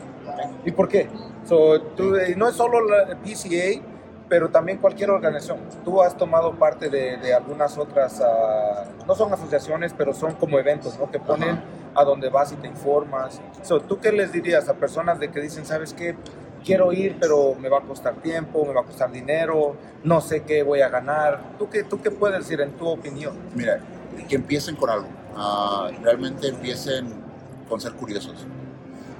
¿Y 0.64 0.70
por 0.70 0.88
qué? 0.88 1.10
So, 1.46 1.80
tú, 1.80 2.14
no 2.36 2.48
es 2.48 2.54
solo 2.54 2.80
la 2.80 3.16
PCA, 3.16 3.82
pero 4.28 4.48
también 4.48 4.78
cualquier 4.78 5.10
organización. 5.10 5.58
Tú 5.84 6.02
has 6.02 6.16
tomado 6.16 6.54
parte 6.54 6.90
de, 6.90 7.16
de 7.16 7.34
algunas 7.34 7.78
otras, 7.78 8.20
ah, 8.20 8.84
no 9.06 9.14
son 9.14 9.32
asociaciones, 9.32 9.94
pero 9.96 10.12
son 10.12 10.34
como 10.34 10.58
eventos, 10.58 10.98
¿no? 10.98 11.10
Que 11.10 11.20
ponen 11.20 11.60
a 11.94 12.04
donde 12.04 12.28
vas 12.28 12.52
y 12.52 12.56
te 12.56 12.66
informas. 12.66 13.40
So, 13.62 13.80
¿Tú 13.80 13.98
qué 13.98 14.12
les 14.12 14.32
dirías 14.32 14.68
a 14.68 14.74
personas 14.74 15.18
de 15.18 15.30
que 15.30 15.40
dicen, 15.40 15.64
sabes 15.64 15.92
qué? 15.92 16.16
Quiero 16.64 16.92
ir, 16.92 17.16
pero 17.20 17.54
me 17.54 17.68
va 17.68 17.78
a 17.78 17.82
costar 17.82 18.16
tiempo, 18.16 18.64
me 18.64 18.72
va 18.74 18.80
a 18.80 18.84
costar 18.84 19.12
dinero, 19.12 19.76
no 20.02 20.20
sé 20.20 20.42
qué 20.42 20.64
voy 20.64 20.80
a 20.80 20.88
ganar. 20.88 21.40
¿Tú 21.58 21.70
qué, 21.70 21.84
tú 21.84 22.00
qué 22.02 22.10
puedes 22.10 22.38
decir 22.40 22.60
en 22.60 22.72
tu 22.72 22.88
opinión? 22.88 23.36
Mira, 23.54 23.78
que 24.28 24.34
empiecen 24.34 24.74
con 24.74 24.90
algo. 24.90 25.06
Ah, 25.36 25.90
realmente 26.02 26.48
empiecen 26.48 27.08
con 27.68 27.80
ser 27.80 27.92
curiosos. 27.92 28.46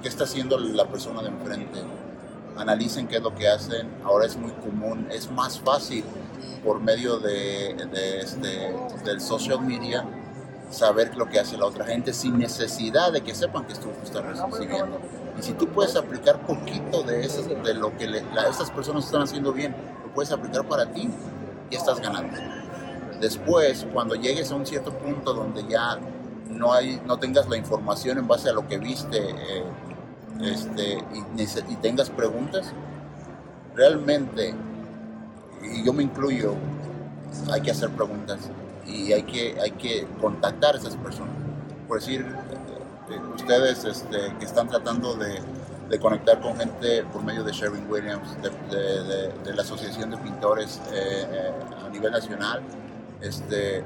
¿Qué 0.01 0.09
está 0.09 0.25
haciendo 0.25 0.59
la 0.59 0.85
persona 0.87 1.21
de 1.21 1.29
enfrente? 1.29 1.79
Analicen 2.57 3.07
qué 3.07 3.17
es 3.17 3.21
lo 3.23 3.33
que 3.35 3.47
hacen. 3.47 3.87
Ahora 4.03 4.25
es 4.25 4.35
muy 4.37 4.51
común, 4.51 5.07
es 5.11 5.29
más 5.31 5.59
fácil 5.59 6.03
por 6.63 6.79
medio 6.81 7.19
de, 7.19 7.75
de 7.91 8.19
este, 8.19 8.73
del 9.05 9.21
social 9.21 9.61
media 9.61 10.03
saber 10.69 11.15
lo 11.15 11.29
que 11.29 11.39
hace 11.39 11.55
la 11.57 11.65
otra 11.65 11.85
gente 11.85 12.11
sin 12.13 12.37
necesidad 12.37 13.11
de 13.13 13.21
que 13.21 13.33
sepan 13.33 13.65
que 13.65 13.73
tú 13.75 13.89
estás 14.03 14.23
recibiendo. 14.25 14.99
Y 15.39 15.41
si 15.43 15.53
tú 15.53 15.67
puedes 15.69 15.95
aplicar 15.95 16.45
poquito 16.45 17.03
de, 17.03 17.23
eso, 17.25 17.43
de 17.43 17.73
lo 17.73 17.95
que 17.97 18.07
le- 18.07 18.23
la- 18.33 18.49
estas 18.49 18.69
personas 18.71 19.05
están 19.05 19.21
haciendo 19.21 19.53
bien, 19.53 19.73
lo 20.05 20.13
puedes 20.13 20.31
aplicar 20.31 20.65
para 20.67 20.85
ti, 20.87 21.09
ya 21.71 21.77
estás 21.77 22.01
ganando. 22.01 22.35
Después, 23.21 23.85
cuando 23.93 24.15
llegues 24.15 24.51
a 24.51 24.55
un 24.55 24.65
cierto 24.65 24.91
punto 24.91 25.33
donde 25.33 25.65
ya 25.67 25.97
no, 26.49 26.73
hay, 26.73 27.01
no 27.05 27.17
tengas 27.17 27.47
la 27.47 27.55
información 27.57 28.17
en 28.17 28.27
base 28.27 28.49
a 28.49 28.53
lo 28.53 28.67
que 28.67 28.77
viste 28.77 29.17
eh, 29.29 29.63
este, 30.41 31.03
y, 31.69 31.75
tengas 31.77 32.09
preguntas, 32.09 32.71
realmente, 33.75 34.53
y 35.63 35.83
yo 35.83 35.93
me 35.93 36.03
incluyo, 36.03 36.53
hay 37.51 37.61
que 37.61 37.71
hacer 37.71 37.89
preguntas 37.89 38.39
y 38.85 39.11
hay 39.11 39.23
que, 39.23 39.59
hay 39.59 39.71
que 39.71 40.07
contactar 40.21 40.75
a 40.75 40.77
esas 40.77 40.95
personas. 40.95 41.33
Por 41.87 41.99
decir, 41.99 42.21
eh, 42.21 43.13
eh, 43.13 43.19
ustedes 43.35 43.83
este, 43.85 44.33
que 44.39 44.45
están 44.45 44.67
tratando 44.67 45.15
de, 45.15 45.41
conectar 46.01 46.41
con 46.41 46.57
gente 46.57 47.03
por 47.13 47.23
medio 47.23 47.45
de 47.45 47.53
Sherwin 47.53 47.89
Williams, 47.89 48.35
de, 48.41 49.53
la 49.53 49.61
Asociación 49.61 50.11
de 50.11 50.17
Pintores 50.17 50.81
eh, 50.91 51.51
a 51.83 51.89
nivel 51.89 52.11
nacional, 52.11 52.61
este, 53.21 53.83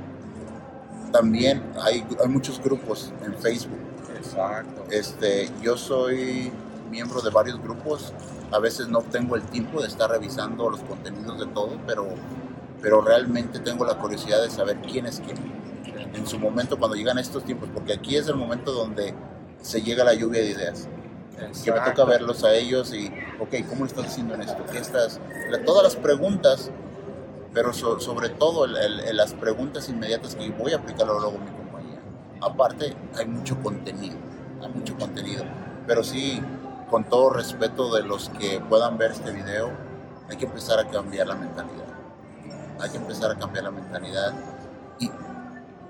también 1.11 1.61
hay, 1.79 2.03
hay 2.19 2.27
muchos 2.27 2.61
grupos 2.61 3.13
en 3.23 3.35
Facebook. 3.35 3.90
Exacto. 4.25 4.83
Este, 4.91 5.49
yo 5.61 5.77
soy 5.77 6.51
miembro 6.89 7.21
de 7.21 7.29
varios 7.29 7.61
grupos. 7.61 8.13
A 8.51 8.59
veces 8.59 8.87
no 8.87 9.01
tengo 9.01 9.35
el 9.35 9.43
tiempo 9.43 9.81
de 9.81 9.87
estar 9.87 10.09
revisando 10.09 10.69
los 10.69 10.81
contenidos 10.81 11.39
de 11.39 11.45
todo, 11.47 11.77
pero, 11.87 12.07
pero 12.81 13.01
realmente 13.01 13.59
tengo 13.59 13.85
la 13.85 13.95
curiosidad 13.97 14.41
de 14.41 14.49
saber 14.49 14.77
quién 14.81 15.05
es 15.05 15.21
quién. 15.21 15.37
En 16.13 16.27
su 16.27 16.37
momento, 16.37 16.77
cuando 16.77 16.95
llegan 16.97 17.17
estos 17.17 17.45
tiempos, 17.45 17.69
porque 17.73 17.93
aquí 17.93 18.17
es 18.17 18.27
el 18.27 18.35
momento 18.35 18.71
donde 18.73 19.13
se 19.61 19.81
llega 19.81 20.03
la 20.03 20.13
lluvia 20.13 20.41
de 20.41 20.49
ideas. 20.51 20.87
Que 21.63 21.71
me 21.71 21.77
toca 21.77 21.89
Exacto. 21.91 22.05
verlos 22.05 22.43
a 22.43 22.53
ellos 22.53 22.93
y, 22.93 23.07
ok, 23.39 23.67
¿cómo 23.67 23.81
lo 23.81 23.85
estás 23.87 24.05
haciendo 24.07 24.35
en 24.35 24.41
esto? 24.43 24.63
¿Qué 24.71 24.77
estás? 24.77 25.19
Todas 25.65 25.83
las 25.83 25.95
preguntas, 25.95 26.69
pero 27.53 27.73
so- 27.73 27.99
sobre 27.99 28.29
todo 28.29 28.65
el- 28.65 28.75
el- 28.77 29.17
las 29.17 29.33
preguntas 29.33 29.89
inmediatas 29.89 30.35
que 30.35 30.49
voy 30.51 30.73
a 30.73 30.77
aplicarlo 30.77 31.19
luego 31.19 31.39
mi. 31.39 31.60
Aparte, 32.41 32.95
hay 33.17 33.25
mucho 33.25 33.55
contenido, 33.61 34.17
hay 34.61 34.69
mucho 34.69 34.97
contenido. 34.97 35.43
Pero 35.85 36.03
sí, 36.03 36.41
con 36.89 37.03
todo 37.03 37.29
respeto 37.29 37.93
de 37.93 38.03
los 38.03 38.29
que 38.29 38.59
puedan 38.59 38.97
ver 38.97 39.11
este 39.11 39.31
video, 39.31 39.71
hay 40.29 40.37
que 40.37 40.45
empezar 40.45 40.79
a 40.79 40.87
cambiar 40.87 41.27
la 41.27 41.35
mentalidad. 41.35 41.85
Hay 42.79 42.89
que 42.89 42.97
empezar 42.97 43.31
a 43.31 43.35
cambiar 43.35 43.65
la 43.65 43.71
mentalidad 43.71 44.33
y 44.99 45.09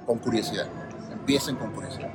con 0.06 0.20
curiosidad. 0.20 0.68
Empiecen 1.12 1.56
con 1.56 1.72
curiosidad. 1.72 2.10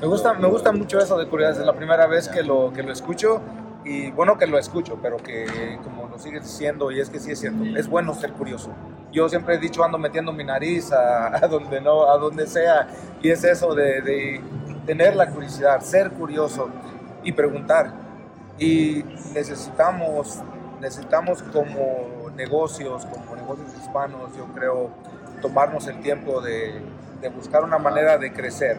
Me 0.00 0.06
gusta, 0.06 0.32
me 0.34 0.48
gusta 0.48 0.72
mucho 0.72 0.98
eso 0.98 1.18
de 1.18 1.28
curiosidad. 1.28 1.60
Es 1.60 1.66
la 1.66 1.76
primera 1.76 2.06
vez 2.06 2.28
que 2.28 2.42
lo, 2.42 2.72
que 2.72 2.82
lo 2.82 2.92
escucho 2.92 3.40
y 3.84 4.10
bueno 4.10 4.36
que 4.38 4.46
lo 4.46 4.58
escucho, 4.58 4.98
pero 5.00 5.16
que 5.16 5.78
como 5.82 6.08
lo 6.08 6.18
sigues 6.18 6.42
diciendo, 6.42 6.90
y 6.90 7.00
es 7.00 7.10
que 7.10 7.18
sí 7.18 7.32
es 7.32 7.40
cierto, 7.40 7.64
es 7.76 7.88
bueno 7.88 8.14
ser 8.14 8.32
curioso. 8.32 8.70
Yo 9.12 9.28
siempre 9.28 9.54
he 9.54 9.58
dicho 9.58 9.82
ando 9.82 9.98
metiendo 9.98 10.32
mi 10.32 10.44
nariz 10.44 10.92
a, 10.92 11.36
a 11.36 11.48
donde 11.48 11.80
no, 11.80 12.10
a 12.10 12.18
donde 12.18 12.46
sea, 12.46 12.88
y 13.22 13.30
es 13.30 13.44
eso 13.44 13.74
de, 13.74 14.42
tener 14.84 15.16
la 15.16 15.28
curiosidad, 15.28 15.80
ser 15.80 16.10
curioso 16.10 16.68
y 17.22 17.32
preguntar. 17.32 17.92
Y 18.58 19.04
necesitamos, 19.34 20.40
necesitamos 20.80 21.42
como 21.42 22.30
negocios, 22.34 23.06
como 23.06 23.36
negocios 23.36 23.68
hispanos, 23.80 24.36
yo 24.36 24.46
creo, 24.54 24.90
tomarnos 25.40 25.86
el 25.86 26.00
tiempo 26.00 26.40
de, 26.40 26.80
de 27.20 27.28
buscar 27.28 27.62
una 27.64 27.78
manera 27.78 28.18
de 28.18 28.32
crecer 28.32 28.78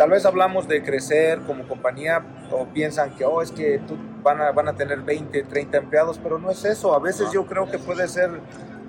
tal 0.00 0.08
vez 0.08 0.24
hablamos 0.24 0.66
de 0.66 0.82
crecer 0.82 1.40
como 1.40 1.68
compañía 1.68 2.24
o 2.50 2.64
piensan 2.64 3.14
que 3.16 3.26
oh, 3.26 3.42
es 3.42 3.52
que 3.52 3.80
tú 3.80 3.98
van, 4.22 4.40
a, 4.40 4.50
van 4.50 4.66
a 4.68 4.72
tener 4.74 5.02
20, 5.02 5.42
30 5.42 5.76
empleados, 5.76 6.18
pero 6.18 6.38
no 6.38 6.50
es 6.50 6.64
eso. 6.64 6.94
A 6.94 6.98
veces 6.98 7.30
yo 7.32 7.44
creo 7.44 7.70
que 7.70 7.78
puede 7.78 8.08
ser 8.08 8.30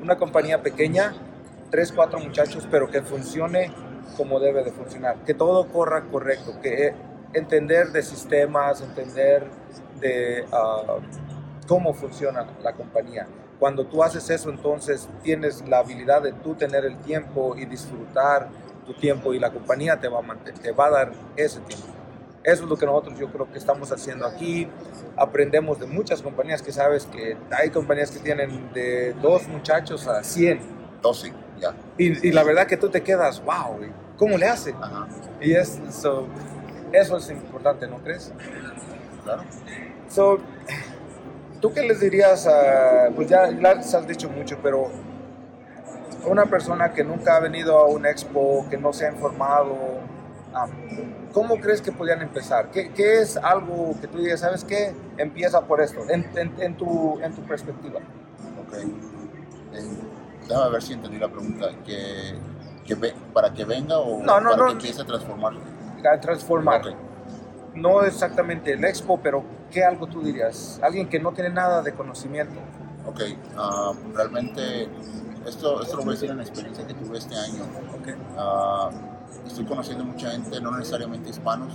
una 0.02 0.18
compañía 0.18 0.62
pequeña, 0.62 1.14
3, 1.70 1.92
4 1.92 2.18
muchachos, 2.22 2.66
pero 2.72 2.90
que 2.90 3.02
funcione 3.02 3.74
como 4.16 4.40
debe 4.40 4.64
de 4.64 4.72
funcionar, 4.72 5.18
que 5.26 5.34
todo 5.34 5.68
corra 5.68 6.06
correcto, 6.10 6.54
que 6.62 6.88
eh, 6.88 6.96
entender 7.34 7.92
de 7.92 8.04
sistemas, 8.04 8.80
entender 8.80 9.44
de 10.00 10.46
ah, 10.54 10.96
cómo 11.68 11.94
funciona 11.94 12.48
la 12.64 12.72
compañía. 12.72 13.28
Cuando 13.60 13.86
tú 13.86 14.02
haces 14.02 14.30
eso, 14.30 14.50
entonces 14.50 15.10
tienes 15.24 15.68
la 15.68 15.80
habilidad 15.80 16.22
de 16.22 16.32
tú 16.32 16.56
tener 16.56 16.86
el 16.86 16.96
tiempo 17.00 17.58
y 17.58 17.66
disfrutar 17.66 18.48
tu 18.86 18.94
tiempo 18.94 19.34
y 19.34 19.40
la 19.40 19.52
compañía 19.52 20.00
te 20.00 20.08
va 20.08 20.20
a, 20.20 20.22
mantener, 20.22 20.60
te 20.60 20.72
va 20.72 20.88
a 20.88 20.90
dar 20.90 21.12
ese 21.36 21.60
tiempo. 21.62 21.88
Eso 22.44 22.64
es 22.64 22.70
lo 22.70 22.76
que 22.76 22.86
nosotros 22.86 23.20
yo 23.20 23.32
creo 23.32 23.52
que 23.52 23.58
estamos 23.58 23.92
haciendo 23.92 24.26
aquí. 24.26 24.68
Aprendemos 25.16 25.80
de 25.80 25.86
muchas 25.86 26.22
compañías 26.22 26.62
que 26.62 26.72
sabes 26.72 27.06
que 27.06 27.38
hay 27.52 27.70
compañías 27.70 28.10
que 28.10 28.20
tienen 28.20 28.74
de 28.74 29.14
dos 29.22 29.48
muchachos 29.48 30.08
a 30.08 30.24
100. 30.24 30.60
12, 31.02 31.34
ya. 31.60 31.76
Y, 31.98 32.28
y 32.28 32.32
la 32.32 32.44
verdad 32.44 32.66
que 32.66 32.78
tú 32.78 32.90
te 32.90 33.02
quedas, 33.02 33.44
wow, 33.44 33.80
¿cómo 34.18 34.38
le 34.38 34.48
hace? 34.48 34.74
Ajá, 34.82 35.08
Y 35.40 35.54
es, 35.54 35.80
so, 35.92 36.28
eso 36.92 37.18
es 37.18 37.30
importante, 37.30 37.88
¿no 37.88 37.98
crees? 38.00 38.32
claro. 39.24 39.44
So, 40.10 40.40
¿Tú 41.62 41.72
qué 41.72 41.84
les 41.84 42.00
dirías 42.00 42.48
a, 42.48 43.10
pues 43.16 43.30
ya 43.30 43.46
les 43.46 43.94
has 43.94 44.08
dicho 44.08 44.28
mucho, 44.30 44.58
pero 44.64 44.90
una 46.26 46.46
persona 46.46 46.92
que 46.94 47.04
nunca 47.04 47.36
ha 47.36 47.40
venido 47.40 47.78
a 47.78 47.88
un 47.88 48.06
expo, 48.06 48.66
que 48.70 48.78
no 48.78 48.94
se 48.94 49.08
ha 49.08 49.12
informado, 49.12 49.76
ah, 50.54 50.68
¿cómo 51.34 51.58
crees 51.60 51.82
que 51.82 51.92
podrían 51.92 52.22
empezar? 52.22 52.70
¿Qué, 52.72 52.92
qué 52.92 53.22
es 53.22 53.38
algo 53.38 53.96
que 54.00 54.08
tú 54.08 54.20
digas, 54.20 54.40
sabes 54.42 54.64
qué? 54.64 54.94
Empieza 55.18 55.62
por 55.62 55.82
esto, 55.82 56.02
en, 56.10 56.30
en- 56.36 56.54
en 56.62 56.78
tu, 56.78 57.20
en 57.22 57.34
tu 57.34 57.42
perspectiva. 57.44 58.00
Ok. 58.68 58.74
Eh, 59.74 59.84
déjame 60.48 60.70
ver 60.72 60.82
si 60.84 60.94
entendí 60.94 61.18
la 61.18 61.28
pregunta. 61.30 61.70
¿Que, 61.86 62.34
que 62.86 62.96
ve- 62.96 63.16
¿Para 63.34 63.54
que 63.54 63.66
venga 63.66 63.98
o 63.98 64.22
No, 64.24 64.40
no, 64.42 64.52
para 64.52 64.58
no. 64.62 64.66
que 64.68 64.72
empiece 64.74 65.02
a 65.02 65.06
transformarse? 65.06 65.60
A 66.12 66.20
transformar. 66.20 66.82
Ok. 66.88 66.94
No 67.76 68.02
exactamente 68.04 68.74
el 68.74 68.84
expo, 68.84 69.20
pero 69.24 69.44
¿qué 69.72 69.84
algo 69.86 70.06
tú 70.08 70.22
dirías? 70.22 70.80
Alguien 70.84 71.08
que 71.08 71.20
no 71.20 71.32
tiene 71.32 71.50
nada 71.52 71.82
de 71.82 71.94
conocimiento. 71.94 72.60
Ok, 73.06 73.22
ah, 73.58 73.94
realmente 74.14 74.90
esto, 75.46 75.82
esto 75.82 75.98
lo 75.98 76.04
voy 76.04 76.12
a 76.12 76.14
decir 76.14 76.30
en 76.30 76.38
la 76.38 76.44
experiencia 76.44 76.86
que 76.86 76.94
tuve 76.94 77.18
este 77.18 77.36
año. 77.36 77.64
Ok. 78.00 78.08
Ah, 78.38 78.90
estoy 79.46 79.66
conociendo 79.66 80.04
mucha 80.04 80.32
gente, 80.32 80.60
no 80.62 80.72
necesariamente 80.78 81.30
hispanos. 81.30 81.74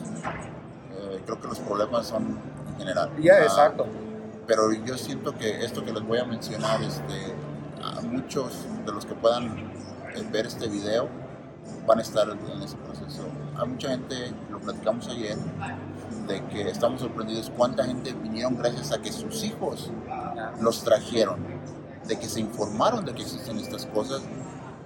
Eh, 0.95 1.23
creo 1.25 1.41
que 1.41 1.49
los 1.49 1.59
problemas 1.61 2.07
son 2.07 2.39
en 2.69 2.77
general. 2.79 3.11
Ya, 3.21 3.35
Ah, 3.35 3.43
exacto. 3.43 3.87
Pero 4.47 4.73
yo 4.73 4.97
siento 4.97 5.37
que 5.37 5.65
esto 5.65 5.85
que 5.85 5.93
les 5.93 6.07
voy 6.07 6.19
a 6.19 6.25
mencionar, 6.25 6.81
este, 6.83 7.35
a 7.83 8.01
muchos 8.03 8.65
de 8.85 8.93
los 8.93 9.05
que 9.05 9.15
puedan 9.15 9.47
eh, 10.15 10.27
ver 10.31 10.47
este 10.47 10.69
video 10.69 11.09
van 11.87 11.99
a 11.99 12.03
estar 12.03 12.29
en 12.29 12.63
ese 12.63 12.77
proceso. 12.77 13.23
Hay 13.59 13.69
mucha 13.69 13.89
gente, 13.91 14.33
lo 14.51 14.61
platicamos 14.61 15.09
ayer, 15.09 15.37
de 16.29 16.45
que 16.47 16.69
estamos 16.69 17.01
sorprendidos 17.01 17.51
cuánta 17.57 17.85
gente 17.85 18.13
vinieron 18.13 18.57
gracias 18.57 18.93
a 18.93 18.99
que 19.01 19.13
sus 19.13 19.43
hijos 19.45 19.91
los 20.61 20.83
trajeron, 20.85 21.39
de 22.07 22.17
que 22.19 22.29
se 22.29 22.41
informaron 22.41 23.05
de 23.05 23.15
que 23.15 23.23
existen 23.23 23.59
estas 23.59 23.87
cosas 23.87 24.23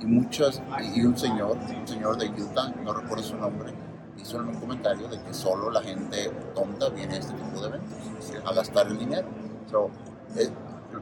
y 0.01 0.07
muchas, 0.07 0.63
y 0.95 1.03
un 1.05 1.17
señor, 1.17 1.57
un 1.59 1.87
señor 1.87 2.17
de 2.17 2.29
Utah, 2.43 2.73
no 2.83 2.93
recuerdo 2.95 3.23
su 3.25 3.37
nombre, 3.37 3.73
hizo 4.19 4.39
un 4.39 4.55
comentario 4.55 5.09
de 5.09 5.21
que 5.21 5.35
solo 5.35 5.71
la 5.71 5.83
gente 5.83 6.31
tonta 6.55 6.89
viene 6.89 7.15
a 7.17 7.19
este 7.19 7.33
tipo 7.35 7.61
de 7.61 7.69
eventos, 7.69 7.99
a 8.45 8.55
gastar 8.55 8.87
el 8.87 8.99
dinero. 8.99 9.29
So, 9.71 9.91
es- 10.37 10.51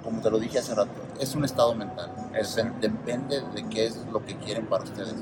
como 0.03 0.21
te 0.21 0.31
lo 0.31 0.39
dije 0.39 0.59
hace 0.59 0.75
rato, 0.75 0.91
es 1.19 1.35
un 1.35 1.45
estado 1.45 1.75
mental. 1.75 2.11
Es- 2.35 2.57
depende 2.81 3.41
de 3.55 3.65
qué 3.69 3.87
es 3.87 3.97
lo 4.13 4.25
que 4.25 4.37
quieren 4.37 4.67
para 4.67 4.85
ustedes. 4.85 5.15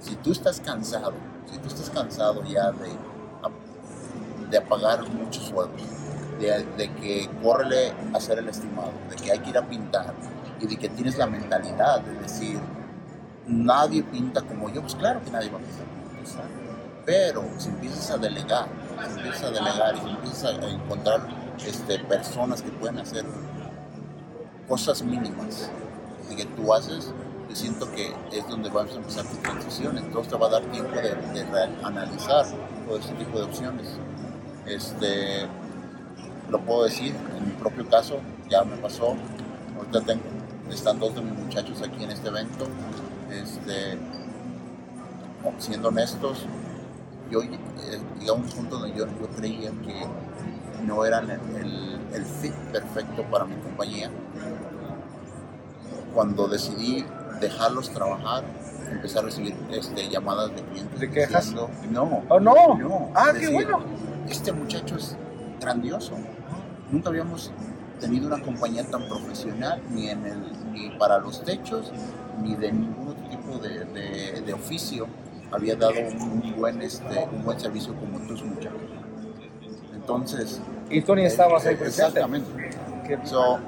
Si 0.00 0.16
tú 0.16 0.32
estás 0.32 0.60
cansado, 0.60 1.12
si 1.50 1.58
tú 1.58 1.68
estás 1.68 1.90
cansado 1.90 2.42
ya 2.44 2.70
de, 2.72 2.90
de 4.50 4.58
apagar 4.58 5.06
muchos 5.10 5.44
sueldos, 5.44 5.82
de, 6.40 6.64
de 6.76 6.92
que 6.94 7.28
córrele 7.42 7.92
a 8.12 8.16
hacer 8.16 8.38
el 8.38 8.48
estimado, 8.48 8.92
de 9.10 9.16
que 9.16 9.32
hay 9.32 9.38
que 9.40 9.50
ir 9.50 9.58
a 9.58 9.66
pintar 9.66 10.14
y 10.60 10.66
de 10.66 10.76
que 10.76 10.88
tienes 10.88 11.16
la 11.18 11.26
mentalidad 11.26 12.00
de 12.00 12.14
decir, 12.20 12.58
nadie 13.46 14.02
pinta 14.02 14.42
como 14.42 14.68
yo, 14.70 14.80
pues 14.82 14.94
claro 14.94 15.22
que 15.24 15.30
nadie 15.30 15.50
va 15.50 15.58
a 15.58 15.60
pintar. 15.60 15.86
Pero 17.04 17.44
si 17.56 17.68
empiezas 17.70 18.10
a 18.10 18.18
delegar, 18.18 18.66
si 19.08 19.18
empiezas 19.18 19.44
a 19.44 19.50
delegar 19.50 19.94
y 19.96 20.10
empiezas 20.10 20.44
a 20.44 20.68
encontrar 20.68 21.20
este, 21.66 21.98
personas 22.00 22.60
que 22.60 22.70
pueden 22.70 22.98
hacer 22.98 23.24
cosas 24.68 25.02
mínimas 25.02 25.70
y 26.30 26.36
que 26.36 26.44
tú 26.44 26.72
haces, 26.74 27.14
yo 27.48 27.56
siento 27.56 27.90
que 27.92 28.14
es 28.30 28.46
donde 28.46 28.68
vamos 28.68 28.92
a 28.92 28.96
empezar 28.96 29.24
tu 29.24 29.36
transición. 29.36 29.96
Entonces 29.96 30.30
te 30.30 30.38
va 30.38 30.48
a 30.48 30.50
dar 30.50 30.62
tiempo 30.64 30.94
de, 30.96 31.14
de 31.32 31.46
analizar 31.82 32.44
todo 32.86 32.98
ese 32.98 33.14
tipo 33.14 33.38
de 33.38 33.44
opciones. 33.44 33.88
Este, 34.66 35.46
lo 36.50 36.60
puedo 36.60 36.84
decir, 36.84 37.14
en 37.36 37.46
mi 37.46 37.52
propio 37.52 37.88
caso, 37.88 38.20
ya 38.50 38.64
me 38.64 38.76
pasó. 38.76 39.16
Ahorita 39.76 40.00
tengo, 40.02 40.22
están 40.70 40.98
dos 40.98 41.14
de 41.14 41.22
mis 41.22 41.32
muchachos 41.38 41.82
aquí 41.82 42.04
en 42.04 42.10
este 42.10 42.28
evento. 42.28 42.66
Este, 43.30 43.98
siendo 45.58 45.88
honestos, 45.88 46.46
yo 47.30 47.42
eh, 47.42 47.48
llegué 48.18 48.30
a 48.30 48.32
un 48.34 48.42
punto 48.44 48.78
donde 48.78 48.96
yo, 48.96 49.06
yo 49.06 49.28
creía 49.36 49.70
que 49.70 50.06
no 50.84 51.04
eran 51.04 51.30
el, 51.30 51.40
el- 51.56 51.98
el 52.14 52.24
fit 52.24 52.54
perfecto 52.72 53.22
para 53.30 53.44
mi 53.44 53.54
compañía. 53.56 54.10
Cuando 56.14 56.48
decidí 56.48 57.04
dejarlos 57.40 57.90
trabajar, 57.90 58.44
empecé 58.90 59.18
a 59.18 59.22
recibir 59.22 59.54
este, 59.70 60.08
llamadas 60.08 60.54
de 60.54 60.62
clientes. 60.62 60.98
¿De 61.00 61.10
quejas? 61.10 61.44
diciendo, 61.50 61.68
no. 61.90 62.22
Oh, 62.28 62.40
no. 62.40 62.76
No. 62.78 63.10
Ah, 63.14 63.32
qué 63.38 63.48
bueno. 63.48 63.80
Este 64.28 64.52
muchacho 64.52 64.96
es 64.96 65.16
grandioso. 65.60 66.12
Nunca 66.90 67.10
habíamos 67.10 67.52
tenido 68.00 68.26
una 68.26 68.42
compañía 68.42 68.84
tan 68.90 69.06
profesional 69.06 69.82
ni 69.90 70.08
en 70.08 70.24
el, 70.24 70.42
ni 70.78 70.90
para 70.98 71.18
los 71.18 71.42
techos, 71.42 71.92
ni 72.42 72.54
de 72.54 72.72
ningún 72.72 73.08
otro 73.08 73.24
tipo 73.28 73.58
de, 73.58 73.84
de- 73.86 74.40
de 74.42 74.52
oficio 74.52 75.06
había 75.50 75.76
dado 75.76 75.94
un, 76.20 76.54
buen, 76.56 76.80
este, 76.82 77.26
un 77.32 77.42
buen 77.44 77.58
servicio 77.58 77.94
como 77.94 78.18
tus 78.26 78.42
muchachos. 78.44 78.80
Entonces... 79.94 80.60
Y 80.90 81.00
Tony 81.02 81.24
estabas 81.24 81.66
ahí 81.66 81.74
eh, 81.74 81.78
presente. 81.78 82.20
Exactamente. 82.20 82.70
So, 83.24 83.58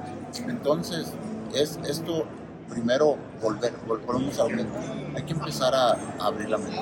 entonces, 0.47 1.11
es 1.53 1.79
esto 1.87 2.25
primero 2.69 3.17
volver, 3.41 3.73
vol- 3.87 4.03
volvemos 4.05 4.39
a 4.39 4.43
abrir. 4.43 4.65
Hay 5.15 5.23
que 5.23 5.33
empezar 5.33 5.73
a, 5.75 5.91
a 6.19 6.25
abrir 6.25 6.49
la 6.49 6.57
mente. 6.57 6.79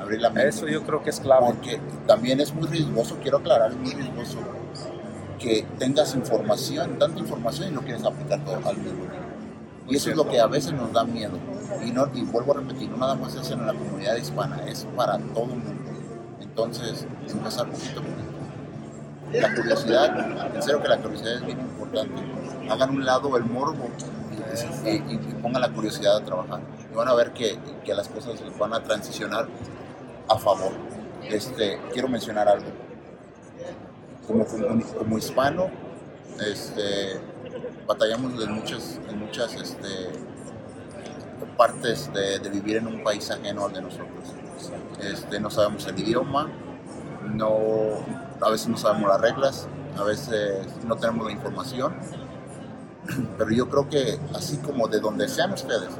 Abrir 0.00 0.20
la 0.20 0.30
mente. 0.30 0.48
Eso 0.48 0.66
yo 0.66 0.82
creo 0.82 1.02
que 1.02 1.10
es 1.10 1.20
clave. 1.20 1.46
Porque 1.46 1.80
también 2.06 2.40
es 2.40 2.52
muy 2.54 2.66
riesgoso, 2.68 3.18
quiero 3.22 3.38
aclarar, 3.38 3.70
es 3.70 3.76
muy 3.76 3.92
riesgoso 3.92 4.38
que 5.38 5.64
tengas 5.78 6.14
información, 6.14 6.98
tanta 6.98 7.20
información 7.20 7.68
y 7.68 7.70
no 7.72 7.82
quieres 7.82 8.04
aplicar 8.04 8.44
todo 8.44 8.56
al 8.56 8.76
mismo 8.78 9.04
tiempo. 9.04 9.27
Y 9.88 9.96
eso 9.96 10.10
es 10.10 10.16
lo 10.16 10.28
que 10.28 10.38
a 10.40 10.46
veces 10.46 10.72
nos 10.72 10.92
da 10.92 11.04
miedo. 11.04 11.32
Y, 11.84 11.90
no, 11.90 12.08
y 12.14 12.22
vuelvo 12.22 12.52
a 12.52 12.56
repetir, 12.56 12.90
no 12.90 12.98
nada 12.98 13.14
más 13.14 13.34
es 13.34 13.50
en 13.50 13.66
la 13.66 13.72
comunidad 13.72 14.16
hispana, 14.16 14.62
es 14.66 14.86
para 14.96 15.18
todo 15.18 15.44
el 15.44 15.50
mundo. 15.50 15.90
Entonces, 16.40 17.06
empezar 17.28 17.68
poquito 17.70 18.00
a 18.00 18.02
poquito. 18.02 18.28
La 19.32 19.54
curiosidad, 19.54 20.54
en 20.54 20.82
que 20.82 20.88
la 20.88 20.98
curiosidad 20.98 21.34
es 21.34 21.46
bien 21.46 21.60
importante. 21.60 22.22
Hagan 22.70 22.90
un 22.90 23.04
lado 23.04 23.36
el 23.36 23.44
morbo 23.44 23.88
y, 24.84 24.90
y- 24.90 25.18
pongan 25.42 25.62
la 25.62 25.70
curiosidad 25.70 26.16
a 26.16 26.24
trabajar. 26.24 26.60
Y 26.90 26.94
van 26.96 27.08
a 27.08 27.14
ver 27.14 27.32
que, 27.32 27.58
que 27.84 27.94
las 27.94 28.08
cosas 28.08 28.40
van 28.58 28.74
a 28.74 28.82
transicionar 28.82 29.46
a 30.28 30.38
favor. 30.38 30.72
Este, 31.28 31.78
quiero 31.92 32.08
mencionar 32.08 32.48
algo. 32.48 32.66
Como, 34.26 34.44
como, 34.46 34.82
como 34.84 35.18
hispano, 35.18 35.70
este, 36.40 37.20
batallamos 37.88 38.44
en 38.44 38.52
muchas, 38.52 39.00
en 39.08 39.18
muchas 39.18 39.54
este, 39.54 40.12
partes 41.56 42.10
de, 42.12 42.38
vivir 42.50 42.76
en 42.76 42.86
un 42.86 43.02
país 43.02 43.30
ajeno 43.30 43.64
al 43.64 43.72
de 43.72 43.80
nosotros. 43.80 44.34
Este, 45.00 45.40
no 45.40 45.50
sabemos 45.50 45.86
el 45.86 45.98
idioma, 45.98 46.48
no, 47.34 47.48
a 48.40 48.50
veces 48.50 48.68
no 48.68 48.76
sabemos 48.76 49.08
las 49.08 49.20
reglas, 49.22 49.68
a 49.96 50.04
veces 50.04 50.66
no 50.86 50.96
tenemos 50.96 51.26
la 51.26 51.32
información, 51.32 51.94
pero 53.38 53.50
yo 53.50 53.68
creo 53.70 53.88
que 53.88 54.20
así 54.34 54.58
como 54.58 54.86
de 54.86 55.00
donde 55.00 55.26
sean 55.26 55.54
ustedes, 55.54 55.90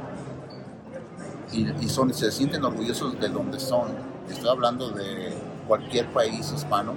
y, 1.51 1.67
y 1.83 1.89
se 1.89 2.31
sienten 2.31 2.63
orgullosos 2.63 3.19
de 3.19 3.29
donde 3.29 3.59
son, 3.59 3.87
estoy 4.29 4.49
hablando 4.49 4.91
de 4.91 5.33
cualquier 5.67 6.05
país 6.13 6.53
hispano, 6.55 6.93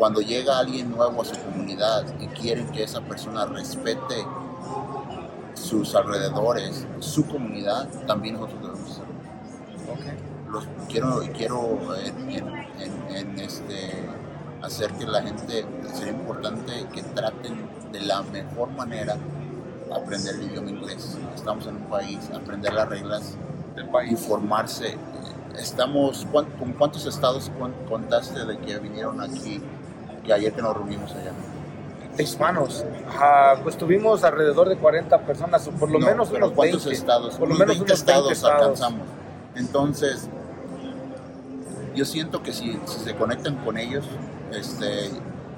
cuando 0.00 0.22
llega 0.22 0.58
alguien 0.58 0.90
nuevo 0.90 1.20
a 1.20 1.24
su 1.26 1.38
comunidad 1.42 2.04
y 2.20 2.26
quieren 2.28 2.66
que 2.72 2.84
esa 2.84 3.02
persona 3.02 3.44
respete 3.44 4.24
sus 5.52 5.94
alrededores, 5.94 6.86
su 7.00 7.26
comunidad, 7.26 7.86
también 8.06 8.36
nosotros 8.40 8.62
debemos 8.62 8.90
hacerlo. 8.90 9.10
Los, 10.50 10.64
quiero 10.88 11.20
quiero 11.36 11.78
en, 11.96 12.30
en- 12.30 12.48
en- 12.80 13.16
en, 13.16 13.38
este, 13.40 13.90
hacer 14.62 14.90
que 14.94 15.06
la 15.06 15.22
gente, 15.22 15.66
sería 15.92 16.12
importante 16.14 16.86
que 16.94 17.02
traten 17.02 17.68
de 17.92 18.00
la 18.00 18.22
mejor 18.22 18.70
manera 18.70 19.16
aprender 19.94 20.36
el 20.36 20.50
idioma 20.50 20.70
inglés. 20.70 21.18
Estamos 21.34 21.66
en 21.66 21.76
un 21.76 21.84
país, 21.84 22.18
aprender 22.34 22.72
las 22.72 22.88
reglas 22.88 23.34
del 23.76 23.86
país, 23.90 24.18
formarse. 24.18 24.96
Estamos, 25.58 26.26
¿cuán- 26.32 26.46
¿Con 26.58 26.72
cuántos 26.72 27.04
estados 27.06 27.50
contaste 27.88 28.46
de 28.46 28.56
que 28.58 28.78
vinieron 28.78 29.20
aquí, 29.20 29.60
que 30.24 30.32
ayer 30.32 30.52
que 30.52 30.62
nos 30.62 30.76
reunimos 30.76 31.10
allá? 31.12 31.32
Hispanos. 32.18 32.84
Ah, 33.18 33.54
pues 33.62 33.76
tuvimos 33.78 34.24
alrededor 34.24 34.68
de 34.68 34.76
40 34.76 35.18
personas, 35.22 35.66
o 35.68 35.70
por 35.72 35.90
lo 35.90 35.98
No, 35.98 36.06
menos 36.06 36.28
pero 36.28 36.46
unos 36.46 36.56
¿cuántos 36.56 36.84
20. 36.84 36.98
estados? 37.00 37.34
Por 37.36 37.48
lo 37.48 37.54
menos 37.54 37.78
20 37.78 37.84
unos 37.84 37.88
20 37.88 37.92
estados, 37.94 38.32
estados. 38.32 38.60
alcanzamos. 38.62 39.06
Entonces, 39.54 40.28
yo 41.94 42.04
siento 42.04 42.42
que 42.42 42.52
si, 42.52 42.78
si 42.86 43.00
se 43.00 43.14
conectan 43.14 43.56
con 43.64 43.78
ellos, 43.78 44.04
este, 44.52 45.10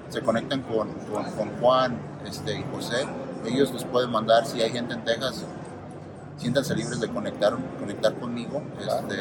se 0.08 0.20
conectan 0.22 0.62
con, 0.62 0.88
con, 1.12 1.24
con 1.32 1.50
Juan 1.60 1.98
este, 2.26 2.58
y 2.58 2.64
José, 2.72 3.06
ellos 3.46 3.72
les 3.72 3.84
pueden 3.84 4.10
mandar, 4.10 4.46
si 4.46 4.62
hay 4.62 4.70
gente 4.70 4.94
en 4.94 5.04
Texas, 5.04 5.44
siéntanse 6.36 6.74
libres 6.76 7.00
de 7.00 7.08
conectar, 7.08 7.54
conectar 7.80 8.14
conmigo. 8.14 8.62
Este, 8.80 9.16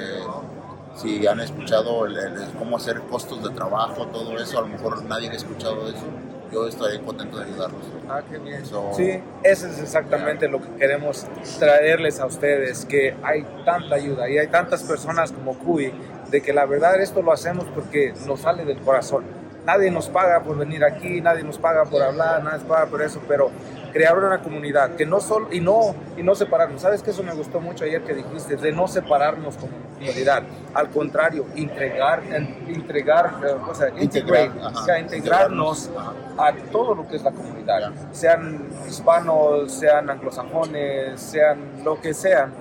si 0.95 1.25
han 1.27 1.39
escuchado 1.39 2.05
el- 2.05 2.17
el- 2.17 2.41
el 2.41 2.49
cómo 2.57 2.77
hacer 2.77 2.99
costos 3.01 3.43
de 3.43 3.49
trabajo, 3.51 4.07
todo 4.07 4.37
eso, 4.37 4.59
a 4.59 4.61
lo 4.61 4.67
mejor 4.67 5.03
nadie 5.05 5.29
ha 5.29 5.33
escuchado 5.33 5.87
eso, 5.87 6.03
yo 6.51 6.67
estaré 6.67 6.99
contento 7.01 7.37
de 7.37 7.45
ayudarlos. 7.45 7.81
Ah, 8.09 8.21
qué 8.29 8.37
bien. 8.37 8.65
So- 8.65 8.91
Sí, 8.93 9.21
eso 9.43 9.67
es 9.67 9.79
exactamente 9.79 10.47
lo 10.49 10.61
que 10.61 10.67
queremos 10.77 11.25
traerles 11.59 12.19
a 12.19 12.25
ustedes, 12.25 12.85
que 12.85 13.15
hay 13.23 13.45
tanta 13.63 13.95
ayuda 13.95 14.29
y 14.29 14.37
hay 14.37 14.47
tantas 14.47 14.83
personas 14.83 15.31
como 15.31 15.57
Cuy, 15.57 15.93
de 16.29 16.41
que 16.41 16.51
la 16.53 16.65
verdad 16.65 16.99
esto 17.01 17.21
lo 17.21 17.31
hacemos 17.31 17.65
porque 17.73 18.13
nos 18.27 18.41
sale 18.41 18.65
del 18.65 18.79
corazón. 18.79 19.23
Nadie 19.65 19.91
nos 19.91 20.09
paga 20.09 20.41
por 20.43 20.57
venir 20.57 20.83
aquí, 20.83 21.21
nadie 21.21 21.43
nos 21.43 21.57
paga 21.57 21.85
por 21.85 22.01
hablar, 22.01 22.43
nadie 22.43 22.57
nos 22.57 22.67
paga 22.67 22.87
por 22.87 23.01
eso, 23.01 23.21
pero 23.27 23.49
crear 23.91 24.17
una 24.17 24.41
comunidad 24.41 24.95
que 24.95 25.05
no 25.05 25.19
solo 25.19 25.47
y 25.51 25.59
no 25.59 25.95
y 26.17 26.23
no 26.23 26.35
separarnos. 26.35 26.81
Sabes 26.81 27.01
que 27.03 27.11
eso 27.11 27.23
me 27.23 27.33
gustó 27.33 27.59
mucho 27.59 27.83
ayer 27.85 28.01
que 28.03 28.13
dijiste 28.13 28.55
de 28.55 28.71
no 28.71 28.87
separarnos 28.87 29.57
como 29.57 29.73
comunidad. 29.99 30.43
Al 30.73 30.89
contrario, 30.89 31.45
integrar, 31.55 32.23
en- 32.31 32.65
integrar, 32.67 33.35
eh, 33.45 33.55
o 33.69 33.73
sea, 33.75 33.89
Integrar, 33.89 34.45
integrate, 34.45 34.59
ajá, 34.65 34.81
o 34.81 34.85
sea, 34.85 34.99
integrarnos 34.99 35.89
a 36.37 36.53
todo 36.71 36.95
lo 36.95 37.07
que 37.07 37.17
es 37.17 37.23
la 37.23 37.31
comunidad, 37.31 37.91
sean 38.11 38.67
hispanos, 38.87 39.71
sean 39.71 40.09
anglosajones, 40.09 41.19
sean 41.19 41.83
lo 41.83 41.99
que 42.01 42.13
sean. 42.13 42.53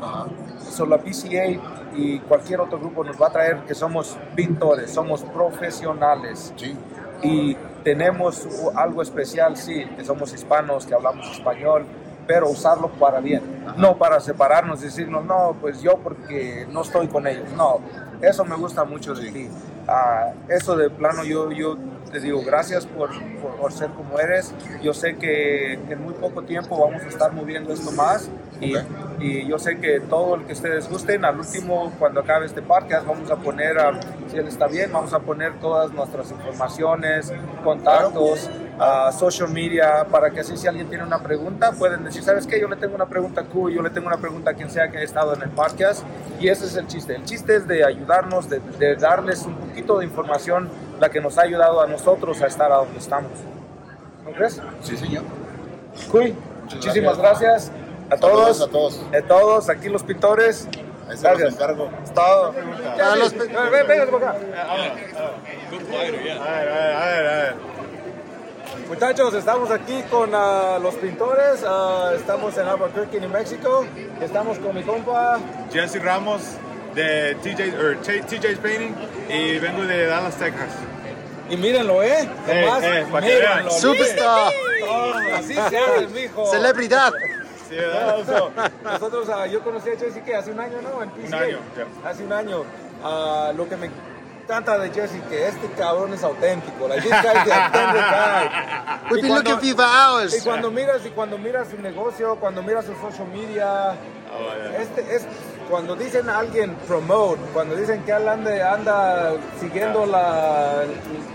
Solo 0.70 0.96
la 0.96 1.02
PCA 1.02 1.46
y 1.96 2.18
cualquier 2.20 2.60
otro 2.60 2.78
grupo 2.78 3.02
nos 3.04 3.20
va 3.20 3.28
a 3.28 3.30
traer 3.32 3.58
que 3.66 3.74
somos 3.74 4.16
pintores, 4.36 4.90
somos 4.90 5.22
profesionales 5.24 6.52
y 7.22 7.56
tenemos 7.84 8.46
algo 8.74 9.02
especial, 9.02 9.56
sí, 9.56 9.84
que 9.96 10.04
somos 10.04 10.32
hispanos, 10.32 10.86
que 10.86 10.94
hablamos 10.94 11.30
español, 11.30 11.84
pero 12.26 12.48
usarlo 12.48 12.88
para 12.88 13.20
bien, 13.20 13.42
no 13.76 13.96
para 13.96 14.20
separarnos, 14.20 14.80
decirnos, 14.80 15.24
no, 15.24 15.56
pues 15.60 15.82
yo 15.82 15.96
porque 15.98 16.66
no 16.70 16.82
estoy 16.82 17.08
con 17.08 17.26
ellos, 17.26 17.50
no, 17.56 17.80
eso 18.20 18.44
me 18.44 18.56
gusta 18.56 18.84
mucho 18.84 19.14
de 19.14 19.30
ti. 19.30 19.48
Ah, 19.88 20.32
eso 20.48 20.76
de 20.76 20.90
plano 20.90 21.24
yo, 21.24 21.50
yo 21.50 21.76
te 22.12 22.20
digo 22.20 22.42
gracias 22.44 22.86
por, 22.86 23.10
por, 23.40 23.56
por 23.56 23.72
ser 23.72 23.90
como 23.90 24.18
eres. 24.18 24.52
Yo 24.82 24.92
sé 24.92 25.16
que 25.16 25.74
en 25.74 26.02
muy 26.02 26.14
poco 26.14 26.42
tiempo 26.42 26.78
vamos 26.78 27.02
a 27.02 27.08
estar 27.08 27.32
moviendo 27.32 27.72
esto 27.72 27.90
más 27.92 28.28
y, 28.60 28.74
y 29.20 29.46
yo 29.46 29.58
sé 29.58 29.78
que 29.78 30.00
todo 30.00 30.34
el 30.34 30.46
que 30.46 30.54
ustedes 30.54 30.88
gusten, 30.88 31.26
al 31.26 31.38
último 31.38 31.92
cuando 31.98 32.20
acabe 32.20 32.46
este 32.46 32.62
podcast 32.62 33.06
vamos 33.06 33.30
a 33.30 33.36
poner, 33.36 33.76
si 34.30 34.38
él 34.38 34.48
está 34.48 34.66
bien, 34.66 34.90
vamos 34.90 35.12
a 35.12 35.18
poner 35.18 35.60
todas 35.60 35.92
nuestras 35.92 36.30
informaciones, 36.30 37.30
contactos, 37.62 38.48
ah, 38.78 39.12
social 39.12 39.50
media, 39.50 40.06
para 40.10 40.30
que 40.30 40.40
así 40.40 40.56
si 40.56 40.66
alguien 40.66 40.88
tiene 40.88 41.04
una 41.04 41.22
pregunta 41.22 41.72
pueden 41.72 42.02
decir, 42.02 42.22
¿sabes 42.22 42.46
qué? 42.46 42.58
Yo 42.58 42.66
le 42.66 42.76
tengo 42.76 42.94
una 42.94 43.06
pregunta 43.06 43.42
a 43.42 43.44
Q, 43.44 43.68
yo 43.68 43.82
le 43.82 43.90
tengo 43.90 44.06
una 44.06 44.16
pregunta 44.16 44.52
a 44.52 44.54
quien 44.54 44.70
sea 44.70 44.88
que 44.88 44.96
haya 44.96 45.04
estado 45.04 45.34
en 45.34 45.42
el 45.42 45.50
podcast 45.50 46.02
y 46.40 46.48
ese 46.48 46.64
es 46.64 46.76
el 46.76 46.86
chiste. 46.86 47.14
El 47.14 47.24
chiste 47.24 47.56
es 47.56 47.68
de 47.68 47.84
ayudarnos, 47.84 48.48
de, 48.48 48.60
de 48.78 48.96
darles 48.96 49.44
un 49.44 49.54
poquito 49.54 49.98
de 49.98 50.06
información, 50.06 50.70
la 50.98 51.10
que 51.10 51.20
nos 51.20 51.36
ha 51.36 51.42
ayudado 51.42 51.82
a 51.82 51.86
nosotros 51.86 52.40
a 52.40 52.46
estar 52.46 52.72
a 52.72 52.76
donde 52.76 52.98
estamos. 52.98 53.32
¿No 54.24 54.32
crees? 54.32 54.62
Sí, 54.80 54.96
señor. 54.96 55.24
Cuy, 56.10 56.34
muchísimas 56.72 57.18
gracias. 57.18 57.70
A 58.10 58.16
Saludos 58.16 58.58
todos, 58.58 58.60
a 58.62 58.68
todos. 58.70 59.00
a 59.14 59.22
todos, 59.26 59.68
aquí 59.68 59.88
los 59.88 60.02
pintores. 60.02 60.66
Ahí 61.08 61.16
se 61.16 61.30
los 61.30 61.54
encargo. 61.54 61.90
Es 62.04 62.12
todo. 62.12 62.54
A 63.02 63.16
los- 63.16 63.32
Ven, 63.36 63.86
ven, 63.88 64.08
por 64.08 64.22
acá. 64.22 64.36
Muchachos, 68.88 69.34
estamos 69.34 69.70
aquí 69.70 70.02
con 70.10 70.30
ah, 70.34 70.78
los 70.82 70.94
pintores. 70.96 71.62
ah, 71.66 72.12
estamos 72.16 72.56
en 72.58 72.66
Albuquerque, 72.68 73.20
New 73.20 73.30
Mexico. 73.30 73.86
Estamos 74.20 74.58
con 74.58 74.74
mi 74.74 74.82
compa. 74.82 75.38
Jesse 75.72 76.02
Ramos 76.02 76.42
de 76.94 77.36
TJ, 77.36 77.76
or 77.78 77.96
T- 78.02 78.22
TJ's 78.22 78.58
Painting 78.58 78.94
y 79.28 79.58
vengo 79.58 79.82
de 79.84 80.06
Dallas, 80.06 80.34
Texas. 80.36 80.70
Y 81.48 81.56
mírenlo, 81.56 82.02
¿eh? 82.02 82.28
Eh, 82.48 82.62
Nomás, 82.64 82.82
eh, 82.84 83.06
pa' 83.10 83.20
que 83.20 83.26
mírenlo. 83.26 83.70
Superstar. 83.70 84.52
Oh, 84.88 85.12
así 85.36 85.54
se 85.54 85.60
hace, 85.78 86.06
mijo. 86.12 86.46
Celebridad. 86.50 87.12
Sí, 87.70 87.76
No, 87.76 88.24
so, 88.24 88.50
nosotros, 88.82 89.28
ah, 89.28 89.46
yo 89.46 89.62
conocí 89.62 89.88
a 89.90 89.96
Jesse 89.96 90.22
que 90.24 90.34
hace 90.34 90.50
un 90.50 90.60
año, 90.60 90.78
¿no? 90.82 91.02
En 91.02 91.10
PCA. 91.10 91.26
Un 91.28 91.34
año, 91.34 91.58
Hace 92.04 92.24
un 92.24 92.32
año. 92.32 92.64
Ah, 93.02 93.52
lo 93.56 93.68
que 93.68 93.76
me 93.76 93.88
encanta 94.42 94.76
de 94.78 94.90
Jesse 94.90 95.22
que 95.28 95.46
este 95.46 95.68
cabrón 95.78 96.12
es 96.12 96.24
auténtico. 96.24 96.88
Like, 96.88 97.02
this 97.02 97.12
authentic 97.12 97.46
guy. 97.46 99.08
We've 99.10 99.22
been 99.22 99.34
looking 99.34 99.56
for 99.56 99.64
you 99.64 99.74
for 99.76 99.84
hours. 99.84 100.36
Y 100.36 100.40
cuando 100.40 100.70
miras, 100.70 101.06
y 101.06 101.10
cuando 101.10 101.38
miras 101.38 101.68
su 101.68 101.78
negocio, 101.80 102.36
cuando 102.40 102.60
miras 102.62 102.84
su 102.84 102.94
social 102.96 103.28
media, 103.28 103.94
este 104.78 105.14
es 105.14 105.26
cuando 105.70 105.94
dicen 105.94 106.28
a 106.28 106.38
alguien 106.40 106.74
promote, 106.88 107.40
cuando 107.52 107.76
dicen 107.76 108.02
que 108.02 108.10
él 108.10 108.28
anda, 108.28 108.74
anda 108.74 109.32
siguiendo 109.60 110.04
la 110.04 110.82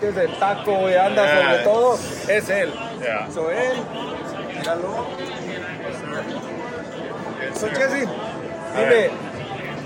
¿qué 0.02 0.10
es 0.10 0.18
el 0.18 0.38
taco 0.38 0.90
y 0.90 0.94
anda 0.96 1.24
Yeah. 1.26 1.42
sobre 1.42 1.64
todo, 1.64 1.98
es 2.28 2.50
él. 2.50 2.74
Yeah. 3.02 3.32
So 3.34 3.50
él, 3.50 3.78
míralo. 4.58 5.06
So, 7.60 7.68
Jesse, 7.68 8.08
dime, 8.76 9.10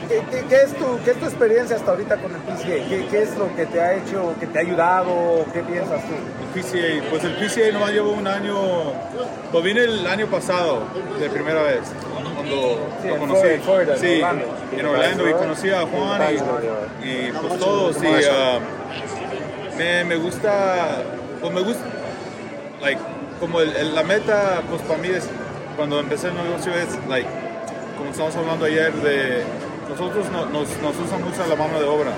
¿qué, 0.08 0.24
qué, 0.32 0.44
qué 0.50 0.56
es 0.64 0.74
tu, 0.76 1.00
¿qué 1.06 1.12
es 1.12 1.18
tu 1.20 1.26
experiencia 1.26 1.76
hasta 1.76 1.92
ahorita 1.92 2.18
con 2.18 2.32
el 2.34 2.42
PCA? 2.42 2.66
¿Qué, 2.90 3.08
¿Qué 3.12 3.22
es 3.22 3.38
lo 3.38 3.56
que 3.56 3.66
te 3.68 3.80
ha 3.80 3.94
hecho, 3.94 4.34
que 4.40 4.48
te 4.48 4.58
ha 4.58 4.62
ayudado? 4.62 5.46
¿Qué 5.54 5.62
piensas 5.62 6.02
tú? 6.02 6.14
El 6.58 6.62
PCA, 6.64 7.10
pues 7.12 7.24
el 7.24 7.34
PCA 7.36 7.72
nomás 7.74 7.92
llevo 7.92 8.12
un 8.14 8.28
año, 8.28 8.56
pues 9.52 9.64
vine 9.64 9.84
el 9.84 10.08
año 10.08 10.26
pasado 10.28 10.84
de 11.20 11.30
primera 11.30 11.62
vez, 11.62 11.82
cuando 12.36 12.80
Sí, 13.02 13.08
lo 13.08 13.14
en 13.14 13.20
conocí. 13.20 13.42
Florida, 13.42 13.64
Florida, 13.64 13.94
en 13.94 14.00
sí, 14.00 14.16
Orlando. 14.22 14.46
en 14.78 14.86
Orlando 14.86 15.30
y 15.30 15.34
conocí 15.34 15.70
a 15.70 15.82
Juan 15.82 16.22
y, 17.04 17.08
y 17.08 17.32
pues 17.32 17.60
todos 17.60 18.04
y 18.04 18.08
ah, 18.32 18.60
me, 19.78 20.04
me 20.06 20.16
gusta, 20.16 21.04
pues 21.40 21.54
me 21.54 21.62
gusta, 21.62 21.84
like, 22.82 23.00
como 23.40 23.62
el- 23.62 23.76
el- 23.76 23.94
la 23.96 24.04
meta, 24.04 24.62
pues 24.70 24.82
para 24.82 25.00
mí 25.00 25.10
es, 25.10 25.30
cuando 25.78 26.00
empecé 26.00 26.28
el 26.30 26.34
negocio 26.36 26.74
es, 26.74 26.98
like, 27.08 27.30
como 28.10 28.28
estamos 28.28 28.36
hablando 28.38 28.66
ayer 28.66 28.92
de, 28.94 29.44
nosotros 29.90 30.26
no- 30.32 30.46
nos, 30.48 30.68
nos 30.82 30.96
usan 31.00 31.24
mucho 31.24 31.46
la 31.48 31.56
mano 31.56 31.80
de 31.80 31.86
obra, 31.86 32.12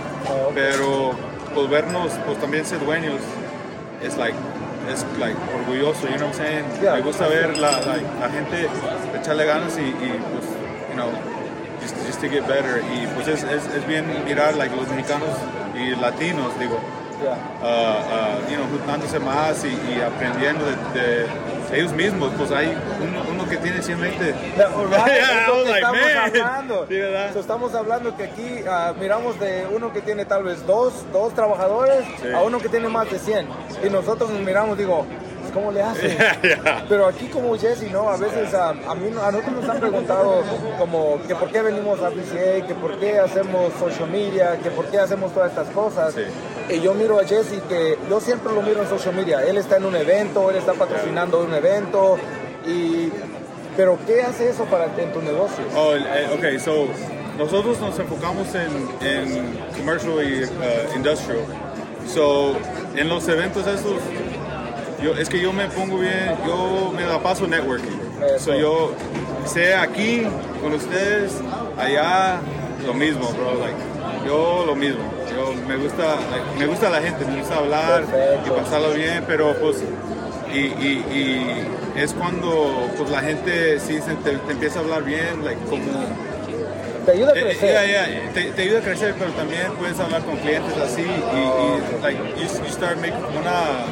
pero 0.54 1.12
pues 1.54 1.70
vernos, 1.70 2.12
pues 2.26 2.38
también 2.40 2.66
ser 2.66 2.80
dueños, 2.86 3.20
es 4.02 4.16
like, 4.18 4.36
es 4.92 5.06
like 5.20 5.38
orgulloso, 5.60 6.08
you 6.08 6.16
know 6.16 6.28
what 6.28 6.34
I'm 6.40 6.46
saying? 6.46 6.66
Yeah. 6.82 6.96
Me 6.96 7.02
gusta 7.02 7.28
ver 7.28 7.58
la, 7.58 7.72
like, 7.82 8.06
la 8.20 8.30
gente 8.30 8.68
echarle 9.20 9.46
ganas 9.46 9.78
y, 9.78 9.82
y, 9.82 10.20
pues, 10.32 10.46
you 10.90 10.96
know, 10.96 11.10
just, 11.82 11.96
just 12.08 12.22
to 12.22 12.30
get 12.30 12.48
better. 12.48 12.82
Y 12.94 13.06
pues 13.16 13.28
es, 13.28 13.44
es, 13.44 13.68
es 13.76 13.88
bien 13.88 14.06
mirar 14.26 14.56
like, 14.56 14.74
los 14.76 14.88
mexicanos 14.88 15.30
y 15.76 15.96
latinos, 16.00 16.58
digo, 16.60 16.80
Yeah. 17.22 17.38
uh, 17.62 17.68
uh, 17.68 18.50
you 18.50 18.56
know, 18.58 18.66
juntándose 18.72 19.20
más 19.20 19.64
y, 19.64 19.68
y 19.68 20.02
aprendiendo 20.02 20.66
de, 20.66 21.28
de 21.72 21.80
ellos 21.80 21.94
mismos. 21.94 22.32
Pues 22.36 22.50
hay 22.52 22.76
uno 23.00 23.31
que 23.52 23.58
tiene 23.58 23.82
100 23.82 24.02
20. 24.02 24.36
La- 24.58 24.66
alright, 24.66 25.06
Yeah, 25.06 25.16
es 25.16 25.22
I 25.22 25.48
lo 25.48 25.54
was 25.56 25.64
que 25.64 25.70
like, 25.70 25.78
estamos 25.78 26.02
man. 26.02 26.18
hablando. 26.42 26.86
Sí, 26.88 27.40
estamos 27.40 27.76
hablando 27.76 28.18
que 28.18 28.24
aquí 28.24 28.64
ah, 28.68 28.94
miramos 29.00 29.40
de 29.40 29.68
uno 29.76 29.92
que 29.94 30.02
tiene 30.02 30.26
tal 30.26 30.44
vez 30.44 30.66
dos, 30.66 30.94
dos 31.12 31.34
trabajadores 31.34 32.06
Sí. 32.22 32.32
a 32.34 32.42
uno 32.42 32.60
que 32.60 32.70
tiene 32.70 32.88
más 32.88 33.10
de 33.12 33.20
100. 33.20 33.48
Y 33.86 33.90
nosotros 33.90 34.30
nos 34.32 34.40
miramos, 34.42 34.78
digo, 34.78 35.06
pues, 35.42 35.52
¿cómo 35.54 35.72
le 35.72 35.82
hacen? 35.82 36.18
Yeah. 36.42 36.86
Pero 36.90 37.06
aquí 37.08 37.28
como 37.28 37.56
Jesse, 37.58 37.92
¿no? 37.92 38.10
A 38.10 38.18
veces 38.18 38.54
ah, 38.54 38.74
a, 38.88 38.96
mí, 38.96 39.08
a 39.10 39.32
nosotros 39.32 39.54
nos 39.62 39.70
han 39.70 39.80
preguntado 39.80 40.44
como 40.80 41.20
que 41.28 41.36
por 41.36 41.52
qué 41.52 41.62
venimos 41.62 42.00
a 42.02 42.10
BCA, 42.10 42.66
que 42.66 42.74
por 42.76 42.98
qué 43.00 43.20
hacemos 43.20 43.74
social 43.80 44.10
media, 44.10 44.58
que 44.64 44.72
por 44.72 44.86
qué 44.86 44.98
hacemos 45.00 45.34
todas 45.34 45.50
estas 45.52 45.68
cosas. 45.70 46.14
Sí. 46.14 46.22
Y 46.76 46.80
yo 46.80 46.94
miro 46.94 47.20
a 47.20 47.26
Jesse 47.26 47.62
que 47.68 47.98
yo 48.10 48.20
siempre 48.22 48.54
lo 48.54 48.62
miro 48.62 48.82
en 48.82 48.88
social 48.90 49.14
media. 49.14 49.44
Él 49.44 49.58
está 49.58 49.76
en 49.78 49.86
un 49.86 49.96
evento, 49.96 50.50
él 50.50 50.56
está 50.56 50.74
patrocinando 50.74 51.42
un 51.44 51.54
evento. 51.54 52.18
Y, 52.66 53.12
pero 53.82 53.98
¿qué 54.06 54.22
hace 54.22 54.48
eso 54.48 54.66
para 54.66 54.86
en 54.96 55.12
tu 55.12 55.24
negocio? 55.24 55.64
Oh, 55.76 55.96
eh, 55.96 56.30
ok, 56.32 56.60
so 56.60 56.86
nosotros 57.36 57.80
nos 57.80 57.98
enfocamos 57.98 58.48
en, 58.54 59.08
en 59.08 59.58
commercial 59.76 60.14
y 60.24 60.44
uh, 60.44 60.96
industrial. 60.96 61.40
So, 62.06 62.54
en 62.96 63.10
los 63.10 63.28
eventos 63.28 63.66
esos, 63.66 63.96
yo, 65.02 65.16
es 65.16 65.28
que 65.30 65.42
yo 65.42 65.52
me 65.52 65.66
pongo 65.66 65.98
bien, 65.98 66.38
yo 66.46 66.94
me 66.96 67.08
la 67.08 67.18
paso 67.24 67.48
networking. 67.48 67.98
So, 68.38 68.54
yo 68.54 68.92
sé 69.46 69.74
aquí 69.74 70.28
con 70.62 70.74
ustedes, 70.74 71.32
allá, 71.76 72.40
lo 72.86 72.94
mismo, 72.94 73.32
bro. 73.32 73.56
Like, 73.62 74.28
yo 74.28 74.64
lo 74.68 74.76
mismo. 74.76 75.02
Yo 75.28 75.56
me 75.68 75.76
gusta, 75.78 76.18
like, 76.30 76.60
me 76.60 76.68
gusta 76.68 76.88
la 76.88 77.02
gente, 77.02 77.26
me 77.26 77.40
gusta 77.40 77.56
hablar 77.58 78.04
y 78.46 78.50
pasarlo 78.52 78.92
bien, 78.94 79.24
pero 79.26 79.56
pues 79.56 79.84
y, 80.54 80.60
y, 80.60 81.06
y 81.10 81.81
es 81.96 82.14
cuando 82.14 82.90
pues 82.98 83.10
la 83.10 83.22
gente 83.22 83.80
sí 83.80 84.00
se 84.02 84.14
te, 84.16 84.38
te 84.38 84.52
empieza 84.52 84.80
a 84.80 84.82
hablar 84.84 85.04
bien, 85.04 85.44
like, 85.44 85.60
como 85.70 85.84
Te 87.06 87.12
ayuda 87.12 87.34
a 87.34 87.36
eh, 87.38 87.42
crecer. 87.42 87.88
yeah, 87.90 88.08
yeah, 88.08 88.32
Te, 88.34 88.44
te 88.52 88.62
ayuda 88.62 88.80
a 88.80 88.82
crecer, 88.82 89.16
pero 89.18 89.32
también 89.32 89.72
puedes 89.80 90.00
hablar 90.00 90.22
con 90.24 90.38
clientes 90.38 90.78
así 90.78 91.02
y, 91.02 91.06
y 91.06 92.02
like, 92.04 92.18
you, 92.40 92.48
you 92.66 92.72
start 92.72 92.98
making 92.98 93.16
una 93.40 93.86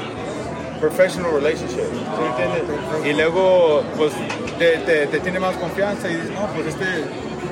professional 0.80 1.32
relationship, 1.34 1.84
¿sí 1.84 2.24
entiendes? 2.30 2.64
Y 3.06 3.14
luego 3.14 3.84
pues 3.98 4.14
te, 4.58 4.78
te, 4.78 5.08
te 5.08 5.20
tiene 5.20 5.40
más 5.40 5.56
confianza 5.58 6.10
y 6.10 6.16
dices, 6.16 6.32
no, 6.32 6.48
pues 6.56 6.68
este 6.68 6.86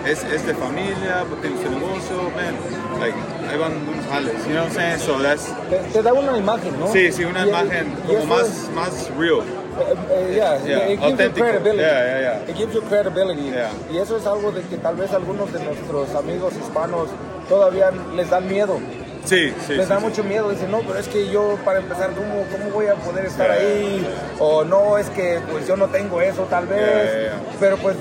es, 0.10 0.24
es 0.34 0.46
de 0.48 0.54
familia, 0.54 1.26
pues 1.28 1.42
tiene 1.42 1.58
su 1.62 1.70
negocio, 1.70 2.32
man, 2.36 2.56
like, 3.02 3.18
ahí 3.52 3.58
van 3.58 3.74
unos 3.86 4.06
jales, 4.10 4.34
you 4.46 4.52
know 4.54 4.64
what 4.64 4.72
I'm 4.72 4.74
saying? 4.74 5.00
So 5.00 5.20
that's, 5.22 5.48
Te, 5.70 5.78
te 5.92 6.02
da 6.02 6.14
una 6.14 6.38
imagen, 6.38 6.80
¿no? 6.80 6.88
sí, 6.94 7.12
sí, 7.12 7.26
una 7.26 7.46
Y- 7.46 7.50
imagen 7.50 7.94
y 8.08 8.14
como 8.16 8.26
más, 8.36 8.48
es- 8.48 8.70
más 8.74 9.10
real. 9.18 9.42
Eh, 9.80 10.34
yeah, 10.36 10.58
Yeah, 10.66 10.78
it 10.90 11.00
gives 11.00 11.04
auténtico. 11.04 11.38
you 11.38 11.44
credibility. 11.44 11.82
Yeah, 11.82 12.06
yeah, 12.06 12.20
yeah. 12.22 12.50
It 12.52 12.58
gives 12.58 12.74
you 12.74 12.82
credibility. 12.82 13.50
Yeah. 13.50 13.70
Y 13.92 13.98
eso 13.98 14.18
es 14.18 14.26
algo 14.26 14.52
de 14.52 14.62
que 14.64 14.78
tal 14.78 14.96
vez 14.96 15.14
algunos 15.14 15.52
de 15.54 15.60
nuestros 15.64 16.16
amigos 16.16 16.54
hispanos 16.56 17.10
todavía 17.48 17.92
les 18.16 18.30
dan 18.30 18.48
miedo. 18.48 18.80
Sí, 19.26 19.54
sí. 19.68 19.74
les 19.76 19.86
sí, 19.86 19.90
da 19.90 19.98
sí. 20.00 20.04
mucho 20.06 20.24
miedo. 20.24 20.50
Dicen, 20.50 20.72
no, 20.72 20.80
pero 20.80 20.98
es 21.00 21.08
que 21.08 21.30
yo 21.30 21.58
para 21.66 21.80
empezar, 21.80 22.12
¿cómo, 22.12 22.44
cómo 22.52 22.72
voy 22.74 22.88
a 22.88 22.96
poder 22.96 23.26
estar 23.26 23.48
Yeah. 23.48 23.60
ahí? 23.60 24.08
O 24.40 24.64
no, 24.64 24.98
es 24.98 25.10
que 25.10 25.40
pues 25.52 25.68
yo 25.68 25.76
no 25.76 25.88
tengo 25.88 26.22
eso 26.22 26.44
tal 26.50 26.66
vez. 26.66 26.80
Yeah, 26.80 27.04
yeah, 27.04 27.22
yeah. 27.24 27.40
Pero 27.60 27.78
pues 27.78 27.96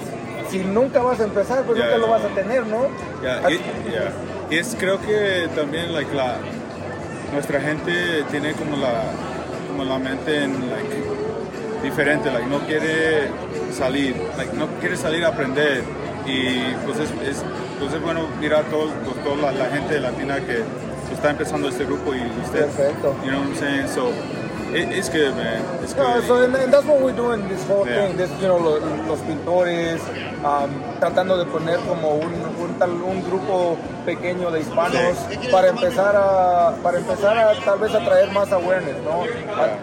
si 0.50 0.58
nunca 0.58 1.00
vas 1.02 1.18
a 1.20 1.24
empezar, 1.24 1.62
pues 1.64 1.78
Yeah, 1.78 1.86
nunca 1.88 1.98
lo 1.98 2.06
yeah. 2.06 2.16
vas 2.16 2.24
a 2.24 2.34
tener, 2.34 2.66
¿no? 2.66 2.86
Y. 3.50 4.54
Y 4.54 4.58
es 4.58 4.76
creo 4.78 5.00
que 5.00 5.48
también 5.56 5.92
like 5.92 6.14
la 6.14 6.36
nuestra 7.32 7.60
gente 7.60 8.22
tiene 8.30 8.52
como 8.52 8.76
la 8.76 9.02
como 9.68 9.84
la 9.84 9.98
mente 9.98 10.44
en 10.44 10.70
like 10.70 10.94
diferente, 11.82 12.30
like 12.30 12.46
no 12.46 12.58
quiere 12.60 13.28
salir, 13.72 14.14
like 14.36 14.52
no 14.56 14.66
quiere 14.80 14.96
salir 14.96 15.24
a 15.24 15.28
aprender 15.28 15.82
y 16.26 16.60
pues 16.84 16.98
es, 16.98 17.10
es 17.22 17.44
pues 17.78 17.92
es 17.92 18.00
bueno 18.02 18.26
mirar 18.40 18.64
todo, 18.64 18.88
pues, 19.04 19.22
toda 19.24 19.52
la, 19.52 19.52
la 19.52 19.70
gente 19.70 20.00
latina 20.00 20.40
que 20.40 20.62
está 21.12 21.30
empezando 21.30 21.68
este 21.68 21.84
grupo 21.84 22.14
y 22.14 22.20
usted, 22.44 22.66
Perfecto. 22.66 23.14
you 23.24 23.30
know 23.30 23.40
what 23.40 23.48
I'm 23.48 23.54
saying? 23.56 23.88
So 23.88 24.08
it, 24.74 24.90
it's 24.92 25.08
good, 25.08 25.34
man. 25.36 25.62
It's 25.82 25.94
good. 25.94 26.02
No, 26.02 26.20
so, 26.22 26.42
and, 26.42 26.54
and 26.56 26.72
that's 26.72 26.84
what 26.86 27.00
we're 27.00 27.12
doing 27.16 27.46
this 27.48 27.64
whole 27.68 27.86
Yeah. 27.86 28.08
thing. 28.08 28.16
This, 28.16 28.30
you 28.40 28.48
know, 28.48 28.56
lo- 28.58 28.80
los, 29.06 29.20
pintores, 29.20 30.00
um, 30.46 31.00
tratando 31.00 31.36
de 31.36 31.44
poner 31.46 31.78
como 31.80 32.10
un, 32.14 32.32
un, 32.64 32.74
tal- 32.78 32.90
un 33.02 33.22
grupo 33.24 33.76
pequeño 34.04 34.50
de 34.50 34.60
hispanos 34.60 35.16
para 35.50 35.68
empezar 35.68 36.14
a 36.16 36.72
para 36.82 36.98
empezar 36.98 37.36
a 37.36 37.52
tal 37.64 37.78
vez 37.78 37.94
a 37.94 38.04
traer 38.04 38.30
más 38.32 38.52
awareness, 38.52 38.96
¿no? 39.04 39.24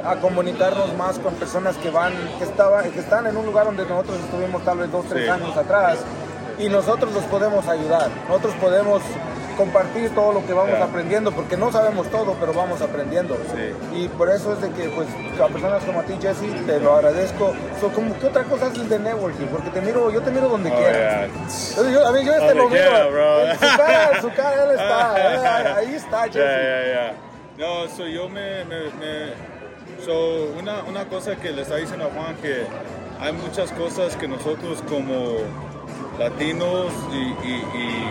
A, 0.07 0.11
a 0.11 0.15
comunicarnos 0.21 0.95
más 0.95 1.19
con 1.19 1.33
personas 1.35 1.75
que 1.77 1.89
van 1.89 2.13
que 2.37 2.45
estaban 2.45 2.89
que 2.91 2.99
están 2.99 3.27
en 3.27 3.35
un 3.37 3.45
lugar 3.45 3.65
donde 3.65 3.85
nosotros 3.85 4.17
estuvimos 4.25 4.63
tal 4.63 4.77
vez 4.79 4.91
dos 4.91 5.05
tres 5.09 5.23
Sí. 5.25 5.29
años 5.29 5.55
atrás 5.57 5.97
y 6.59 6.69
nosotros 6.69 7.11
los 7.13 7.23
podemos 7.25 7.67
ayudar. 7.67 8.09
Nosotros 8.29 8.53
podemos 8.61 9.01
compartir 9.53 10.09
todo 10.15 10.33
lo 10.33 10.45
que 10.45 10.53
vamos 10.53 10.71
Yeah. 10.73 10.83
aprendiendo 10.85 11.31
porque 11.31 11.55
no 11.57 11.71
sabemos 11.71 12.09
todo, 12.09 12.35
pero 12.39 12.53
vamos 12.53 12.81
aprendiendo. 12.81 13.35
Sí. 13.53 13.97
Y 13.97 14.07
por 14.09 14.29
eso 14.29 14.53
es 14.53 14.61
de 14.61 14.69
que, 14.71 14.89
pues, 14.89 15.07
a 15.39 15.47
personas 15.47 15.83
como 15.83 15.99
a 15.99 16.03
ti, 16.03 16.13
Jesse, 16.21 16.65
te 16.65 16.79
lo 16.79 16.93
agradezco. 16.95 17.53
So, 17.79 17.89
como, 17.89 18.17
¿Qué 18.19 18.27
otra 18.27 18.43
cosa 18.43 18.67
haces 18.67 18.89
de 18.89 18.99
networking? 18.99 19.45
Porque 19.47 19.69
te 19.69 19.81
miro, 19.81 20.09
yo 20.11 20.21
te 20.21 20.31
miro 20.31 20.47
donde 20.49 20.71
Oh, 20.71 20.75
quiera. 20.75 21.27
yeah. 21.27 21.91
Yo, 21.91 22.07
a 22.07 22.11
mí, 22.11 22.25
yo 22.25 22.33
este 22.33 22.55
lo 22.55 22.69
miro. 22.69 22.85
Su 23.53 23.77
cara, 23.77 24.21
su 24.21 24.29
cara, 24.33 24.63
él 24.65 24.71
está. 24.71 25.15
eh, 25.17 25.73
ahí, 25.77 25.95
está, 25.95 26.23
Jesse. 26.31 27.13
No, 27.57 27.87
so 27.95 28.07
yo 28.07 28.27
me, 28.29 28.65
me, 28.65 28.85
me- 28.99 29.53
so 30.03 30.51
una, 30.59 30.83
una 30.83 31.05
cosa 31.05 31.35
que 31.35 31.51
le 31.51 31.61
está 31.61 31.75
diciendo 31.75 32.05
a 32.05 32.09
Juan 32.19 32.35
que 32.37 32.63
hay 33.21 33.31
muchas 33.33 33.71
cosas 33.73 34.15
que 34.15 34.27
nosotros 34.27 34.81
como 34.89 35.37
latinos 36.19 36.91
y, 37.11 37.15
y- 37.47 37.65
y 37.75 38.05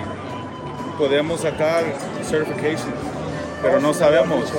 podemos 0.99 1.41
sacar 1.41 1.85
certifications, 2.25 2.95
pero 3.63 3.81
no 3.81 3.93
sabemos. 3.95 4.51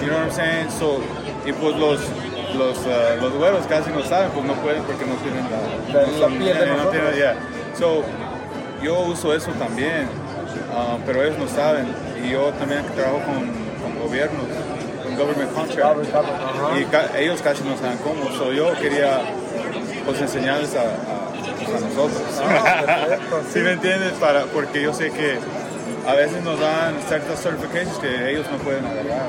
You 0.00 0.08
know 0.08 0.18
what 0.18 0.26
I'm 0.26 0.30
saying? 0.32 0.70
So, 0.78 1.00
y 1.46 1.52
pues 1.52 1.76
los 1.76 2.00
los 2.56 2.78
uh, 2.86 3.20
los 3.20 3.32
güeros 3.34 3.66
casi 3.66 3.90
no 3.90 4.02
saben, 4.02 4.30
pues 4.30 4.44
no 4.44 4.54
pueden 4.54 4.82
porque 4.84 5.04
no 5.06 5.14
tienen 5.16 5.44
la, 5.50 6.00
La- 6.00 6.06
no 6.06 6.18
la 6.18 6.28
piel 6.28 6.58
de 6.58 6.66
no 6.66 6.76
nosotros. 6.76 6.92
tienen- 6.92 7.14
yeah. 7.16 7.34
So, 7.78 8.02
yo 8.82 9.00
uso 9.00 9.34
eso 9.34 9.50
también, 9.52 10.06
ah, 10.72 10.98
pero 11.06 11.22
ellos 11.24 11.38
no 11.38 11.48
saben. 11.48 11.86
Y 12.24 12.30
yo 12.30 12.50
también 12.58 12.84
trabajo 12.94 13.18
con, 13.24 13.50
con 13.82 14.02
gobiernos, 14.06 14.44
con 15.02 15.16
government 15.16 15.52
contracts. 15.52 16.08
Y 16.80 16.84
ca- 16.84 17.10
ellos 17.18 17.40
casi 17.42 17.62
no 17.64 17.76
saben 17.76 17.98
cómo. 17.98 18.30
So, 18.36 18.52
yo 18.52 18.72
quería 18.80 19.20
pues 20.04 20.20
enseñarles 20.20 20.74
a, 20.76 20.82
a- 20.82 21.23
a 21.62 21.80
nosotros. 21.80 22.22
¿Sí 23.52 23.58
me 23.60 23.72
entiendes? 23.72 24.12
Para, 24.14 24.44
porque 24.46 24.82
yo 24.82 24.92
sé 24.92 25.10
que 25.10 25.38
a 26.08 26.14
veces 26.14 26.42
nos 26.42 26.58
dan 26.60 26.94
ciertas 27.08 27.40
certifications 27.42 27.98
que 27.98 28.30
ellos 28.30 28.46
no 28.50 28.58
pueden 28.58 28.84
agarrar. 28.84 29.26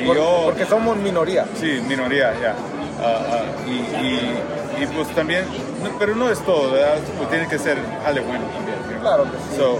Y 0.00 0.06
Por- 0.06 0.16
yo, 0.16 0.42
porque 0.46 0.64
somos 0.66 0.96
minoría. 0.96 1.44
Sí, 1.58 1.82
minoría, 1.86 2.32
ya. 2.40 2.54
Ah, 3.02 3.18
ah, 3.30 3.42
y, 3.66 3.70
y, 3.70 4.82
y, 4.82 4.86
pues 4.94 5.08
también, 5.14 5.44
no, 5.82 5.98
pero 5.98 6.14
no 6.14 6.30
es 6.30 6.38
todo, 6.44 6.72
¿verdad? 6.72 6.98
Pues 7.18 7.28
tiene 7.30 7.46
que 7.48 7.58
ser 7.58 7.78
jale 8.04 8.20
bueno 8.20 8.44
también. 8.46 8.76
Claro 9.00 9.24
que 9.24 9.30
sí. 9.50 9.56
So, 9.56 9.78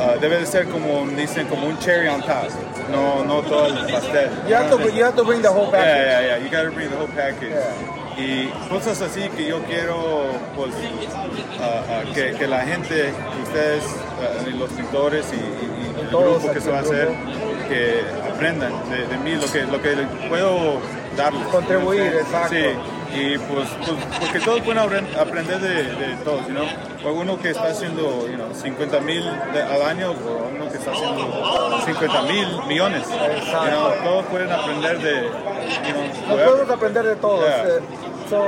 ah, 0.00 0.14
debe 0.20 0.38
de 0.38 0.46
ser 0.46 0.66
como 0.68 1.06
dicen, 1.16 1.46
como 1.48 1.66
un 1.66 1.78
cherry 1.78 2.08
on 2.08 2.20
top, 2.22 2.48
no, 2.92 3.24
no 3.24 3.40
todo 3.42 3.66
el 3.66 3.92
pastel. 3.92 4.30
You 4.48 4.54
have, 4.56 4.70
to, 4.70 4.88
you 4.90 5.04
have 5.04 5.16
to 5.16 5.24
bring 5.24 5.42
the 5.42 5.48
whole 5.48 5.66
Yeah, 5.72 5.78
package. 5.78 6.06
yeah, 6.06 6.20
yeah. 6.20 6.36
You 6.38 6.48
gotta 6.50 6.70
bring 6.70 6.88
the 6.90 6.96
whole 6.96 7.08
package. 7.08 7.50
Yeah. 7.50 7.99
Y 8.16 8.46
cosas 8.68 9.00
así 9.02 9.28
que 9.30 9.46
yo 9.46 9.62
quiero 9.62 10.24
pues 10.56 10.72
que, 12.14 12.32
que 12.36 12.46
la 12.46 12.60
gente, 12.62 13.12
ustedes, 13.44 13.84
los 14.58 14.70
pintores 14.70 15.26
y, 15.32 15.36
y- 15.36 15.96
y 15.96 16.00
el 16.02 16.08
Todos 16.10 16.38
grupo 16.38 16.52
que 16.54 16.60
se 16.60 16.70
va 16.70 16.78
a 16.78 16.80
hacer, 16.80 17.08
que 17.68 18.00
aprendan 18.32 18.72
de, 18.90 19.06
de 19.06 19.16
mí 19.18 19.32
lo 19.34 19.50
que, 19.52 19.62
lo 19.64 19.80
que 19.82 19.96
puedo 20.28 20.78
darles. 21.16 21.46
Contribuir, 21.48 22.12
¿no? 22.12 22.18
exacto. 22.20 22.54
Sí, 22.54 22.64
y 23.12 23.38
pues, 23.38 23.68
pues, 23.84 23.98
porque 24.20 24.38
todos 24.40 24.60
pueden 24.60 24.82
apren- 24.82 25.16
aprender 25.18 25.58
de, 25.60 25.82
de 25.82 26.14
todos, 26.24 26.48
¿no? 26.48 26.62
O 27.04 27.12
uno 27.12 27.38
que 27.40 27.50
está 27.50 27.64
haciendo 27.70 28.28
you 28.28 28.34
know, 28.36 28.54
50 28.54 29.00
mil 29.00 29.26
al 29.28 29.82
año 29.82 30.12
o 30.12 30.48
uno 30.54 30.70
que 30.70 30.78
está 30.78 30.92
haciendo 30.92 31.80
50 31.86 32.22
mil 32.22 32.46
millones. 32.68 33.02
Exacto. 33.02 33.64
you 33.64 33.70
know, 33.70 33.90
todos 34.04 34.24
pueden 34.26 34.52
aprender 34.52 34.98
de, 35.00 35.28
whatever. 35.78 36.46
podemos 36.46 36.70
aprender 36.70 37.04
de 37.04 37.16
todos. 37.16 37.44
Yeah. 37.44 37.80
So, 38.28 38.46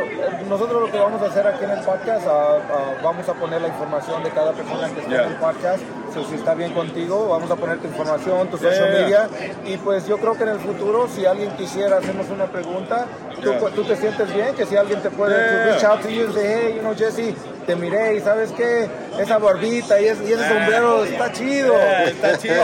nosotros 0.48 0.80
lo 0.80 0.92
que 0.92 0.98
vamos 0.98 1.20
a 1.22 1.26
hacer 1.26 1.44
aquí 1.44 1.64
en 1.64 1.70
el 1.72 1.80
podcast, 1.80 2.24
ah, 2.28 2.58
ah, 2.72 2.92
vamos 3.02 3.28
a 3.28 3.34
poner 3.34 3.60
la 3.60 3.66
información 3.66 4.22
de 4.22 4.30
cada 4.30 4.52
persona 4.52 4.88
que 4.88 5.00
está 5.00 5.10
Yeah. 5.10 5.24
en 5.24 5.32
el 5.32 5.36
podcast. 5.38 5.82
So, 6.14 6.24
si 6.24 6.36
está 6.36 6.54
bien 6.54 6.72
contigo, 6.72 7.28
vamos 7.28 7.50
a 7.50 7.56
poner 7.56 7.78
tu 7.78 7.88
información, 7.88 8.46
tu 8.48 8.58
social 8.58 8.92
yeah, 8.92 9.00
media. 9.00 9.28
Y 9.64 9.78
pues 9.78 10.06
yo 10.06 10.18
creo 10.18 10.34
que 10.34 10.44
en 10.44 10.50
el 10.50 10.60
futuro, 10.60 11.08
si 11.08 11.26
alguien 11.26 11.50
quisiera 11.56 11.96
hacernos 11.96 12.28
una 12.30 12.46
pregunta, 12.46 13.06
tú, 13.42 13.50
tú 13.74 13.82
te 13.82 13.96
sientes 13.96 14.32
bien, 14.32 14.54
que 14.54 14.66
si 14.66 14.76
alguien 14.76 15.00
te 15.00 15.10
puede 15.10 15.64
reach 15.64 15.82
out 15.84 16.00
to 16.00 16.08
you 16.08 16.28
y 16.28 16.32
hey, 16.36 16.74
you 16.76 16.80
know, 16.82 16.94
Jesse, 16.94 17.34
te 17.66 17.76
miré 17.76 18.16
y 18.16 18.20
sabes 18.20 18.50
qué, 18.52 18.88
esa 19.18 19.38
barbita 19.38 20.00
y 20.00 20.06
ese, 20.06 20.24
y 20.24 20.32
ese 20.32 20.44
Ah, 20.44 20.48
sombrero 20.48 21.04
está 21.04 21.32
chido. 21.32 21.74
Está 22.06 22.38
chido. 22.38 22.62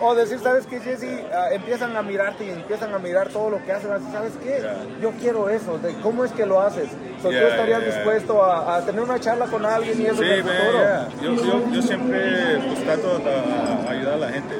O, 0.00 0.06
o 0.08 0.14
decir, 0.14 0.38
¿sabes 0.40 0.66
qué, 0.66 0.80
Jesse? 0.80 1.06
Ah, 1.32 1.48
empiezan 1.52 1.96
a 1.96 2.02
mirarte 2.02 2.44
y 2.44 2.50
empiezan 2.50 2.92
a 2.94 2.98
mirar 2.98 3.28
todo 3.28 3.50
lo 3.50 3.64
que 3.64 3.72
haces. 3.72 3.90
así, 3.90 4.04
¿Sabes 4.12 4.32
qué? 4.42 4.62
Yo 5.00 5.10
quiero 5.20 5.48
eso. 5.48 5.78
de 5.78 5.94
¿Cómo 6.02 6.24
es 6.24 6.32
que 6.32 6.46
lo 6.46 6.60
haces? 6.60 6.88
So, 7.22 7.28
¿Tú 7.30 7.36
estarías 7.36 7.84
dispuesto 7.84 8.42
a, 8.42 8.76
a 8.76 8.80
tener 8.84 9.00
una 9.02 9.18
charla 9.20 9.46
con 9.46 9.64
alguien 9.64 10.00
y 10.00 10.06
eso 10.06 10.16
Sí, 10.16 10.24
en 10.24 10.30
el 10.32 10.42
futuro? 10.42 10.78
yo, 11.22 11.34
yo, 11.34 11.72
yo 11.72 11.82
siempre 11.82 12.58
pues, 12.66 12.84
trato 12.84 13.18
de 13.18 13.88
ayudar 13.90 14.14
a 14.14 14.18
la 14.18 14.28
gente. 14.30 14.54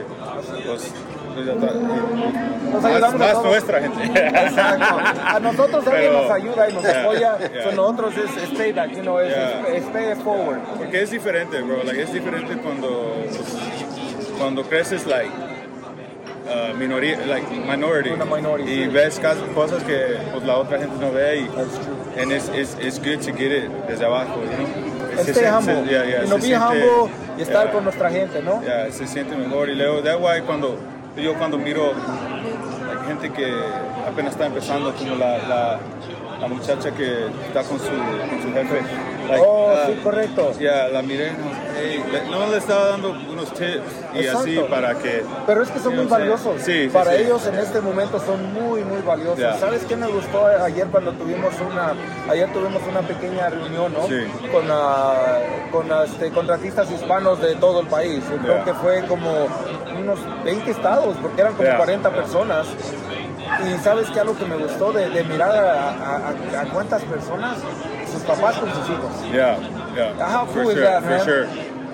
Pues, 0.67 0.93
y- 1.41 2.71
Nos 2.73 2.83
más, 2.83 2.85
ayudamos 2.85 3.15
a 3.15 3.19
más 3.25 3.33
todos. 3.33 3.45
nuestra 3.47 3.81
gente. 3.81 4.03
Exacto. 4.05 4.97
A 5.27 5.41
nosotros 5.41 5.87
alguien 5.87 6.11
Pero- 6.13 6.23
nos 6.23 6.31
ayuda 6.31 6.69
y 6.71 6.73
nos 6.73 6.83
Yeah, 6.83 7.03
apoya. 7.03 7.39
yeah. 7.39 7.63
So, 7.65 7.73
nosotros 7.73 8.15
es, 8.17 8.43
es 8.43 8.59
payback, 8.59 8.91
you 8.93 9.03
know, 9.03 9.19
es, 9.21 9.29
Yeah. 9.35 9.67
es, 9.77 9.85
pay 9.85 10.15
forward. 10.23 10.59
Porque 10.79 11.03
es 11.03 11.11
diferente, 11.11 11.61
bro. 11.63 11.83
Like, 11.85 12.03
es 12.03 12.13
diferente 12.13 12.57
cuando, 12.59 13.15
pues, 13.29 14.33
cuando 14.39 14.63
creces, 14.65 15.07
like, 15.07 15.31
uh, 16.47 16.77
minoría, 16.77 17.19
like, 17.27 17.47
minority. 17.51 18.11
Minority, 18.11 18.71
y 18.71 18.85
sí. 18.85 18.89
ves 18.89 19.21
cosas 19.55 19.83
que 19.85 20.17
pues, 20.33 20.45
la 20.45 20.57
otra 20.59 20.79
gente 20.79 20.95
no 21.01 21.13
ve. 21.13 21.41
Y 21.41 22.21
and 22.21 22.33
it's, 22.33 22.49
it's, 22.55 22.77
it's 22.81 22.99
good 22.99 23.21
to 23.21 23.33
get 23.37 23.51
it 23.53 23.71
desde 23.89 24.05
abajo, 24.05 24.37
you 24.43 24.51
know? 24.57 24.95
Se 25.25 25.31
Stay 25.33 25.45
siente- 25.45 25.51
humble. 25.57 25.85
yeah, 25.91 26.05
yeah, 26.05 26.21
you 26.23 26.27
know, 26.27 26.39
se 26.41 26.49
be 26.49 26.57
siente- 26.57 26.89
humble 26.89 27.13
y 27.39 27.43
estar 27.43 27.65
yeah. 27.65 27.73
con 27.73 27.85
nuestra 27.85 28.11
gente, 28.11 28.43
¿no? 28.43 28.61
Se 28.91 29.07
siente 29.07 29.37
mejor 29.37 29.69
y 29.69 29.75
luego, 29.77 30.01
that's 30.03 30.21
why 30.21 30.41
cuando 30.45 30.77
yo 31.17 31.35
cuando 31.35 31.59
miro 31.59 31.93
like, 31.93 33.07
gente 33.07 33.31
que 33.33 33.53
apenas 34.09 34.33
está 34.33 34.47
empezando, 34.47 34.93
como 34.95 35.15
la, 35.17 35.39
la, 35.39 35.79
la 36.41 36.49
muchacha 36.49 36.91
que 36.93 37.27
está 37.47 37.63
con 37.63 37.79
su, 37.79 37.87
con 37.87 38.43
su 38.43 38.53
jefe. 38.53 38.81
like, 39.29 39.45
Oh, 39.47 39.71
ah, 39.75 39.85
sí, 39.87 39.95
correcto. 40.03 40.53
Ya, 40.59 40.89
la 40.89 41.03
miré, 41.03 41.33
no, 41.75 42.13
le- 42.13 42.31
no 42.31 42.47
le 42.51 42.57
estaba 42.59 42.89
dando 42.91 43.11
unos 43.11 43.53
tips 43.53 43.81
y 44.15 44.19
Exacto. 44.19 44.39
así 44.41 44.59
para 44.71 44.95
que... 44.95 45.25
Pero 45.47 45.63
es 45.63 45.71
que 45.71 45.79
son 45.81 45.97
muy 45.97 46.07
valiosos. 46.07 46.61
Sí, 46.63 46.85
sí, 46.85 46.89
Para 46.93 47.13
sí. 47.13 47.23
ellos 47.23 47.47
en 47.47 47.55
este 47.57 47.81
momento 47.81 48.19
son 48.21 48.53
muy, 48.53 48.85
muy 48.85 49.03
valiosos. 49.03 49.59
¿Sabes 49.61 49.85
qué 49.85 49.97
me 49.97 50.07
gustó 50.07 50.47
ayer 50.47 50.87
cuando 50.89 51.13
tuvimos 51.13 51.53
una, 51.61 51.95
ayer 52.31 52.53
tuvimos 52.53 52.83
una 52.89 53.01
pequeña 53.03 53.49
reunión, 53.51 53.93
¿no? 53.93 54.01
Con, 54.53 54.65
ah, 54.71 55.15
con 55.73 55.87
este, 56.05 56.31
contratistas 56.31 56.91
hispanos 56.91 57.41
de 57.41 57.55
todo 57.57 57.81
el 57.81 57.87
país. 57.89 58.23
Yo 58.31 58.37
creo 58.39 58.65
que 58.65 58.75
fue 58.75 59.05
como 59.07 59.47
unos 59.99 60.19
20 60.45 60.71
estados, 60.71 61.17
porque 61.21 61.41
eran 61.41 61.55
como 61.55 61.69
Ya. 61.69 61.77
40 61.77 62.11
personas. 62.11 62.67
Y 63.69 63.79
sabes 63.83 64.09
que 64.11 64.21
algo 64.21 64.37
que 64.37 64.45
me 64.47 64.57
gustó 64.57 64.93
de, 64.93 65.09
de 65.11 65.23
mirar 65.25 65.51
a, 65.55 65.91
a- 65.91 66.17
a- 66.57 66.61
a 66.63 66.65
cuántas 66.73 67.03
personas, 67.03 67.57
sus 68.11 68.23
papás 68.23 68.57
con 68.57 68.69
sus 68.71 68.89
hijos. 68.91 69.11
Yeah, 69.95 70.17
yeah. 70.17 70.29
How 70.29 70.47
for 70.47 70.63
cool 70.63 70.71
is 70.71 70.75
sure, 70.77 70.85
that, 70.85 71.03
for 71.03 71.19
sure. 71.25 71.47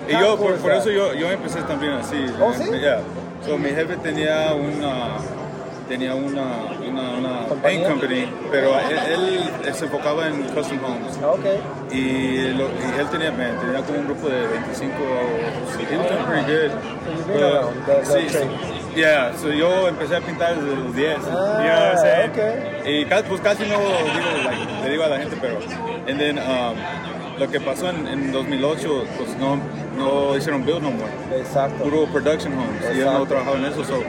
Y 0.08 0.12
yo, 0.12 0.36
cool 0.36 0.52
por, 0.54 0.56
por 0.58 0.70
eso 0.72 0.90
yo, 0.90 1.12
yo 1.14 1.30
empecé 1.30 1.62
también 1.62 1.92
así. 1.92 2.26
¿Oh, 2.40 2.52
sí? 2.52 2.64
Yeah. 2.80 3.00
So, 3.44 3.56
mi 3.58 3.70
jefe 3.70 3.96
tenía 3.96 4.52
una, 4.54 5.18
tenía 5.88 6.14
una, 6.14 6.66
una, 6.86 7.02
una 7.18 7.46
¿Compañía? 7.48 7.60
paint 7.62 7.86
company, 7.88 8.28
pero 8.50 8.74
él, 8.78 9.40
él 9.64 9.74
se 9.74 9.84
enfocaba 9.86 10.26
en 10.26 10.42
custom 10.54 10.78
homes. 10.84 11.16
Ok. 11.22 11.44
Y, 11.92 12.48
lo- 12.54 12.68
y 12.68 12.98
él 13.00 13.06
tenía, 13.10 13.30
man, 13.32 13.56
tenía 13.60 13.82
como 13.82 13.98
un 13.98 14.04
grupo 14.06 14.28
de 14.28 14.46
25, 14.46 14.92
sí, 15.76 15.86
he 15.90 15.96
was 15.96 16.08
doing 16.08 16.24
pretty 16.26 16.52
good. 16.52 16.70
But, 17.86 18.04
sí, 18.04 18.26
trade. 18.30 18.50
yeah, 18.96 19.32
so 19.36 19.48
yo 19.50 19.88
empecé 19.88 20.16
a 20.16 20.20
pintar 20.20 20.56
desde 20.56 20.76
los 20.76 20.94
10. 20.94 21.16
Ah, 21.18 21.62
you 21.62 21.68
know 21.68 21.80
what 21.80 21.92
I'm 21.92 21.98
saying? 21.98 22.30
ok. 22.30 22.86
Y 22.86 23.04
casi, 23.06 23.22
pues 23.28 23.40
casi 23.40 23.62
no 23.64 23.78
digo, 23.78 24.44
like, 24.44 24.84
le 24.84 24.90
digo 24.90 25.04
a 25.04 25.08
la 25.08 25.18
gente, 25.18 25.36
pero. 25.40 25.58
And 26.08 26.18
then, 26.18 26.38
um, 26.38 26.76
lo 27.40 27.50
que 27.50 27.58
pasó 27.58 27.88
en, 27.88 28.06
en 28.06 28.32
2008, 28.32 29.04
pues 29.16 29.36
no, 29.38 29.58
no 29.96 30.36
hicieron 30.36 30.64
build 30.64 30.82
no 30.82 30.90
more. 30.90 31.10
Exacto. 31.38 31.82
Puro 31.84 32.04
production 32.06 32.52
homes. 32.52 32.82
Y 32.94 32.98
él 32.98 33.06
no 33.06 33.12
Exacto. 33.12 33.26
trabajaba 33.26 33.56
en 33.56 33.64
eso, 33.64 33.82
so 33.84 34.02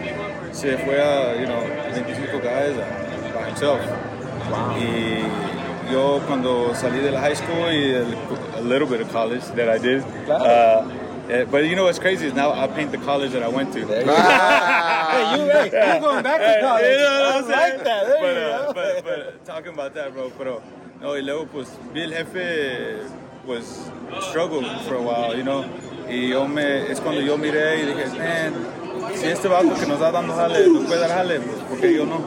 se 0.51 0.77
fue 0.79 1.01
a, 1.01 1.35
you 1.39 1.45
know, 1.45 1.61
25 1.93 2.39
guys 2.41 2.75
uh, 2.75 3.33
by 3.33 3.47
himself. 3.47 3.79
Y 4.77 5.23
yo 5.93 6.19
cuando 6.27 6.75
salí 6.75 6.99
de 6.99 7.11
la 7.11 7.21
high 7.21 7.35
school 7.35 7.71
y 7.71 7.93
el, 7.93 8.15
a 8.57 8.61
little 8.61 8.85
bit 8.85 8.99
of 9.01 9.09
college 9.13 9.45
that 9.55 9.69
I 9.69 9.79
did. 9.79 10.03
Claro. 10.25 10.43
Uh, 10.43 11.31
eh, 11.31 11.45
but 11.49 11.63
you 11.63 11.75
know 11.77 11.85
what's 11.85 11.99
crazy 11.99 12.27
is 12.27 12.33
now 12.33 12.51
I 12.51 12.67
paint 12.67 12.91
the 12.91 12.97
college 12.97 13.31
that 13.31 13.43
I 13.43 13.47
went 13.47 13.71
to. 13.73 13.79
Hey, 15.11 15.37
you, 15.37 15.43
hey, 15.51 15.69
you're 15.71 15.99
going 15.99 16.23
back 16.23 16.39
to 16.39 16.47
Hey, 16.47 16.61
college. 16.61 16.85
you 16.85 16.97
know 16.99 17.31
I 17.33 17.41
like 17.41 17.83
that. 17.83 18.07
There 18.07 18.21
but, 18.21 18.33
you 18.33 18.41
uh, 18.41 18.65
go. 18.67 18.73
but, 18.73 19.03
but 19.03 19.45
talking 19.45 19.73
about 19.73 19.93
that, 19.95 20.13
bro, 20.13 20.31
pero 20.37 20.61
no, 21.01 21.15
y 21.15 21.21
luego 21.21 21.47
pues 21.47 21.67
vi 21.93 22.03
el 22.03 22.13
jefe 22.13 22.99
was 23.45 23.89
struggle 24.29 24.63
for 24.87 24.95
a 24.95 25.01
while, 25.01 25.35
you 25.35 25.43
know, 25.43 25.65
y 26.09 26.29
yo 26.29 26.47
me, 26.47 26.91
es 26.91 26.99
cuando 26.99 27.21
yo 27.21 27.37
miré 27.37 27.81
y 27.81 27.85
dije, 27.85 28.05
man, 28.17 28.53
si 29.15 29.27
este 29.27 29.47
vato 29.47 29.73
que 29.75 29.85
nos 29.85 29.93
está 29.93 30.11
dando 30.11 30.33
jale, 30.33 30.67
nos 30.67 30.85
puede 30.85 30.99
dar 30.99 31.09
jale, 31.09 31.39
pues 31.39 31.57
porque 31.69 31.93
yo 31.93 32.05
no. 32.05 32.19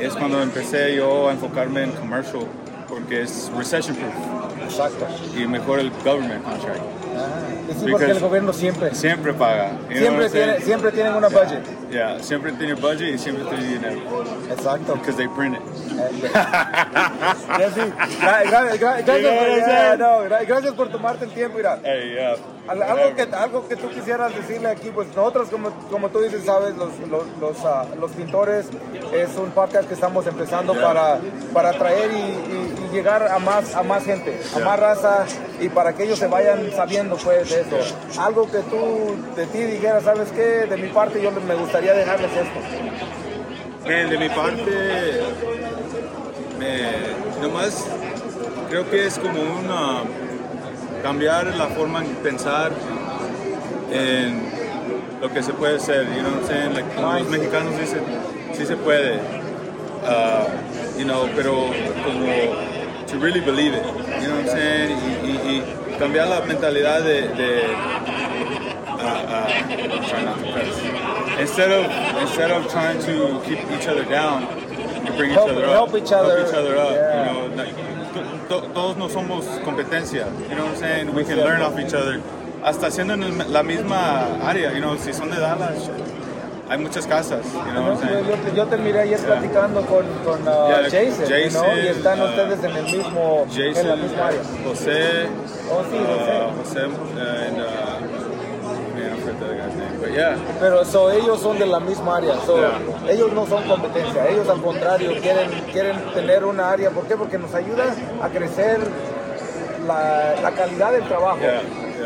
Es 0.00 0.14
cuando 0.14 0.42
empecé 0.42 0.94
yo 0.94 1.28
a 1.28 1.32
enfocarme 1.32 1.84
en 1.84 1.92
commercial, 1.92 2.46
porque 2.88 3.22
es 3.22 3.50
recession 3.56 3.96
proof. 3.96 4.14
Exacto. 4.64 5.06
Y 5.36 5.46
mejor 5.46 5.80
el 5.80 5.90
government 6.04 6.44
contract. 6.44 6.82
Y 7.68 7.72
sí, 7.72 7.90
porque 7.90 8.04
el 8.06 8.10
Because- 8.12 8.20
gobierno 8.20 8.52
siempre, 8.52 8.94
Siempre 8.94 9.34
paga. 9.34 9.72
you 9.90 9.98
siempre, 9.98 10.30
tiene, 10.30 10.60
siempre 10.60 10.90
tienen 10.92 11.14
una 11.14 11.28
budget. 11.28 11.62
Yeah, 11.90 12.18
siempre 12.22 12.52
tiene 12.52 12.74
budget 12.74 13.14
y 13.14 13.18
siempre 13.18 13.44
tiene 13.46 13.64
dinero. 13.64 14.00
Exacto. 14.50 14.94
Because 14.94 15.16
they 15.16 15.28
print 15.28 15.56
it. 15.56 15.62
Gracias 20.46 20.74
por 20.74 20.88
tomarte 20.90 21.24
el 21.24 21.30
tiempo, 21.32 21.56
mira. 21.56 21.78
Hey, 21.84 22.14
yeah. 22.14 22.36
Al- 22.68 22.82
Algo 22.82 23.14
que, 23.16 23.22
algo 23.34 23.68
que 23.68 23.76
tú 23.76 23.88
quisieras 23.88 24.34
decirle 24.34 24.68
aquí, 24.68 24.90
pues 24.94 25.08
nosotros, 25.16 25.48
como, 25.48 25.70
como 25.90 26.08
tú 26.10 26.20
dices, 26.20 26.44
sabes, 26.44 26.74
los, 26.76 26.90
los, 27.08 27.24
los, 27.40 27.64
ah, 27.64 27.86
los 27.98 28.10
pintores, 28.12 28.66
es 29.12 29.36
un 29.36 29.50
podcast 29.52 29.88
que 29.88 29.94
estamos 29.94 30.26
empezando 30.26 30.74
Yeah. 30.74 30.82
para, 30.82 31.18
para 31.54 31.68
atraer 31.70 32.10
y, 32.12 32.16
y- 32.16 32.74
y 32.90 32.94
llegar 32.94 33.22
a 33.28 33.38
más, 33.38 33.74
a 33.74 33.82
más 33.82 34.04
gente, 34.04 34.38
a 34.54 34.58
Yeah. 34.58 34.64
más 34.66 34.78
raza 34.80 35.24
y 35.60 35.68
para 35.70 35.94
que 35.94 36.04
ellos 36.04 36.18
se 36.18 36.26
vayan 36.26 36.70
sabiendo 36.76 37.16
pues 37.16 37.48
de 37.50 37.60
eso. 37.62 38.20
Algo 38.20 38.50
que 38.50 38.58
tú 38.58 39.16
de 39.34 39.46
ti 39.46 39.58
dijeras, 39.58 40.04
¿sabes 40.04 40.30
qué? 40.32 40.66
De 40.66 40.76
mi 40.76 40.88
parte 40.88 41.22
yo 41.22 41.30
me 41.30 41.54
gustaría 41.54 41.94
dejarles 41.94 42.30
esto. 42.32 43.88
De 43.88 44.18
mi 44.18 44.28
parte, 44.28 45.22
me, 46.58 47.40
nomás 47.40 47.86
creo 48.68 48.88
que 48.90 49.06
es 49.06 49.18
como 49.18 49.40
una 49.40 50.02
cambiar 51.02 51.46
la 51.56 51.66
forma 51.68 52.00
en 52.04 52.14
pensar 52.16 52.72
en 53.90 54.42
lo 55.20 55.28
que 55.32 55.42
se 55.42 55.52
puede 55.52 55.76
hacer, 55.76 56.06
you 56.14 56.22
know 56.22 56.30
what 56.30 56.40
I'm 56.42 56.46
saying? 56.46 56.74
Like, 56.74 56.94
como 56.94 57.12
los 57.18 57.28
mexicanos 57.28 57.78
dicen, 57.78 58.02
sí 58.52 58.66
se 58.66 58.76
puede, 58.76 59.18
uh, 60.04 60.44
you 60.98 61.04
know, 61.04 61.28
pero 61.34 61.52
como 62.04 62.26
to 63.06 63.18
really 63.18 63.40
believe 63.40 63.74
it, 63.74 63.84
you 64.20 64.28
know 64.28 64.36
what 64.36 64.46
I'm 64.46 64.48
saying? 64.48 64.90
Y, 65.24 65.30
y- 65.30 65.40
y 65.58 65.98
cambiar 65.98 66.28
la 66.28 66.40
mentalidad 66.42 67.02
de, 67.02 67.22
de 67.28 67.62
uh, 68.86 69.26
uh. 69.28 69.48
Instead 71.40 71.70
of 71.72 71.86
instead 72.20 72.50
of 72.50 72.68
trying 72.70 72.98
to 73.00 73.40
keep 73.44 73.58
each 73.70 73.86
other 73.88 74.04
down, 74.04 74.42
you 75.06 75.12
bring 75.16 75.30
Help- 75.30 75.48
each 75.50 75.56
other 75.56 75.64
up. 75.66 75.72
help 75.72 75.94
each 75.96 76.12
other, 76.12 76.36
Help 76.38 76.48
each 76.48 76.54
other 76.54 76.76
up. 76.76 76.92
yeah. 76.92 77.32
You 77.32 77.48
know, 77.48 77.54
like, 77.56 77.74
todos 78.48 78.96
no 78.96 79.08
somos 79.08 79.44
competencia. 79.64 80.26
You 80.48 80.54
know 80.56 80.64
what 80.66 80.74
I'm 80.74 80.76
saying? 80.76 81.14
We 81.14 81.24
can 81.24 81.36
learn 81.38 81.62
off 81.62 81.78
each 81.78 81.94
other. 81.94 82.20
Hasta 82.62 82.88
haciendo 82.88 83.14
en 83.14 83.52
la 83.52 83.62
misma 83.62 84.26
área. 84.44 84.72
You 84.72 84.80
know, 84.80 84.96
si 84.96 85.12
son 85.12 85.30
de 85.30 85.38
Dallas, 85.38 85.88
hay 86.68 86.76
muchas 86.78 87.06
casas, 87.06 87.44
you 87.46 87.72
know 87.72 87.84
No, 87.86 87.92
what 87.94 88.02
I'm 88.04 88.08
saying? 88.08 88.26
yo, 88.28 88.34
te, 88.36 88.56
yo 88.56 88.66
te 88.66 88.76
miré 88.76 89.00
ayer 89.00 89.18
platicando 89.20 89.80
con, 89.86 90.04
con 90.24 90.42
uh, 90.46 90.68
Yeah, 90.68 90.82
Jason, 90.90 91.24
Jason, 91.26 91.62
¿no? 91.66 91.82
y 91.82 91.86
están 91.86 92.20
uh, 92.20 92.24
ustedes 92.24 92.62
en 92.64 92.76
el 92.76 92.84
mismo, 92.84 93.46
en 93.48 93.48
la 93.48 93.72
Jason, 93.74 94.02
misma 94.02 94.26
área. 94.26 94.40
Jose, 94.64 95.28
Oh, 95.70 95.82
sí, 95.90 95.96
José. 95.96 96.36
uh, 96.36 96.50
Jose, 96.58 96.80
uh, 96.80 97.46
and 97.46 97.56
uh, 97.56 97.64
man, 98.94 99.12
I 99.12 99.20
forgot 99.20 99.38
the 99.40 99.44
other 99.46 99.56
guy's 99.56 99.76
name, 99.76 99.87
yeah. 100.18 100.36
Pero 100.60 100.84
so, 100.84 101.10
ellos 101.10 101.40
son 101.40 101.58
de 101.58 101.66
la 101.66 101.80
misma 101.80 102.16
área, 102.16 102.34
so, 102.46 102.56
Yeah. 102.58 102.78
ellos 103.12 103.32
no 103.32 103.46
son 103.46 103.62
competencia, 103.64 104.28
ellos 104.28 104.48
al 104.48 104.60
contrario 104.60 105.10
quieren, 105.22 105.48
quieren 105.72 105.96
tener 106.14 106.44
una 106.44 106.70
área, 106.70 106.90
¿por 106.90 107.04
qué? 107.04 107.16
Porque 107.16 107.38
nos 107.38 107.54
ayuda 107.54 107.84
a 108.22 108.28
crecer 108.28 108.78
la, 109.86 110.34
la 110.42 110.50
calidad 110.52 110.92
del 110.92 111.04
trabajo. 111.06 111.38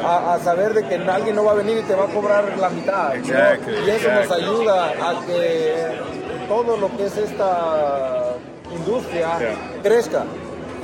A, 0.05 0.35
a 0.35 0.39
saber 0.39 0.73
de 0.73 0.85
que 0.89 0.95
alguien 0.97 1.37
no 1.37 1.45
va 1.45 1.53
a 1.53 1.55
venir 1.55 1.77
y 1.79 1.83
te 1.83 1.95
va 1.95 2.05
a 2.05 2.09
cobrar 2.09 2.45
la 2.59 2.71
mitad. 2.71 3.09
¿no? 3.11 3.15
Exactly, 3.15 3.75
Y 3.87 3.91
eso 3.91 4.09
nos 4.11 4.31
ayuda 4.31 4.87
a 4.87 5.21
que 5.27 5.75
todo 6.49 6.77
lo 6.79 6.89
que 6.97 7.05
es 7.07 7.17
esta 7.19 8.33
industria 8.75 9.29
crezca. 9.83 10.25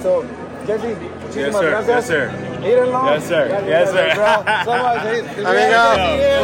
So, 0.02 0.22
Jesse, 0.66 0.82
Yes, 1.34 1.52
muchísimas 1.54 1.60
sir. 1.60 1.70
gracias. 1.70 2.08
Yes, 2.08 2.16
sir. 2.60 2.68
Mírenlo. 2.68 3.00
Yes, 3.14 3.24
sir. 3.24 3.48
Gracias, 3.48 3.68
Yes, 3.68 3.90
sir. 3.90 4.14
bro. 4.14 4.34
So 4.64 4.72
much, 4.82 5.04
eh. 5.06 5.22
Amigo, 5.48 5.82